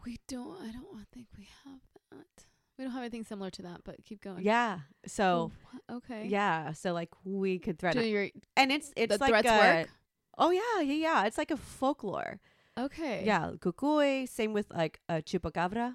we 0.04 0.18
don't. 0.28 0.60
I 0.60 0.70
don't 0.70 1.06
think 1.12 1.28
we 1.36 1.48
have 1.64 1.80
that. 2.10 2.44
We 2.78 2.84
don't 2.84 2.92
have 2.92 3.02
anything 3.02 3.24
similar 3.24 3.50
to 3.50 3.62
that. 3.62 3.80
But 3.84 4.04
keep 4.04 4.20
going. 4.20 4.42
Yeah. 4.44 4.80
So 5.06 5.52
Oh, 5.90 5.96
okay. 5.96 6.26
yeah. 6.26 6.72
So 6.72 6.92
like 6.92 7.10
we 7.24 7.58
could 7.58 7.78
threaten, 7.78 8.02
Do 8.02 8.08
your 8.08 8.28
and 8.56 8.72
it's 8.72 8.92
it's 8.96 9.20
like 9.20 9.30
threats 9.30 9.48
a, 9.48 9.56
work? 9.56 9.88
Oh 10.38 10.50
yeah, 10.50 10.80
yeah, 10.80 10.94
yeah. 10.94 11.26
It's 11.26 11.38
like 11.38 11.50
a 11.50 11.56
folklore. 11.56 12.40
Okay. 12.76 13.22
Yeah, 13.24 13.52
cucuy. 13.58 14.28
Same 14.28 14.52
with 14.52 14.66
like 14.70 15.00
a 15.08 15.22
chupacabra. 15.22 15.94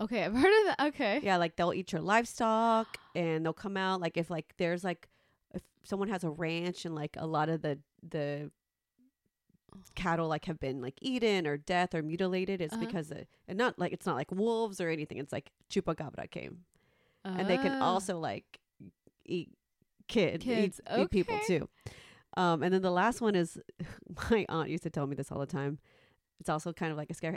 Okay, 0.00 0.24
I've 0.24 0.34
heard 0.34 0.60
of 0.60 0.76
that. 0.76 0.86
Okay. 0.88 1.20
Yeah, 1.22 1.38
like 1.38 1.56
they'll 1.56 1.72
eat 1.74 1.92
your 1.92 2.02
livestock 2.02 2.98
and 3.14 3.44
they'll 3.44 3.52
come 3.52 3.76
out 3.76 4.00
like 4.00 4.16
if 4.16 4.30
like 4.30 4.52
there's 4.58 4.84
like 4.84 5.08
if 5.54 5.62
someone 5.82 6.08
has 6.08 6.22
a 6.24 6.30
ranch 6.30 6.84
and 6.84 6.94
like 6.94 7.16
a 7.18 7.26
lot 7.26 7.48
of 7.48 7.62
the 7.62 7.78
the 8.08 8.50
cattle 9.94 10.28
like 10.28 10.44
have 10.46 10.58
been 10.60 10.80
like 10.80 10.94
eaten 11.00 11.46
or 11.46 11.56
death 11.56 11.94
or 11.94 12.02
mutilated, 12.02 12.60
it's 12.60 12.74
Uh-huh. 12.74 12.84
because 12.86 13.10
it, 13.10 13.28
and 13.46 13.58
not 13.58 13.78
like 13.78 13.92
it's 13.92 14.06
not 14.06 14.16
like 14.16 14.30
wolves 14.32 14.80
or 14.80 14.88
anything. 14.88 15.18
It's 15.18 15.32
like 15.32 15.50
chupacabra 15.70 16.30
came, 16.30 16.64
and 17.24 17.48
they 17.48 17.56
can 17.56 17.72
Ah. 17.80 17.84
also 17.92 18.18
like 18.18 18.58
eat 19.24 19.50
kids, 20.08 20.42
Kids, 20.44 20.80
eat, 20.90 21.00
eat 21.00 21.10
people 21.10 21.38
too. 21.46 21.68
Um, 22.36 22.62
and 22.62 22.72
then 22.72 22.82
the 22.82 22.90
last 22.90 23.20
one 23.20 23.34
is 23.34 23.58
my 24.30 24.46
aunt 24.48 24.70
used 24.70 24.84
to 24.84 24.90
tell 24.90 25.06
me 25.06 25.14
this 25.16 25.30
all 25.32 25.40
the 25.40 25.46
time. 25.46 25.78
It's 26.40 26.48
also 26.48 26.72
kind 26.72 26.92
of 26.92 26.98
like 26.98 27.10
a 27.10 27.14
scary. 27.14 27.36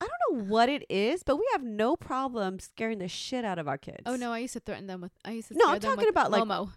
I 0.00 0.06
don't 0.06 0.38
know 0.38 0.44
what 0.52 0.68
it 0.68 0.84
is, 0.90 1.22
but 1.22 1.36
we 1.36 1.46
have 1.52 1.62
no 1.62 1.96
problem 1.96 2.58
scaring 2.58 2.98
the 2.98 3.08
shit 3.08 3.44
out 3.44 3.58
of 3.58 3.68
our 3.68 3.78
kids. 3.78 4.02
Oh 4.06 4.16
no, 4.16 4.32
I 4.32 4.38
used 4.38 4.54
to 4.54 4.60
threaten 4.60 4.86
them 4.86 5.00
with. 5.02 5.12
I 5.24 5.32
used 5.32 5.48
to. 5.48 5.54
No, 5.54 5.66
I'm 5.68 5.80
talking 5.80 6.08
about, 6.08 6.30
like- 6.30 6.42
Momo. 6.44 6.72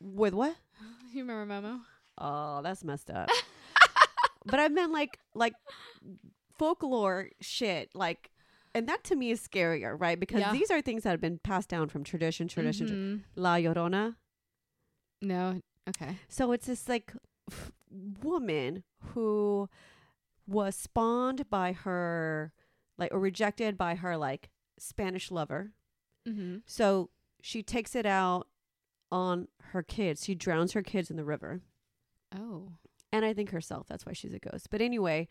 with 0.00 0.34
what? 0.34 0.56
You 1.14 1.24
remember 1.24 1.46
Momo? 1.54 1.80
Oh, 2.18 2.60
that's 2.62 2.84
messed 2.84 3.10
up. 3.10 3.28
but 4.50 4.60
I 4.60 4.68
meant 4.68 4.92
like 4.92 5.18
like 5.34 5.54
folklore 6.58 7.28
shit, 7.40 7.90
like, 7.94 8.30
and 8.74 8.88
that 8.88 9.04
to 9.04 9.16
me 9.16 9.30
is 9.30 9.40
scarier, 9.46 9.94
right? 9.98 10.18
Because 10.18 10.40
Yeah. 10.40 10.52
these 10.52 10.70
are 10.70 10.80
things 10.80 11.02
that 11.04 11.10
have 11.10 11.20
been 11.20 11.38
passed 11.38 11.68
down 11.68 11.88
from 11.88 12.04
tradition, 12.04 12.48
tradition, 12.48 12.86
tra- 12.86 12.96
Mhm. 12.96 13.24
La 13.36 13.54
Llorona. 13.56 14.16
No. 15.22 15.60
Okay. 15.88 16.18
So 16.28 16.52
it's 16.52 16.66
this 16.66 16.88
like 16.88 17.14
f- 17.50 17.72
woman 18.22 18.84
who 19.14 19.68
was 20.46 20.74
spawned 20.76 21.48
by 21.50 21.72
her, 21.72 22.52
like, 22.96 23.12
or 23.12 23.20
rejected 23.20 23.76
by 23.78 23.94
her 23.94 24.16
like 24.16 24.50
Spanish 24.78 25.30
lover. 25.30 25.72
Mm-hmm. 26.26 26.58
So 26.66 27.10
she 27.40 27.62
takes 27.62 27.94
it 27.94 28.06
out 28.06 28.48
on 29.10 29.48
her 29.72 29.82
kids. 29.82 30.24
She 30.24 30.34
drowns 30.34 30.72
her 30.72 30.82
kids 30.82 31.10
in 31.10 31.16
the 31.16 31.24
river. 31.24 31.62
Oh. 32.34 32.72
And 33.12 33.24
I 33.24 33.32
think 33.34 33.50
herself. 33.50 33.86
That's 33.88 34.04
why 34.06 34.12
she's 34.12 34.34
a 34.34 34.38
ghost. 34.38 34.68
But 34.70 34.80
anyway, 34.80 35.28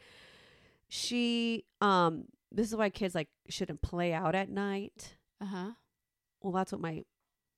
she 0.88 1.66
um 1.82 2.26
this 2.52 2.68
is 2.70 2.76
why 2.76 2.90
kids 2.90 3.14
like 3.16 3.30
shouldn't 3.50 3.82
play 3.82 4.14
out 4.14 4.36
at 4.36 4.50
night. 4.50 5.16
Uh 5.42 5.46
huh. 5.46 5.72
Well, 6.42 6.54
that's 6.54 6.72
what 6.72 6.82
my 6.82 7.04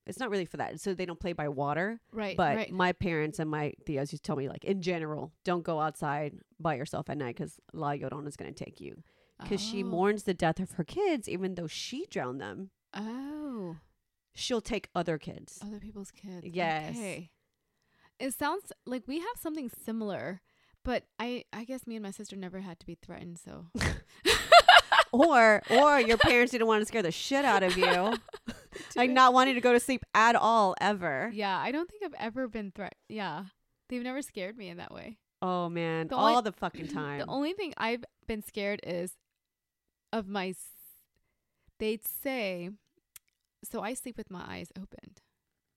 it's 0.05 0.19
not 0.19 0.32
really 0.32 0.45
for 0.45 0.58
that. 0.58 0.79
So 0.82 0.93
they 0.95 1.05
don't 1.05 1.19
play 1.19 1.34
by 1.34 1.49
water. 1.49 2.01
Right. 2.12 2.36
But 2.36 2.55
right. 2.55 2.71
my 2.71 2.93
parents 2.93 3.38
and 3.38 3.49
my 3.49 3.73
tias 3.86 4.12
used 4.12 4.12
to 4.12 4.21
tell 4.21 4.36
me 4.36 4.49
like 4.49 4.65
in 4.65 4.82
general, 4.82 5.32
don't 5.45 5.63
go 5.63 5.79
outside 5.79 6.39
by 6.60 6.75
yourself 6.75 7.10
at 7.10 7.17
night 7.17 7.36
because 7.36 7.60
La 7.73 7.91
Llorona 7.91 8.27
is 8.27 8.36
going 8.36 8.51
to 8.51 8.63
take 8.65 8.82
you. 8.82 9.03
Because 9.41 9.62
she 9.62 9.84
Oh. 9.84 9.88
mourns 9.88 10.23
the 10.23 10.34
death 10.34 10.60
of 10.60 10.71
her 10.71 10.84
kids, 10.84 11.29
even 11.29 11.55
though 11.55 11.67
she 11.67 12.05
drowned 12.10 12.41
them. 12.41 12.71
Oh. 12.93 13.77
She'll 14.34 14.62
take 14.62 14.89
other 14.93 15.17
kids. 15.17 15.60
Other 15.63 15.79
people's 15.79 16.12
kids. 16.12 16.45
Yes. 16.45 16.95
Okay. 16.95 17.29
It 18.19 18.34
sounds 18.34 18.71
like 18.86 19.08
we 19.08 19.19
have 19.19 19.36
something 19.39 19.69
similar, 19.86 20.41
but 20.84 21.03
I 21.19 21.45
I 21.53 21.63
guess 21.63 21.88
me 21.88 21.95
and 21.95 22.03
my 22.03 22.12
sister 22.12 22.36
never 22.36 22.60
had 22.60 22.79
to 22.82 22.86
be 22.86 22.95
threatened, 23.01 23.39
so 23.39 23.67
or 25.12 25.62
or 25.69 25.99
your 25.99 26.17
parents 26.17 26.51
didn't 26.51 26.67
want 26.67 26.82
to 26.82 26.86
scare 26.86 27.01
the 27.01 27.12
shit 27.12 27.45
out 27.45 27.63
of 27.63 27.77
you, 27.77 28.17
like 28.95 29.10
not 29.10 29.34
wanting 29.34 29.55
to 29.55 29.62
go 29.62 29.73
to 29.73 29.79
sleep 29.79 30.03
at 30.13 30.36
all 30.36 30.75
ever. 30.82 31.32
Yeah, 31.34 31.58
I 31.58 31.71
don't 31.71 31.89
think 31.89 32.03
I've 32.03 32.13
ever 32.19 32.47
been 32.47 32.71
threat. 32.71 32.95
Yeah, 33.08 33.45
they've 33.89 34.03
never 34.03 34.21
scared 34.21 34.58
me 34.58 34.69
in 34.69 34.77
that 34.77 34.93
way. 34.93 35.17
Oh 35.41 35.69
man, 35.69 36.08
The 36.10 36.15
all 36.15 36.29
only- 36.29 36.41
the 36.43 36.51
fucking 36.51 36.88
time. 36.93 37.19
The 37.19 37.27
only 37.27 37.53
thing 37.53 37.73
I've 37.77 38.03
been 38.27 38.43
scared 38.43 38.82
is 38.84 39.13
of 40.13 40.27
my. 40.27 40.49
s- 40.49 40.65
They'd 41.79 42.03
say, 42.05 42.71
so 43.63 43.79
I 43.79 43.93
sleep 43.93 44.17
with 44.17 44.29
my 44.29 44.43
eyes 44.45 44.69
opened. 44.77 45.21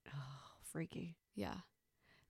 oh, 0.09 0.57
freaky. 0.64 1.14
Yeah. 1.37 1.55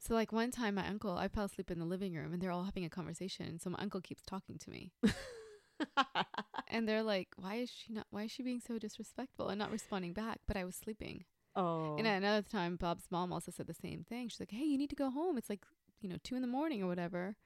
So 0.04 0.14
like 0.14 0.32
one 0.32 0.50
time, 0.50 0.74
my 0.74 0.88
uncle, 0.88 1.16
I 1.16 1.28
fell 1.28 1.44
asleep 1.44 1.70
in 1.70 1.78
the 1.78 1.84
living 1.84 2.14
room, 2.14 2.32
and 2.32 2.42
they're 2.42 2.50
all 2.50 2.64
having 2.64 2.84
a 2.84 2.90
conversation. 2.90 3.60
So 3.60 3.70
my 3.70 3.78
uncle 3.78 4.00
keeps 4.00 4.22
talking 4.26 4.58
to 4.58 4.68
me, 4.70 4.90
and 6.68 6.88
they're 6.88 7.04
like, 7.04 7.28
"Why 7.36 7.56
is 7.56 7.70
she 7.70 7.92
not? 7.92 8.06
Why 8.10 8.24
is 8.24 8.30
she 8.32 8.42
being 8.42 8.60
so 8.60 8.78
disrespectful 8.78 9.48
and 9.48 9.58
not 9.58 9.70
responding 9.70 10.12
back?" 10.12 10.40
But 10.48 10.56
I 10.56 10.64
was 10.64 10.74
sleeping. 10.74 11.24
oh, 11.54 11.96
And 11.98 12.06
at 12.06 12.16
another 12.16 12.42
time, 12.42 12.74
Bob's 12.76 13.06
mom 13.10 13.32
also 13.32 13.52
said 13.52 13.66
the 13.68 13.74
same 13.74 14.04
thing. 14.08 14.28
She's 14.28 14.40
like, 14.40 14.50
"Hey, 14.50 14.64
you 14.64 14.76
need 14.76 14.90
to 14.90 14.96
go 14.96 15.08
home. 15.10 15.38
It's 15.38 15.48
like 15.50 15.64
you 16.00 16.08
know 16.08 16.16
two 16.24 16.34
in 16.34 16.42
the 16.42 16.48
morning 16.48 16.82
or 16.82 16.88
whatever," 16.88 17.36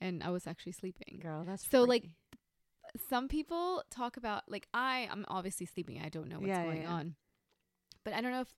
and 0.00 0.22
I 0.22 0.30
was 0.30 0.46
actually 0.46 0.72
sleeping. 0.72 1.20
girl, 1.22 1.44
that's 1.44 1.68
So, 1.70 1.82
like. 1.82 2.08
Some 3.08 3.28
people 3.28 3.84
talk 3.88 4.16
about 4.16 4.42
like 4.48 4.66
I, 4.74 5.06
I'm 5.12 5.24
obviously 5.28 5.64
sleeping. 5.66 6.00
I 6.04 6.08
don't 6.08 6.28
know 6.28 6.36
what's 6.40 6.48
Yeah, 6.48 6.64
yeah, 6.64 6.70
going 6.70 6.82
yeah. 6.82 6.92
on, 6.92 7.14
but 8.04 8.14
I 8.14 8.20
don't 8.20 8.32
know 8.32 8.40
if 8.40 8.52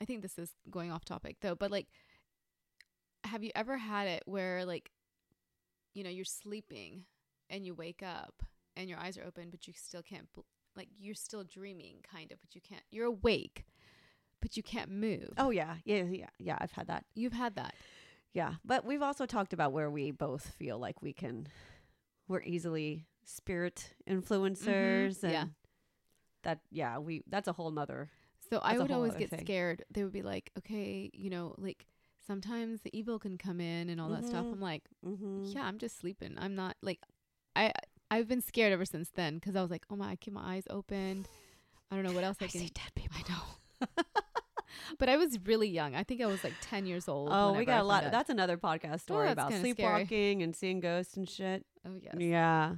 I 0.00 0.04
think 0.04 0.22
this 0.22 0.38
is 0.38 0.52
going 0.70 0.92
off 0.92 1.04
topic 1.04 1.38
though. 1.40 1.56
But 1.56 1.72
like, 1.72 1.88
have 3.26 3.42
you 3.44 3.50
ever 3.54 3.76
had 3.76 4.06
it 4.08 4.22
where 4.26 4.64
like, 4.64 4.90
you 5.94 6.04
know, 6.04 6.10
you're 6.10 6.24
sleeping 6.24 7.04
and 7.50 7.64
you 7.66 7.74
wake 7.74 8.02
up 8.02 8.42
and 8.76 8.88
your 8.88 8.98
eyes 8.98 9.16
are 9.18 9.24
open, 9.24 9.48
but 9.50 9.66
you 9.66 9.72
still 9.76 10.02
can't 10.02 10.26
like 10.76 10.88
you're 10.98 11.14
still 11.14 11.44
dreaming 11.44 11.96
kind 12.10 12.32
of, 12.32 12.40
but 12.40 12.54
you 12.54 12.60
can't. 12.60 12.82
You're 12.90 13.06
awake, 13.06 13.64
but 14.42 14.56
you 14.56 14.62
can't 14.62 14.90
move. 14.90 15.30
oh 15.38 15.50
yeah, 15.50 15.76
yeah, 15.84 16.02
yeah, 16.04 16.26
yeah. 16.38 16.56
I've 16.60 16.72
had 16.72 16.86
that. 16.88 17.04
You've 17.14 17.32
had 17.32 17.54
that. 17.56 17.74
Yeah, 18.34 18.54
but 18.64 18.84
we've 18.84 19.00
also 19.02 19.24
talked 19.24 19.54
about 19.54 19.72
where 19.72 19.90
we 19.90 20.10
both 20.10 20.46
feel 20.58 20.78
like 20.78 21.00
we 21.00 21.14
can, 21.14 21.46
we're 22.28 22.42
easily 22.42 23.06
spirit 23.24 23.94
influencers, 24.08 24.66
and 24.66 25.14
Mm-hmm. 25.14 25.30
yeah. 25.30 25.44
that 26.42 26.58
yeah, 26.70 26.98
we 26.98 27.22
that's 27.28 27.48
a 27.48 27.52
whole 27.54 27.70
nother. 27.70 28.10
So 28.50 28.58
I 28.62 28.76
would 28.78 28.90
always 28.92 29.14
get 29.14 29.30
thing. 29.30 29.40
scared. 29.40 29.84
They 29.90 30.04
would 30.04 30.12
be 30.12 30.22
like, 30.22 30.50
okay, 30.58 31.10
you 31.14 31.30
know, 31.30 31.54
like 31.58 31.86
sometimes 32.26 32.80
the 32.82 32.96
evil 32.96 33.18
can 33.18 33.38
come 33.38 33.60
in 33.60 33.88
and 33.88 34.00
all 34.00 34.08
that 34.10 34.24
stuff. 34.24 34.44
Mhm. 34.44 34.52
I'm 34.54 34.60
like, 34.60 34.82
Mm-hmm. 35.04 35.44
yeah, 35.46 35.64
I'm 35.64 35.78
just 35.78 35.98
sleeping. 35.98 36.34
I'm 36.38 36.54
not 36.54 36.76
like, 36.82 37.00
I 37.54 37.72
I've 38.10 38.28
been 38.28 38.40
scared 38.40 38.72
ever 38.72 38.84
since 38.84 39.10
then 39.10 39.34
because 39.36 39.56
I 39.56 39.62
was 39.62 39.70
like, 39.70 39.84
oh 39.90 39.96
my, 39.96 40.10
I 40.12 40.16
keep 40.16 40.32
my 40.34 40.54
eyes 40.54 40.64
open. 40.70 41.26
I 41.90 41.94
don't 41.94 42.04
know 42.04 42.12
what 42.12 42.24
else 42.24 42.36
I, 42.40 42.44
I 42.44 42.48
can. 42.48 42.60
see 42.60 42.68
dead 42.70 42.90
people. 42.94 43.16
I 43.18 43.32
know. 43.32 43.86
but 44.98 45.08
I 45.08 45.16
was 45.16 45.38
really 45.44 45.68
young. 45.68 45.94
I 45.94 46.02
think 46.04 46.20
I 46.20 46.26
was 46.26 46.42
like 46.44 46.54
10 46.62 46.86
years 46.86 47.08
old. 47.08 47.30
Oh, 47.32 47.52
we 47.52 47.64
got 47.64 47.76
I 47.76 47.80
a 47.80 47.84
lot. 47.84 48.04
out. 48.04 48.12
That's 48.12 48.30
another 48.30 48.56
podcast 48.58 49.00
story 49.00 49.26
that's 49.26 49.32
about 49.34 49.50
kinda 49.50 49.70
scary. 49.70 49.74
sleepwalking 50.06 50.42
and 50.42 50.54
seeing 50.54 50.80
ghosts 50.80 51.16
and 51.16 51.28
shit. 51.28 51.64
oh 51.86 51.96
yes. 52.00 52.14
Yeah. 52.18 52.76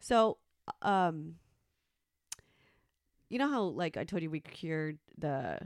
So, 0.00 0.38
um, 0.82 1.36
you 3.28 3.38
know 3.38 3.48
how 3.48 3.62
like 3.62 3.96
I 3.96 4.04
told 4.04 4.22
you 4.22 4.30
we 4.30 4.40
cured 4.40 4.98
the 5.18 5.58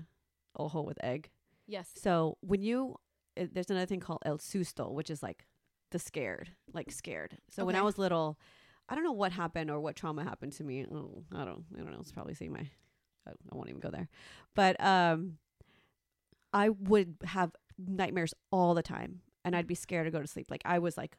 ojo 0.56 0.82
with 0.82 0.98
egg. 1.02 1.30
Yes. 1.66 1.90
So 1.96 2.38
when 2.40 2.62
you 2.62 2.96
uh, 3.38 3.46
there's 3.52 3.70
another 3.70 3.86
thing 3.86 4.00
called 4.00 4.22
el 4.24 4.38
susto, 4.38 4.90
which 4.92 5.10
is 5.10 5.22
like 5.22 5.46
the 5.90 5.98
scared, 5.98 6.50
like 6.72 6.90
scared. 6.90 7.38
So 7.48 7.64
when 7.64 7.74
I 7.74 7.82
was 7.82 7.98
little, 7.98 8.38
I 8.88 8.94
don't 8.94 9.04
know 9.04 9.12
what 9.12 9.32
happened 9.32 9.70
or 9.70 9.80
what 9.80 9.96
trauma 9.96 10.24
happened 10.24 10.52
to 10.54 10.64
me. 10.64 10.84
Oh, 10.92 11.22
I 11.34 11.44
don't, 11.44 11.64
I 11.74 11.80
don't 11.82 11.92
know. 11.92 12.00
It's 12.00 12.12
probably 12.12 12.34
see 12.34 12.48
my, 12.48 12.60
I, 13.26 13.30
I 13.30 13.54
won't 13.54 13.68
even 13.68 13.80
go 13.80 13.90
there. 13.90 14.08
But 14.54 14.82
um, 14.82 15.38
I 16.52 16.70
would 16.70 17.16
have 17.24 17.52
nightmares 17.78 18.34
all 18.50 18.74
the 18.74 18.82
time, 18.82 19.20
and 19.44 19.54
I'd 19.54 19.66
be 19.66 19.74
scared 19.74 20.06
to 20.06 20.10
go 20.10 20.20
to 20.20 20.26
sleep. 20.26 20.50
Like 20.50 20.62
I 20.64 20.78
was 20.78 20.96
like 20.96 21.16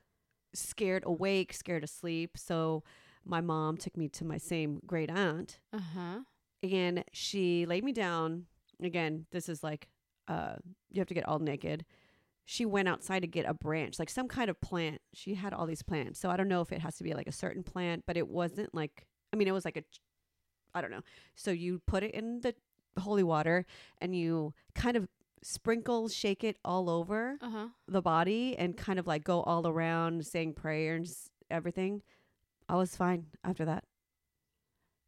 scared 0.53 1.03
awake, 1.05 1.53
scared 1.53 1.83
asleep. 1.83 2.31
So 2.37 2.83
my 3.25 3.41
mom 3.41 3.77
took 3.77 3.95
me 3.95 4.07
to 4.09 4.25
my 4.25 4.37
same 4.37 4.79
great 4.87 5.09
aunt, 5.11 5.59
Uh 5.71 5.79
huh. 5.95 6.19
and 6.63 7.03
she 7.13 7.65
laid 7.65 7.83
me 7.83 7.91
down 7.91 8.45
again, 8.81 9.25
this 9.31 9.49
is 9.49 9.61
like 9.63 9.87
uh 10.27 10.55
you 10.91 10.99
have 10.99 11.07
to 11.07 11.13
get 11.13 11.27
all 11.27 11.39
naked. 11.39 11.85
She 12.51 12.65
went 12.65 12.87
outside 12.87 13.19
to 13.19 13.27
get 13.27 13.45
a 13.45 13.53
branch, 13.53 13.99
like 13.99 14.09
some 14.09 14.27
kind 14.27 14.49
of 14.49 14.59
plant. 14.59 15.01
She 15.13 15.35
had 15.35 15.53
all 15.53 15.67
these 15.67 15.83
plants. 15.83 16.19
So 16.19 16.31
I 16.31 16.35
don't 16.35 16.47
know 16.47 16.61
if 16.61 16.71
it 16.71 16.81
has 16.81 16.95
to 16.97 17.03
be 17.03 17.13
like 17.13 17.27
a 17.27 17.31
certain 17.31 17.61
plant, 17.61 18.05
but 18.07 18.17
it 18.17 18.27
wasn't 18.27 18.73
like 18.73 19.05
I 19.31 19.35
mean, 19.37 19.47
it 19.47 19.51
was 19.51 19.65
like 19.65 19.77
a, 19.77 19.83
I 20.73 20.81
don't 20.81 20.89
know. 20.89 21.03
So 21.35 21.51
you 21.51 21.79
put 21.85 22.01
it 22.01 22.11
in 22.15 22.41
the 22.41 22.55
holy 22.99 23.21
water 23.21 23.67
and 24.01 24.15
you 24.15 24.55
kind 24.73 24.97
of 24.97 25.07
sprinkle, 25.43 26.09
shake 26.09 26.43
it 26.43 26.57
all 26.65 26.89
over 26.89 27.37
Uh 27.39 27.49
huh. 27.51 27.67
the 27.87 28.01
body 28.01 28.57
and 28.57 28.75
kind 28.75 28.97
of 28.97 29.05
like 29.05 29.23
go 29.23 29.41
all 29.43 29.67
around 29.67 30.25
saying 30.25 30.53
prayers, 30.55 31.29
everything. 31.51 32.01
I 32.67 32.75
was 32.77 32.95
fine 32.95 33.27
after 33.43 33.63
that. 33.65 33.83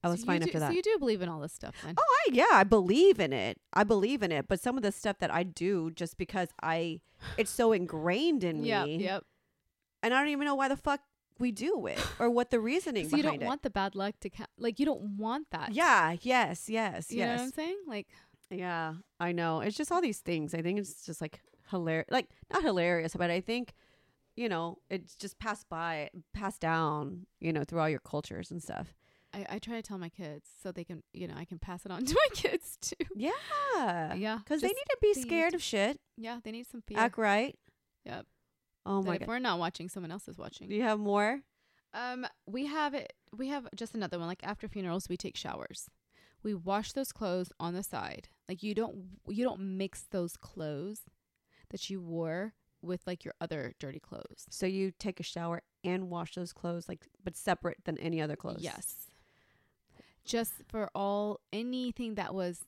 I 0.03 0.09
was 0.09 0.23
fine 0.23 0.39
do, 0.41 0.45
after 0.47 0.59
that. 0.59 0.69
So 0.69 0.73
you 0.75 0.81
do 0.81 0.97
believe 0.99 1.21
in 1.21 1.29
all 1.29 1.39
this 1.39 1.53
stuff 1.53 1.75
then? 1.83 1.93
Oh, 1.97 2.03
I, 2.27 2.31
yeah, 2.33 2.45
I 2.53 2.63
believe 2.63 3.19
in 3.19 3.33
it. 3.33 3.59
I 3.73 3.83
believe 3.83 4.23
in 4.23 4.31
it. 4.31 4.47
But 4.47 4.59
some 4.59 4.75
of 4.77 4.83
the 4.83 4.91
stuff 4.91 5.19
that 5.19 5.31
I 5.33 5.43
do, 5.43 5.91
just 5.91 6.17
because 6.17 6.49
I, 6.61 7.01
it's 7.37 7.51
so 7.51 7.71
ingrained 7.71 8.43
in 8.43 8.63
Yep. 8.63 8.85
me, 8.85 8.97
Yep. 9.03 9.23
and 10.01 10.13
I 10.13 10.19
don't 10.19 10.29
even 10.29 10.45
know 10.45 10.55
why 10.55 10.67
the 10.69 10.77
fuck 10.77 11.01
we 11.39 11.51
do 11.51 11.85
it 11.87 11.99
or 12.19 12.29
what 12.29 12.49
the 12.51 12.59
reasoning 12.59 13.09
So 13.09 13.17
you 13.17 13.23
don't 13.23 13.41
it. 13.41 13.45
want 13.45 13.63
the 13.63 13.69
bad 13.69 13.95
luck 13.95 14.15
to 14.21 14.29
ca- 14.29 14.45
like 14.57 14.79
you 14.79 14.85
don't 14.85 15.17
want 15.17 15.47
that. 15.51 15.73
yeah. 15.73 16.15
Yes. 16.21 16.69
Yes. 16.69 17.09
Yes. 17.09 17.11
You 17.11 17.19
know 17.25 17.31
what 17.33 17.41
I'm 17.41 17.51
saying? 17.51 17.77
Like 17.87 18.07
Yeah. 18.49 18.93
I 19.19 19.31
know. 19.31 19.61
It's 19.61 19.77
just 19.77 19.91
all 19.91 20.01
these 20.01 20.19
things. 20.19 20.53
I 20.53 20.61
think 20.61 20.77
it's 20.79 21.05
just 21.05 21.21
like 21.21 21.41
hilarious. 21.69 22.07
Like 22.11 22.29
not 22.51 22.63
hilarious, 22.63 23.15
but 23.15 23.31
I 23.31 23.39
think, 23.41 23.73
you 24.35 24.49
know, 24.49 24.77
it's 24.89 25.15
just 25.15 25.39
passed 25.39 25.67
by, 25.69 26.09
passed 26.33 26.61
down, 26.61 27.25
you 27.39 27.53
know, 27.53 27.63
through 27.63 27.79
all 27.79 27.89
your 27.89 27.99
cultures 27.99 28.51
and 28.51 28.61
stuff. 28.61 28.93
I, 29.33 29.45
I 29.49 29.59
try 29.59 29.75
to 29.75 29.81
tell 29.81 29.97
my 29.97 30.09
kids 30.09 30.49
so 30.61 30.71
they 30.71 30.83
can 30.83 31.03
you 31.13 31.27
know 31.27 31.35
I 31.37 31.45
can 31.45 31.59
pass 31.59 31.85
it 31.85 31.91
on 31.91 32.03
to 32.05 32.13
my 32.13 32.35
kids 32.35 32.77
too. 32.81 32.95
Yeah. 33.15 34.13
yeah. 34.15 34.37
Because 34.37 34.61
they 34.61 34.67
need 34.67 34.89
to 34.89 34.97
be 35.01 35.13
scared 35.13 35.51
to- 35.51 35.55
of 35.57 35.63
shit. 35.63 35.99
Yeah, 36.17 36.39
they 36.43 36.51
need 36.51 36.67
some 36.67 36.81
fear. 36.81 36.99
Act 36.99 37.17
right. 37.17 37.57
Yep. 38.05 38.25
Oh 38.85 39.01
that 39.01 39.07
my 39.07 39.13
if 39.15 39.19
god. 39.21 39.27
we're 39.27 39.39
not 39.39 39.59
watching, 39.59 39.89
someone 39.89 40.11
else 40.11 40.27
is 40.27 40.37
watching. 40.37 40.69
Do 40.69 40.75
you 40.75 40.83
have 40.83 40.99
more? 40.99 41.41
Um, 41.93 42.25
we 42.45 42.65
have 42.67 42.93
it. 42.93 43.13
We 43.35 43.49
have 43.49 43.67
just 43.75 43.93
another 43.95 44.17
one. 44.17 44.27
Like 44.27 44.43
after 44.43 44.67
funerals, 44.67 45.07
we 45.09 45.17
take 45.17 45.35
showers. 45.37 45.89
We 46.43 46.53
wash 46.55 46.93
those 46.93 47.11
clothes 47.11 47.51
on 47.59 47.73
the 47.73 47.83
side. 47.83 48.29
Like 48.49 48.63
you 48.63 48.73
don't 48.73 48.95
you 49.27 49.43
don't 49.43 49.77
mix 49.77 50.03
those 50.09 50.35
clothes 50.37 51.01
that 51.69 51.89
you 51.89 52.01
wore 52.01 52.53
with 52.81 53.01
like 53.05 53.23
your 53.23 53.35
other 53.39 53.73
dirty 53.79 53.99
clothes. 53.99 54.45
So 54.49 54.65
you 54.65 54.91
take 54.97 55.19
a 55.19 55.23
shower 55.23 55.61
and 55.83 56.09
wash 56.09 56.33
those 56.35 56.51
clothes, 56.53 56.89
like, 56.89 57.05
but 57.23 57.35
separate 57.35 57.77
than 57.85 57.97
any 57.99 58.19
other 58.21 58.35
clothes. 58.35 58.61
Yes. 58.61 59.10
Just 60.25 60.53
for 60.67 60.89
all 60.93 61.39
anything 61.51 62.15
that 62.15 62.33
was, 62.33 62.59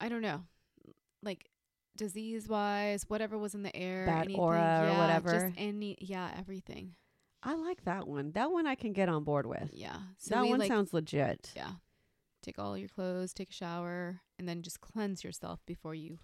I 0.00 0.08
don't 0.08 0.22
know, 0.22 0.42
like 1.22 1.48
disease 1.96 2.48
wise, 2.48 3.04
whatever 3.08 3.38
was 3.38 3.54
in 3.54 3.62
the 3.62 3.74
air, 3.74 4.06
Bad 4.06 4.24
anything, 4.24 4.40
aura 4.40 4.58
or 4.82 4.86
yeah, 4.88 4.98
whatever. 4.98 5.30
Just 5.48 5.54
any, 5.56 5.96
yeah, 6.00 6.30
everything. 6.38 6.94
I 7.42 7.54
like 7.54 7.84
that 7.84 8.06
one. 8.06 8.32
That 8.32 8.50
one 8.50 8.66
I 8.66 8.74
can 8.74 8.92
get 8.92 9.08
on 9.08 9.24
board 9.24 9.46
with. 9.46 9.70
Yeah. 9.72 9.96
So 10.18 10.34
that 10.34 10.46
one 10.46 10.58
like, 10.60 10.68
sounds 10.68 10.92
legit. 10.94 11.52
yeah, 11.56 11.72
take 12.42 12.58
all 12.58 12.76
your 12.76 12.88
clothes, 12.88 13.32
take 13.32 13.50
a 13.50 13.54
shower, 13.54 14.20
and 14.38 14.48
then 14.48 14.62
just 14.62 14.80
cleanse 14.80 15.24
yourself 15.24 15.60
before 15.66 15.94
you 15.94 16.18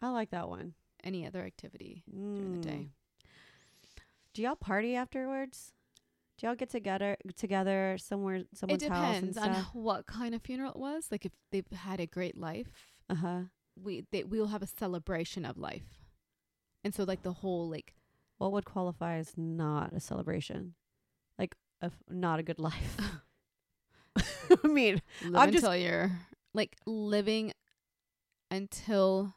I 0.00 0.08
like 0.10 0.30
that 0.30 0.48
one. 0.48 0.74
any 1.04 1.26
other 1.26 1.40
activity 1.40 2.02
during 2.10 2.52
the 2.60 2.68
day. 2.68 2.88
Mm. 2.88 2.90
Do 4.32 4.42
y'all 4.42 4.56
party 4.56 4.94
afterwards? 4.94 5.72
Do 6.40 6.46
y'all 6.46 6.56
get 6.56 6.70
together 6.70 7.16
together 7.36 7.96
somewhere 8.00 8.36
It 8.36 8.48
someone's 8.54 8.82
house 8.88 9.16
and 9.18 9.34
depends 9.34 9.36
on 9.38 9.54
what 9.74 10.06
kind 10.06 10.34
of 10.34 10.40
funeral 10.40 10.70
it 10.70 10.78
was. 10.78 11.08
Like 11.10 11.26
if 11.26 11.32
they've 11.52 11.70
had 11.70 12.00
a 12.00 12.06
great 12.06 12.36
life, 12.38 12.68
Uh 13.10 13.14
huh. 13.14 13.40
we 13.76 14.06
they 14.10 14.24
we'll 14.24 14.46
have 14.46 14.62
a 14.62 14.66
celebration 14.66 15.44
of 15.44 15.58
life, 15.58 15.84
and 16.82 16.94
so 16.94 17.04
like 17.04 17.22
the 17.22 17.32
whole 17.34 17.68
like 17.68 17.92
What 18.38 18.52
would 18.52 18.64
qualify 18.64 19.16
as 19.16 19.34
not 19.36 19.92
a 19.92 20.00
celebration? 20.00 20.74
Like 21.38 21.56
a 21.82 21.86
f- 21.86 22.02
not 22.08 22.40
a 22.40 22.42
good 22.42 22.58
life. 22.58 22.96
I 24.64 24.66
mean, 24.66 25.02
live 25.22 25.36
I'm 25.36 25.52
just- 25.52 25.62
until 25.64 25.76
you're 25.76 26.10
like 26.54 26.76
living 26.86 27.52
until 28.50 29.34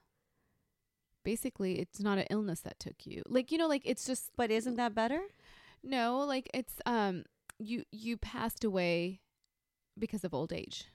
basically 1.23 1.79
it's 1.79 1.99
not 1.99 2.17
an 2.17 2.25
illness 2.29 2.61
that 2.61 2.79
took 2.79 3.05
you. 3.05 3.23
Like 3.27 3.51
you 3.51 3.57
know, 3.57 3.67
like 3.67 3.83
it's 3.85 4.05
just 4.05 4.31
but 4.37 4.51
isn't 4.51 4.75
that 4.77 4.95
better? 4.95 5.21
No, 5.83 6.19
like 6.19 6.49
it's 6.53 6.75
um 6.85 7.23
you 7.59 7.83
you 7.91 8.17
passed 8.17 8.63
away 8.63 9.21
because 9.97 10.23
of 10.23 10.33
old 10.33 10.51
age. 10.53 10.85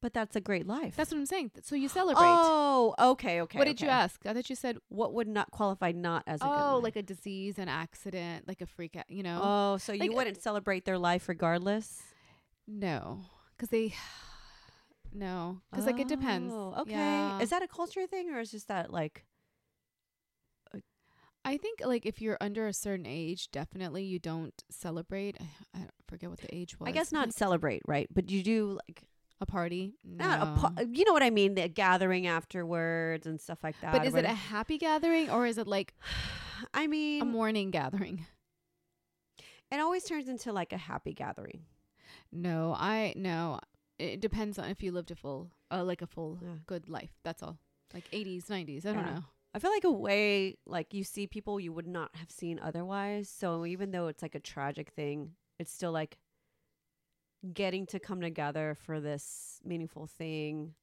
But 0.00 0.14
that's 0.14 0.36
a 0.36 0.40
great 0.40 0.64
life. 0.64 0.94
That's 0.96 1.10
what 1.10 1.18
I'm 1.18 1.26
saying. 1.26 1.50
So 1.62 1.74
you 1.74 1.88
celebrate. 1.88 2.22
Oh, 2.24 2.94
okay, 3.00 3.40
okay. 3.40 3.58
what 3.58 3.64
did 3.64 3.80
you 3.80 3.88
ask? 3.88 4.20
I 4.26 4.32
thought 4.32 4.48
you 4.48 4.54
said 4.54 4.78
What 4.88 5.12
would 5.14 5.26
not 5.26 5.50
qualify 5.50 5.90
not 5.90 6.22
as 6.26 6.40
a 6.40 6.44
good 6.44 6.52
oh, 6.56 6.78
like 6.80 6.94
a 6.94 7.02
disease, 7.02 7.58
an 7.58 7.68
accident, 7.68 8.46
like 8.46 8.60
a 8.60 8.66
freak 8.66 8.94
out. 8.94 9.10
You 9.10 9.24
know, 9.24 9.40
Oh, 9.42 9.76
so 9.78 9.92
Like, 9.92 10.04
you 10.04 10.12
uh, 10.12 10.16
wouldn't 10.16 10.40
celebrate 10.40 10.84
their 10.84 10.98
life 10.98 11.28
regardless? 11.28 12.02
no, 12.68 13.22
because 13.56 13.70
they 13.70 13.92
no, 15.12 15.62
because 15.70 15.86
like 15.86 15.98
it 15.98 16.06
depends. 16.06 16.52
Oh, 16.54 16.76
Okay. 16.82 16.92
Yeah. 16.92 17.40
Is 17.40 17.50
that 17.50 17.62
a 17.62 17.68
culture 17.68 18.06
thing 18.06 18.30
or 18.30 18.38
is 18.38 18.52
just 18.52 18.68
that 18.68 18.92
like 18.92 19.24
I 21.44 21.56
think 21.56 21.80
like 21.84 22.04
if 22.04 22.20
you're 22.20 22.36
under 22.40 22.66
a 22.66 22.72
certain 22.72 23.06
age, 23.06 23.50
definitely 23.50 24.04
you 24.04 24.18
don't 24.18 24.52
celebrate. 24.70 25.36
I, 25.40 25.78
I 25.78 25.86
forget 26.06 26.28
what 26.30 26.40
the 26.40 26.54
age 26.54 26.78
was. 26.78 26.88
I 26.88 26.92
guess 26.92 27.12
not 27.12 27.24
think 27.26 27.34
celebrate, 27.36 27.82
right? 27.86 28.06
But 28.12 28.30
you 28.30 28.42
do 28.42 28.78
like 28.88 29.02
a 29.40 29.46
party. 29.46 29.94
not 30.04 30.42
a 30.42 30.44
No. 30.46 30.54
pa- 30.60 30.72
you 30.92 31.04
know 31.04 31.12
what 31.12 31.22
I 31.22 31.30
mean, 31.30 31.54
the 31.54 31.68
gathering 31.68 32.26
afterwards 32.26 33.26
and 33.26 33.40
stuff 33.40 33.62
like 33.62 33.76
that. 33.80 33.92
But 33.92 34.06
is 34.06 34.14
it 34.14 34.24
a 34.24 34.28
happy 34.34 34.78
gathering 34.78 35.30
or 35.30 35.46
is 35.46 35.58
it 35.58 35.66
like 35.66 35.94
I 36.74 36.86
mean, 36.86 37.22
a 37.22 37.24
mourning 37.24 37.70
gathering? 37.70 38.26
it 39.70 39.78
always 39.80 40.04
turns 40.04 40.28
into 40.28 40.52
like 40.52 40.72
a 40.72 40.78
happy 40.78 41.12
gathering. 41.14 41.62
No, 42.32 42.74
I 42.76 43.14
no. 43.16 43.60
It 43.98 44.20
depends 44.20 44.58
on 44.58 44.66
if 44.70 44.82
you 44.82 44.92
lived 44.92 45.10
a 45.10 45.16
full, 45.16 45.50
uh, 45.72 45.82
like 45.82 46.02
a 46.02 46.06
full 46.06 46.38
Yeah. 46.42 46.48
good 46.66 46.88
life. 46.88 47.10
That's 47.24 47.42
all. 47.42 47.58
Like 47.94 48.08
80s, 48.12 48.46
90s. 48.46 48.86
I 48.86 48.92
don't 48.92 49.06
know. 49.06 49.24
I 49.54 49.58
feel 49.58 49.70
like 49.70 49.84
a 49.84 49.90
way 49.90 50.58
like 50.66 50.92
you 50.92 51.04
see 51.04 51.26
people 51.26 51.58
you 51.58 51.72
would 51.72 51.86
not 51.86 52.10
have 52.14 52.30
seen 52.30 52.60
otherwise. 52.62 53.28
So 53.28 53.64
even 53.66 53.90
though 53.90 54.08
it's 54.08 54.22
like 54.22 54.34
a 54.34 54.40
tragic 54.40 54.90
thing, 54.90 55.32
it's 55.58 55.72
still 55.72 55.92
like 55.92 56.18
getting 57.52 57.86
to 57.86 57.98
come 57.98 58.20
together 58.20 58.76
for 58.84 59.00
this 59.00 59.60
meaningful 59.64 60.06
thing. 60.06 60.74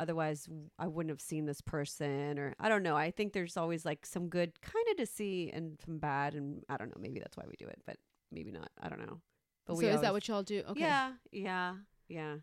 Otherwise, 0.00 0.48
I 0.78 0.86
wouldn't 0.86 1.10
have 1.10 1.20
seen 1.20 1.46
this 1.46 1.60
person, 1.60 2.38
or 2.38 2.54
I 2.60 2.68
don't 2.68 2.84
know. 2.84 2.96
I 2.96 3.10
think 3.10 3.32
there's 3.32 3.56
always 3.56 3.84
like 3.84 4.06
some 4.06 4.28
good 4.28 4.60
kind 4.60 4.86
of 4.92 4.96
to 4.98 5.06
see 5.06 5.50
and 5.52 5.76
some 5.84 5.98
bad, 5.98 6.34
and 6.34 6.62
I 6.68 6.76
don't 6.76 6.88
know. 6.88 7.00
Maybe 7.00 7.18
that's 7.18 7.36
why 7.36 7.44
we 7.48 7.56
do 7.56 7.66
it, 7.66 7.80
but 7.84 7.96
maybe 8.30 8.52
not. 8.52 8.70
I 8.80 8.88
don't 8.88 9.00
know. 9.00 9.20
But 9.66 9.74
so 9.74 9.78
we 9.80 9.86
is 9.88 10.00
that 10.02 10.12
what 10.12 10.28
y'all 10.28 10.44
do? 10.44 10.62
Okay. 10.70 10.80
Yeah, 10.80 11.12
yeah, 11.32 11.74
yeah. 12.08 12.36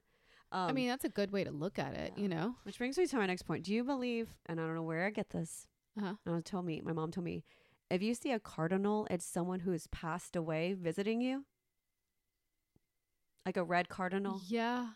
Um, 0.56 0.70
I 0.70 0.72
mean, 0.74 0.88
that's 0.88 1.04
a 1.06 1.10
good 1.10 1.32
way 1.32 1.44
to 1.44 1.52
look 1.52 1.78
at 1.78 1.94
it. 1.94 2.14
yeah. 2.16 2.22
You 2.22 2.30
know. 2.30 2.56
which 2.64 2.78
brings 2.78 2.98
me 2.98 3.06
to 3.08 3.18
my 3.18 3.26
next 3.26 3.44
point. 3.44 3.64
Do 3.64 3.74
you 3.74 3.84
believe? 3.84 4.30
And 4.46 4.60
I 4.60 4.64
don't 4.66 4.76
know 4.76 4.84
where 4.84 5.06
I 5.06 5.10
get 5.10 5.30
this. 5.32 5.68
Uh-huh. 5.98 6.14
Uh, 6.26 6.42
told 6.44 6.66
me, 6.66 6.82
my 6.84 6.94
mom 6.94 7.12
told 7.12 7.26
me, 7.26 7.44
if 7.90 8.02
you 8.02 8.14
see 8.16 8.32
a 8.32 8.40
cardinal, 8.40 9.06
it's 9.10 9.26
someone 9.26 9.62
who 9.62 9.72
has 9.72 9.88
passed 9.88 10.36
away 10.36 10.74
visiting 10.74 11.22
you. 11.22 11.46
Like 13.46 13.58
a 13.58 13.64
red 13.64 13.90
cardinal. 13.90 14.42
Yeah. 14.48 14.88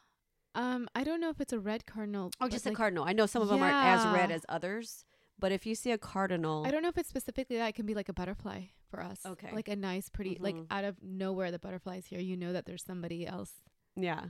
Um, 0.56 0.88
I 0.96 1.04
don't 1.04 1.22
know 1.22 1.30
if 1.30 1.40
it's 1.40 1.54
a 1.54 1.60
red 1.60 1.86
cardinal. 1.86 2.32
Oh, 2.42 2.48
just 2.50 2.66
like, 2.66 2.74
a 2.74 2.76
cardinal. 2.76 3.04
I 3.04 3.14
know 3.14 3.26
some 3.28 3.42
of 3.42 3.48
them 3.50 3.62
aren't 3.62 3.76
as 4.00 4.06
red 4.14 4.32
as 4.32 4.44
others, 4.50 5.06
but 5.38 5.52
if 5.52 5.66
you 5.66 5.76
see 5.76 5.92
a 5.92 5.98
cardinal, 5.98 6.66
I 6.66 6.72
don't 6.72 6.82
know 6.82 6.90
if 6.90 6.98
it's 6.98 7.10
specifically 7.10 7.58
that. 7.58 7.70
It 7.70 7.76
can 7.76 7.86
be 7.86 7.94
like 7.94 8.10
a 8.10 8.14
butterfly 8.14 8.64
for 8.90 9.02
us. 9.04 9.20
Okay. 9.26 9.50
Like 9.54 9.68
a 9.68 9.76
nice, 9.76 10.10
pretty, 10.10 10.38
like 10.40 10.56
Mhm. 10.56 10.66
out 10.72 10.84
of 10.84 10.98
nowhere, 11.04 11.52
the 11.52 11.60
butterfly's 11.60 12.08
here. 12.08 12.20
You 12.20 12.36
know 12.36 12.54
that 12.54 12.66
there's 12.66 12.84
somebody 12.84 13.28
else 13.28 13.52
yeah, 13.96 14.26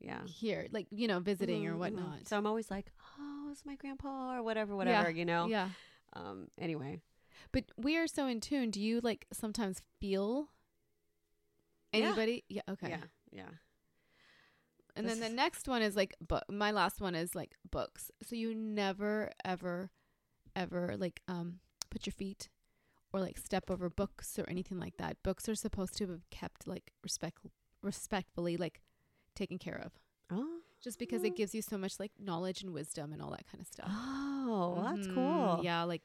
yeah, 0.00 0.24
here, 0.26 0.66
like 0.70 0.86
you 0.90 1.08
know, 1.08 1.20
visiting 1.20 1.62
Mhm, 1.62 1.68
or 1.68 1.74
mhm. 1.74 1.78
whatnot. 1.78 2.28
So 2.28 2.36
I'm 2.36 2.46
always 2.46 2.70
like, 2.70 2.92
oh, 3.18 3.48
it's 3.50 3.64
my 3.64 3.76
grandpa 3.76 4.36
or 4.36 4.42
whatever, 4.42 4.76
whatever, 4.76 5.10
you 5.10 5.24
know. 5.24 5.46
Yeah. 5.46 5.70
Um. 6.12 6.48
Anyway, 6.58 7.00
But 7.52 7.64
we 7.76 7.96
are 7.96 8.06
so 8.06 8.26
in 8.26 8.40
tune. 8.40 8.70
Do 8.70 8.80
you 8.80 9.00
like 9.00 9.26
sometimes 9.32 9.82
feel 10.00 10.48
anybody? 11.92 12.44
Yeah. 12.48 12.62
okay. 12.70 12.88
yeah, 12.90 13.04
yeah. 13.32 13.48
And 14.94 15.06
then 15.06 15.20
the 15.20 15.28
next 15.28 15.68
one 15.68 15.82
is 15.82 15.94
like 15.94 16.14
book. 16.26 16.44
My 16.50 16.70
last 16.70 17.00
one 17.00 17.14
is 17.14 17.34
like 17.34 17.54
books. 17.70 18.10
So 18.22 18.34
you 18.34 18.54
never 18.54 19.30
ever 19.44 19.90
ever 20.54 20.96
like 20.96 21.20
um 21.28 21.60
put 21.90 22.06
your 22.06 22.12
feet 22.14 22.48
or 23.12 23.20
like 23.20 23.36
step 23.36 23.70
over 23.70 23.90
books 23.90 24.38
or 24.38 24.48
anything 24.48 24.78
like 24.78 24.96
that. 24.96 25.22
Books 25.22 25.48
are 25.50 25.54
supposed 25.54 25.96
to 25.98 26.06
be 26.06 26.14
kept 26.30 26.66
like 26.66 26.92
respect 27.02 27.38
respectfully 27.82 28.56
like 28.56 28.80
taken 29.36 29.58
care 29.58 29.80
of. 29.84 29.92
Oh, 30.30 30.58
Just 30.82 30.98
because 30.98 31.22
it 31.24 31.36
gives 31.36 31.54
you 31.54 31.62
so 31.62 31.78
much 31.78 31.98
like 32.00 32.12
knowledge 32.18 32.62
and 32.62 32.72
wisdom 32.72 33.12
and 33.12 33.22
all 33.22 33.30
that 33.30 33.46
kind 33.50 33.60
of 33.60 33.66
stuff. 33.66 33.88
oh, 33.90 34.82
that's 34.84 35.06
Mhm. 35.06 35.14
cool. 35.14 35.60
Yeah, 35.62 35.82
like 35.84 36.02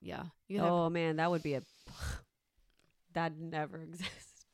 yeah. 0.00 0.24
You 0.48 0.58
have 0.60 0.72
Oh 0.72 0.90
man, 0.90 1.16
that 1.16 1.30
would 1.30 1.42
be 1.42 1.54
a 1.54 1.62
that 3.14 3.36
never 3.36 3.82
exists. 3.88 4.46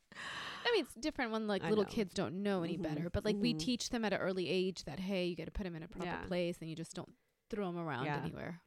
I 0.65 0.71
mean, 0.73 0.83
it's 0.85 0.93
different 0.95 1.31
when 1.31 1.47
like 1.47 1.63
I 1.63 1.69
little 1.69 1.85
know. 1.85 1.89
kids 1.89 2.13
don't 2.13 2.43
know 2.43 2.63
any 2.63 2.77
Mhm, 2.77 2.81
better. 2.83 3.09
But 3.09 3.25
like 3.25 3.37
we 3.39 3.53
mhm. 3.53 3.59
teach 3.59 3.89
them 3.89 4.03
at 4.05 4.13
an 4.13 4.19
early 4.19 4.49
age 4.49 4.83
that 4.85 4.99
hey, 4.99 5.25
you 5.25 5.35
got 5.35 5.45
to 5.45 5.51
put 5.51 5.63
them 5.63 5.75
in 5.75 5.83
a 5.83 5.87
proper 5.87 6.05
Yeah. 6.05 6.27
place, 6.27 6.57
and 6.61 6.69
you 6.69 6.75
just 6.75 6.93
don't 6.93 7.13
throw 7.49 7.65
them 7.67 7.77
around 7.77 8.05
Yeah. 8.05 8.21
anywhere. 8.23 8.61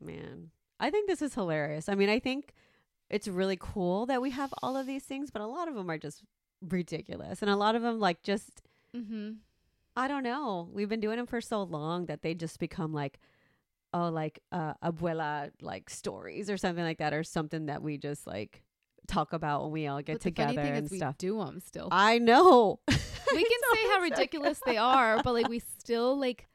Man, 0.00 0.50
I 0.78 0.90
think 0.90 1.08
this 1.08 1.20
is 1.22 1.34
hilarious. 1.34 1.88
I 1.88 1.94
mean, 1.94 2.08
I 2.08 2.18
think 2.18 2.54
it's 3.08 3.28
really 3.28 3.56
cool 3.58 4.06
that 4.06 4.22
we 4.22 4.30
have 4.30 4.52
all 4.62 4.76
of 4.76 4.86
these 4.86 5.04
things, 5.04 5.30
but 5.30 5.42
a 5.42 5.46
lot 5.46 5.68
of 5.68 5.74
them 5.74 5.90
are 5.90 5.98
just 5.98 6.22
ridiculous, 6.62 7.42
and 7.42 7.50
a 7.50 7.56
lot 7.56 7.74
of 7.74 7.82
them 7.82 7.98
like 7.98 8.22
just 8.22 8.62
Mm-hmm. 8.96 9.32
I 9.96 10.08
don't 10.08 10.22
know. 10.22 10.68
We've 10.72 10.88
been 10.88 11.00
doing 11.00 11.16
them 11.16 11.26
for 11.26 11.40
so 11.40 11.62
long 11.62 12.06
that 12.06 12.22
they 12.22 12.34
just 12.34 12.58
become 12.58 12.92
like, 12.92 13.18
oh, 13.92 14.08
like 14.08 14.40
uh, 14.52 14.74
abuela 14.82 15.50
like 15.60 15.90
stories 15.90 16.48
or 16.48 16.56
something 16.56 16.84
like 16.84 16.98
that, 16.98 17.12
or 17.12 17.22
something 17.24 17.66
that 17.66 17.82
we 17.82 17.98
just 17.98 18.26
like 18.26 18.62
talk 19.08 19.32
about 19.32 19.62
when 19.64 19.72
we 19.72 19.86
all 19.88 20.00
get 20.02 20.14
but 20.14 20.20
the 20.22 20.30
together 20.30 20.60
and 20.60 20.90
stuff. 20.90 21.18
do 21.18 21.38
them 21.38 21.60
still. 21.60 21.88
I 21.90 22.18
know. 22.18 22.80
we 22.88 22.94
can 22.94 23.60
say 23.74 23.88
how 23.88 24.00
ridiculous 24.00 24.60
they 24.64 24.76
are, 24.76 25.20
but 25.22 25.34
like 25.34 25.48
we 25.48 25.58
still 25.78 26.18
like 26.18 26.46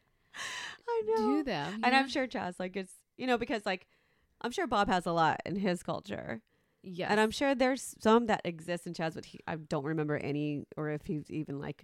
I 0.87 1.01
know. 1.05 1.15
do 1.37 1.43
them. 1.43 1.81
and 1.83 1.95
I'm 1.95 2.07
sure 2.07 2.27
Chaz 2.27 2.55
like 2.59 2.75
it's 2.75 2.93
you 3.17 3.27
know 3.27 3.37
because 3.37 3.65
like 3.65 3.87
I'm 4.41 4.51
sure 4.51 4.67
Bob 4.67 4.87
has 4.87 5.05
a 5.05 5.11
lot 5.11 5.41
in 5.45 5.55
his 5.55 5.83
culture. 5.83 6.41
Yeah, 6.87 7.07
And 7.09 7.19
I'm 7.19 7.31
sure 7.31 7.55
there's 7.55 7.95
some 7.99 8.27
that 8.27 8.41
exist 8.45 8.85
in 8.85 8.93
Chaz, 8.93 9.15
but 9.15 9.25
he, 9.25 9.39
I 9.47 9.55
don't 9.55 9.85
remember 9.85 10.17
any 10.17 10.65
or 10.77 10.91
if 10.91 11.07
he's 11.07 11.31
even 11.31 11.57
like 11.59 11.83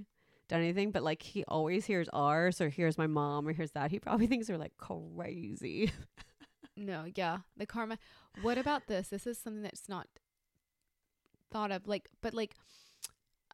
done 0.52 0.62
anything. 0.62 0.92
But 0.92 1.02
like 1.04 1.24
he 1.24 1.44
always 1.48 1.86
hears 1.86 2.08
ours 2.14 2.62
or 2.62 2.70
hears 2.70 2.98
my 2.98 3.08
mom 3.08 3.48
or 3.48 3.54
hears 3.54 3.72
that. 3.72 3.90
He 3.92 4.00
probably 4.00 4.28
thinks 4.32 4.48
we're 4.50 4.58
like 4.58 4.78
crazy. 4.78 5.92
No, 6.78 7.06
yeah. 7.16 7.40
The 7.58 7.66
karma. 7.66 7.98
What 8.44 8.58
about 8.58 8.88
this? 8.88 9.10
This 9.10 9.26
is 9.28 9.38
something 9.38 9.62
that's 9.64 9.90
not 9.90 10.08
thought 11.52 11.72
of. 11.72 11.88
Like, 11.88 12.10
but 12.22 12.34
like, 12.34 12.56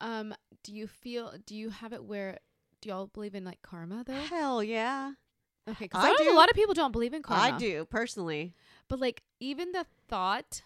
um, 0.02 0.34
do 0.64 0.74
you 0.74 0.88
feel? 0.88 1.34
Do 1.46 1.56
you 1.56 1.70
have 1.70 1.94
it 1.94 2.04
where? 2.04 2.38
Do 2.82 2.90
y'all 2.90 3.08
believe 3.08 3.34
in 3.36 3.44
like 3.44 3.62
karma 3.64 4.04
though? 4.06 4.14
Hell 4.14 4.64
yeah. 4.64 5.14
Okay, 5.70 5.88
'cause 5.88 6.02
I 6.04 6.12
I 6.12 6.16
do. 6.18 6.32
a 6.32 6.36
lot 6.36 6.50
of 6.50 6.56
people 6.56 6.74
don't 6.74 6.92
believe 6.94 7.14
in 7.14 7.22
karma. 7.24 7.56
I 7.56 7.58
do 7.58 7.86
personally. 7.86 8.54
But 8.88 9.00
like, 9.00 9.24
even 9.40 9.72
the 9.72 9.86
thought. 10.08 10.62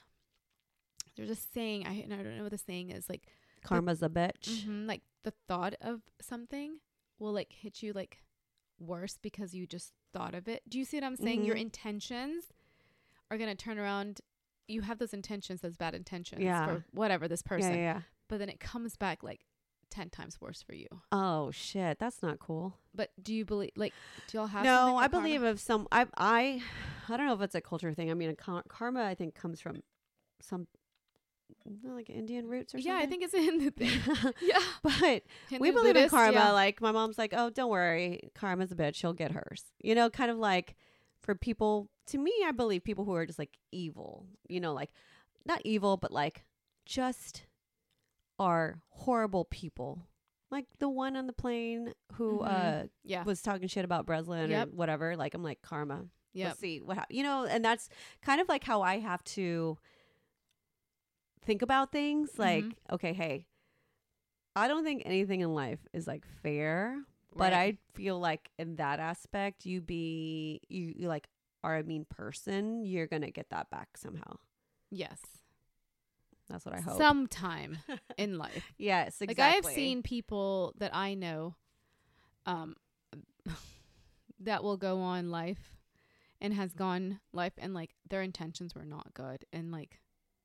There's 1.17 1.29
a 1.29 1.35
saying. 1.35 1.85
I 1.87 1.93
and 2.03 2.13
I 2.13 2.17
don't 2.17 2.37
know 2.37 2.43
what 2.43 2.51
the 2.51 2.57
saying 2.57 2.89
is. 2.91 3.09
Like, 3.09 3.23
Karma's 3.63 4.01
a 4.03 4.09
bitch. 4.09 4.65
mhm, 4.65 4.87
like 4.87 5.01
the 5.23 5.33
thought 5.47 5.75
of 5.81 6.01
something 6.21 6.79
will 7.19 7.31
like 7.33 7.51
hit 7.53 7.81
you 7.83 7.93
like 7.93 8.23
worse 8.79 9.17
because 9.21 9.53
you 9.53 9.67
just 9.67 9.93
thought 10.13 10.33
of 10.33 10.47
it. 10.47 10.63
Do 10.67 10.77
you 10.79 10.85
see 10.85 10.97
what 10.97 11.03
I'm 11.03 11.15
saying? 11.15 11.43
Your 11.45 11.55
Mhm. 11.55 11.61
intentions 11.61 12.45
are 13.29 13.37
gonna 13.37 13.55
turn 13.55 13.77
around. 13.79 14.21
You 14.67 14.81
have 14.81 14.97
those 14.99 15.13
intentions, 15.13 15.61
those 15.61 15.77
bad 15.77 15.93
intentions 15.95 16.41
Yeah. 16.43 16.65
for 16.65 16.85
whatever 16.91 17.27
this 17.27 17.41
person, 17.41 17.73
Yeah, 17.75 17.77
yeah, 17.79 18.01
but 18.27 18.39
then 18.39 18.49
it 18.49 18.59
comes 18.59 18.95
back 18.95 19.21
like 19.23 19.45
ten 19.89 20.09
times 20.09 20.39
worse 20.39 20.61
for 20.61 20.73
you. 20.73 20.87
Oh 21.11 21.51
shit, 21.51 21.99
that's 21.99 22.21
not 22.23 22.39
cool. 22.39 22.77
But 22.93 23.11
do 23.21 23.33
you 23.33 23.43
believe? 23.45 23.71
Like, 23.75 23.93
do 24.27 24.37
y'all 24.37 24.47
have? 24.47 24.63
no, 24.63 24.95
I 24.97 25.03
with 25.03 25.11
karma? 25.11 25.27
believe 25.27 25.43
of 25.43 25.59
some. 25.59 25.87
I 25.91 26.07
I 26.17 26.63
I 27.09 27.17
don't 27.17 27.25
know 27.27 27.33
if 27.33 27.41
it's 27.41 27.55
a 27.55 27.61
culture 27.61 27.93
thing. 27.93 28.09
I 28.09 28.13
mean, 28.13 28.29
a 28.29 28.35
car- 28.35 28.63
karma 28.67 29.03
I 29.03 29.13
think 29.15 29.35
comes 29.35 29.59
from 29.61 29.83
some 30.41 30.67
like 31.83 32.09
Indian 32.09 32.47
roots 32.47 32.73
or 32.73 32.77
something. 32.79 32.91
Yeah, 32.91 32.99
I 32.99 33.05
think 33.05 33.23
it's 33.23 33.33
in 33.33 33.57
the 33.59 33.71
thing. 33.71 34.33
yeah, 34.41 34.59
but 34.83 35.23
we 35.59 35.67
Hindu, 35.67 35.71
believe 35.73 35.95
in 35.95 36.09
karma. 36.09 36.33
yeah. 36.33 36.51
Like 36.51 36.81
my 36.81 36.91
mom's 36.91 37.17
like, 37.17 37.33
oh, 37.35 37.49
don't 37.49 37.69
worry, 37.69 38.31
karma's 38.35 38.71
a 38.71 38.75
bitch. 38.75 38.95
She'll 38.95 39.13
get 39.13 39.31
hers. 39.31 39.63
You 39.81 39.95
know, 39.95 40.09
kind 40.09 40.31
of 40.31 40.37
like 40.37 40.75
for 41.21 41.35
people. 41.35 41.89
To 42.07 42.17
me, 42.17 42.33
I 42.45 42.51
believe 42.51 42.83
people 42.83 43.05
who 43.05 43.13
are 43.15 43.25
just 43.25 43.39
like 43.39 43.57
evil. 43.71 44.25
You 44.49 44.59
know, 44.59 44.73
like 44.73 44.91
not 45.45 45.61
evil, 45.63 45.97
but 45.97 46.11
like 46.11 46.43
just 46.85 47.43
are 48.39 48.81
horrible 48.89 49.45
people. 49.45 50.07
Like 50.49 50.65
the 50.79 50.89
one 50.89 51.15
on 51.15 51.27
the 51.27 51.33
plane 51.33 51.93
who 52.13 52.39
Mhm. 52.39 52.83
uh 52.83 52.87
yeah, 53.03 53.23
was 53.23 53.41
talking 53.41 53.67
shit 53.67 53.85
about 53.85 54.05
Breslin 54.05 54.49
Yep. 54.49 54.67
or 54.67 54.71
whatever. 54.71 55.15
Like 55.15 55.33
I'm 55.33 55.43
like 55.43 55.61
karma. 55.61 56.05
yeah. 56.33 56.47
Let's 56.47 56.59
see 56.59 56.79
what 56.81 57.05
you 57.09 57.23
know, 57.23 57.45
and 57.45 57.63
that's 57.63 57.87
kind 58.21 58.41
of 58.41 58.49
like 58.49 58.63
how 58.63 58.81
I 58.81 58.99
have 58.99 59.23
to 59.25 59.77
think 61.43 61.61
about 61.61 61.91
things. 61.91 62.37
Like, 62.37 62.63
Mhm. 62.65 62.73
okay, 62.93 63.13
hey, 63.13 63.47
I 64.55 64.67
don't 64.67 64.83
think 64.83 65.03
anything 65.05 65.41
in 65.41 65.53
life 65.53 65.79
is 65.93 66.07
like 66.07 66.25
fair, 66.43 67.03
but 67.35 67.53
I 67.53 67.77
feel 67.93 68.19
like 68.19 68.51
in 68.59 68.75
that 68.75 68.99
aspect, 68.99 69.65
you 69.65 69.81
be 69.81 70.59
you, 70.67 70.93
you 70.97 71.07
like 71.07 71.27
are 71.63 71.77
a 71.77 71.83
mean 71.83 72.05
person, 72.05 72.83
you're 72.85 73.07
gonna 73.07 73.31
get 73.31 73.49
that 73.51 73.69
back 73.69 73.95
somehow. 73.97 74.37
yes, 74.89 75.21
That's 76.49 76.65
what 76.65 76.75
I 76.75 76.81
hope. 76.81 76.97
sometime 76.97 77.77
in 78.17 78.37
life. 78.37 78.63
yes, 78.77 79.21
exactly. 79.21 79.27
Like 79.27 79.39
I 79.39 79.55
have 79.55 79.65
seen 79.65 80.03
people 80.03 80.73
that 80.79 80.93
I 80.93 81.13
know, 81.13 81.55
um, 82.45 82.75
that 84.41 84.63
will 84.63 84.77
go 84.77 84.99
on 84.99 85.29
life, 85.31 85.77
and 86.41 86.53
has 86.53 86.73
gone 86.73 87.21
life, 87.31 87.53
and 87.57 87.73
like 87.73 87.91
their 88.09 88.21
intentions 88.21 88.75
were 88.75 88.85
not 88.85 89.13
good, 89.13 89.45
and 89.53 89.71
like 89.71 90.00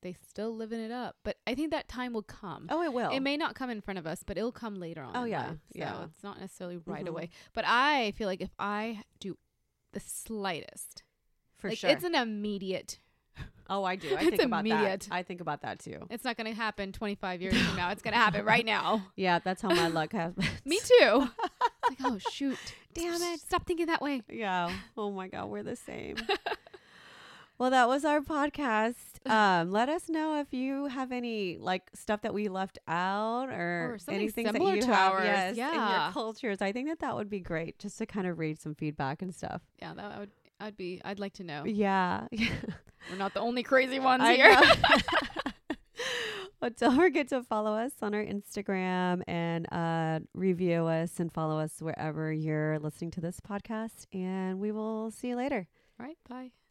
they 0.07 0.15
still 0.29 0.55
living 0.55 0.81
it 0.81 0.93
up. 0.93 1.17
But 1.25 1.37
I 1.47 1.55
think 1.55 1.73
that 1.73 1.89
time 1.89 2.13
will 2.13 2.23
come. 2.23 2.67
Oh, 2.71 2.83
it 2.83 2.93
will. 2.93 3.11
It 3.11 3.21
may 3.21 3.37
not 3.37 3.55
come 3.57 3.71
in 3.71 3.81
front 3.81 3.99
of 3.99 4.07
us, 4.07 4.23
but 4.25 4.39
it'll 4.39 4.53
come 4.53 4.77
later 4.77 5.03
on. 5.03 5.17
Oh, 5.17 5.25
yeah, 5.25 5.49
life. 5.49 5.57
so 5.73 5.79
yeah. 5.79 6.05
it's 6.05 6.23
not 6.23 6.39
necessarily 6.41 6.79
right 6.87 7.05
Mhm. 7.05 7.09
away. 7.09 7.31
But 7.55 7.65
I 7.67 8.13
feel 8.13 8.29
like 8.29 8.41
if 8.41 8.51
I 8.59 9.03
do 9.21 9.37
the 9.93 10.01
slightest, 10.01 11.03
for 11.57 11.69
like 11.71 11.79
sure. 11.79 11.91
it's 11.91 12.05
an 12.05 12.15
immediate. 12.15 12.99
oh, 13.69 13.83
I 13.85 13.97
do. 13.97 14.09
I 14.15 14.21
it's 14.21 14.31
think 14.31 14.43
about 14.43 14.61
immediate. 14.67 15.01
that. 15.01 15.09
I 15.15 15.23
think 15.23 15.41
about 15.41 15.63
that 15.63 15.81
too. 15.81 16.07
It's 16.11 16.23
not 16.25 16.37
going 16.37 16.47
to 16.47 16.55
happen 16.55 16.93
25 16.93 17.43
years 17.43 17.61
from 17.61 17.77
now. 17.77 17.91
It's 17.91 18.03
going 18.03 18.13
to 18.15 18.19
happen 18.21 18.45
right 18.45 18.65
now. 18.77 19.07
Yeah, 19.17 19.41
that's 19.41 19.61
how 19.63 19.69
my 19.71 19.89
luck 19.89 20.13
happens. 20.13 20.47
Me 20.65 20.79
too. 20.85 21.29
Like, 21.89 21.99
oh 22.05 22.19
shoot, 22.31 22.59
Damn 22.95 23.21
it. 23.23 23.41
Stop 23.41 23.67
thinking 23.67 23.87
that 23.87 24.01
way. 24.01 24.23
Yeah. 24.31 24.73
Oh 24.97 25.11
my 25.11 25.29
God, 25.29 25.49
we're 25.51 25.63
the 25.63 25.77
same. 25.77 26.17
well, 27.59 27.71
that 27.71 27.89
was 27.89 28.05
our 28.05 28.21
podcast. 28.21 29.16
Um, 29.31 29.71
let 29.71 29.89
us 29.89 30.09
know 30.09 30.41
if 30.41 30.53
you 30.55 30.87
have 30.87 31.13
any 31.13 31.59
like 31.59 31.91
stuff 31.95 32.23
that 32.23 32.33
we 32.35 32.49
left 32.49 32.79
out 32.89 33.49
or, 33.51 33.97
Or 33.97 34.01
anything 34.09 34.47
that 34.47 34.61
you 34.61 34.81
to 34.83 34.87
have 34.95 35.13
ours. 35.13 35.25
yes, 35.25 35.51
in 35.53 35.59
Yeah. 35.59 36.05
your 36.05 36.13
cultures. 36.13 36.63
I 36.63 36.73
think 36.73 36.89
that 36.89 37.01
that 37.01 37.15
would 37.17 37.29
be 37.31 37.41
great 37.41 37.79
just 37.79 37.99
to 37.99 38.07
kind 38.07 38.27
of 38.27 38.39
read 38.39 38.61
some 38.61 38.75
feedback 38.75 39.23
and 39.23 39.35
stuff. 39.35 39.63
Yeah, 39.81 39.95
that 39.95 40.19
would. 40.19 40.31
I'd 40.59 40.77
be. 40.77 41.01
I'd 41.05 41.19
like 41.19 41.35
to 41.35 41.45
know. 41.45 41.65
Yeah. 41.65 42.27
We're 43.11 43.19
not 43.19 43.35
the 43.35 43.41
only 43.49 43.63
crazy 43.63 44.01
ones 44.01 44.23
I 44.23 44.35
here. 44.35 44.59
but 46.61 46.77
don't 46.79 46.97
forget 46.97 47.29
to 47.29 47.43
follow 47.43 47.75
us 47.75 47.93
on 48.01 48.15
our 48.15 48.25
Instagram 48.25 49.23
and 49.27 49.67
uh, 49.73 50.21
review 50.35 50.87
us 50.87 51.21
and 51.21 51.31
follow 51.33 51.59
us 51.59 51.81
wherever 51.81 52.33
you're 52.33 52.79
listening 52.79 53.11
to 53.13 53.21
this 53.21 53.39
podcast. 53.41 54.07
And 54.15 54.59
we 54.61 54.73
will 54.73 55.11
see 55.11 55.29
you 55.29 55.37
later. 55.37 55.69
All 56.01 56.07
right. 56.07 56.17
Bye. 56.29 56.66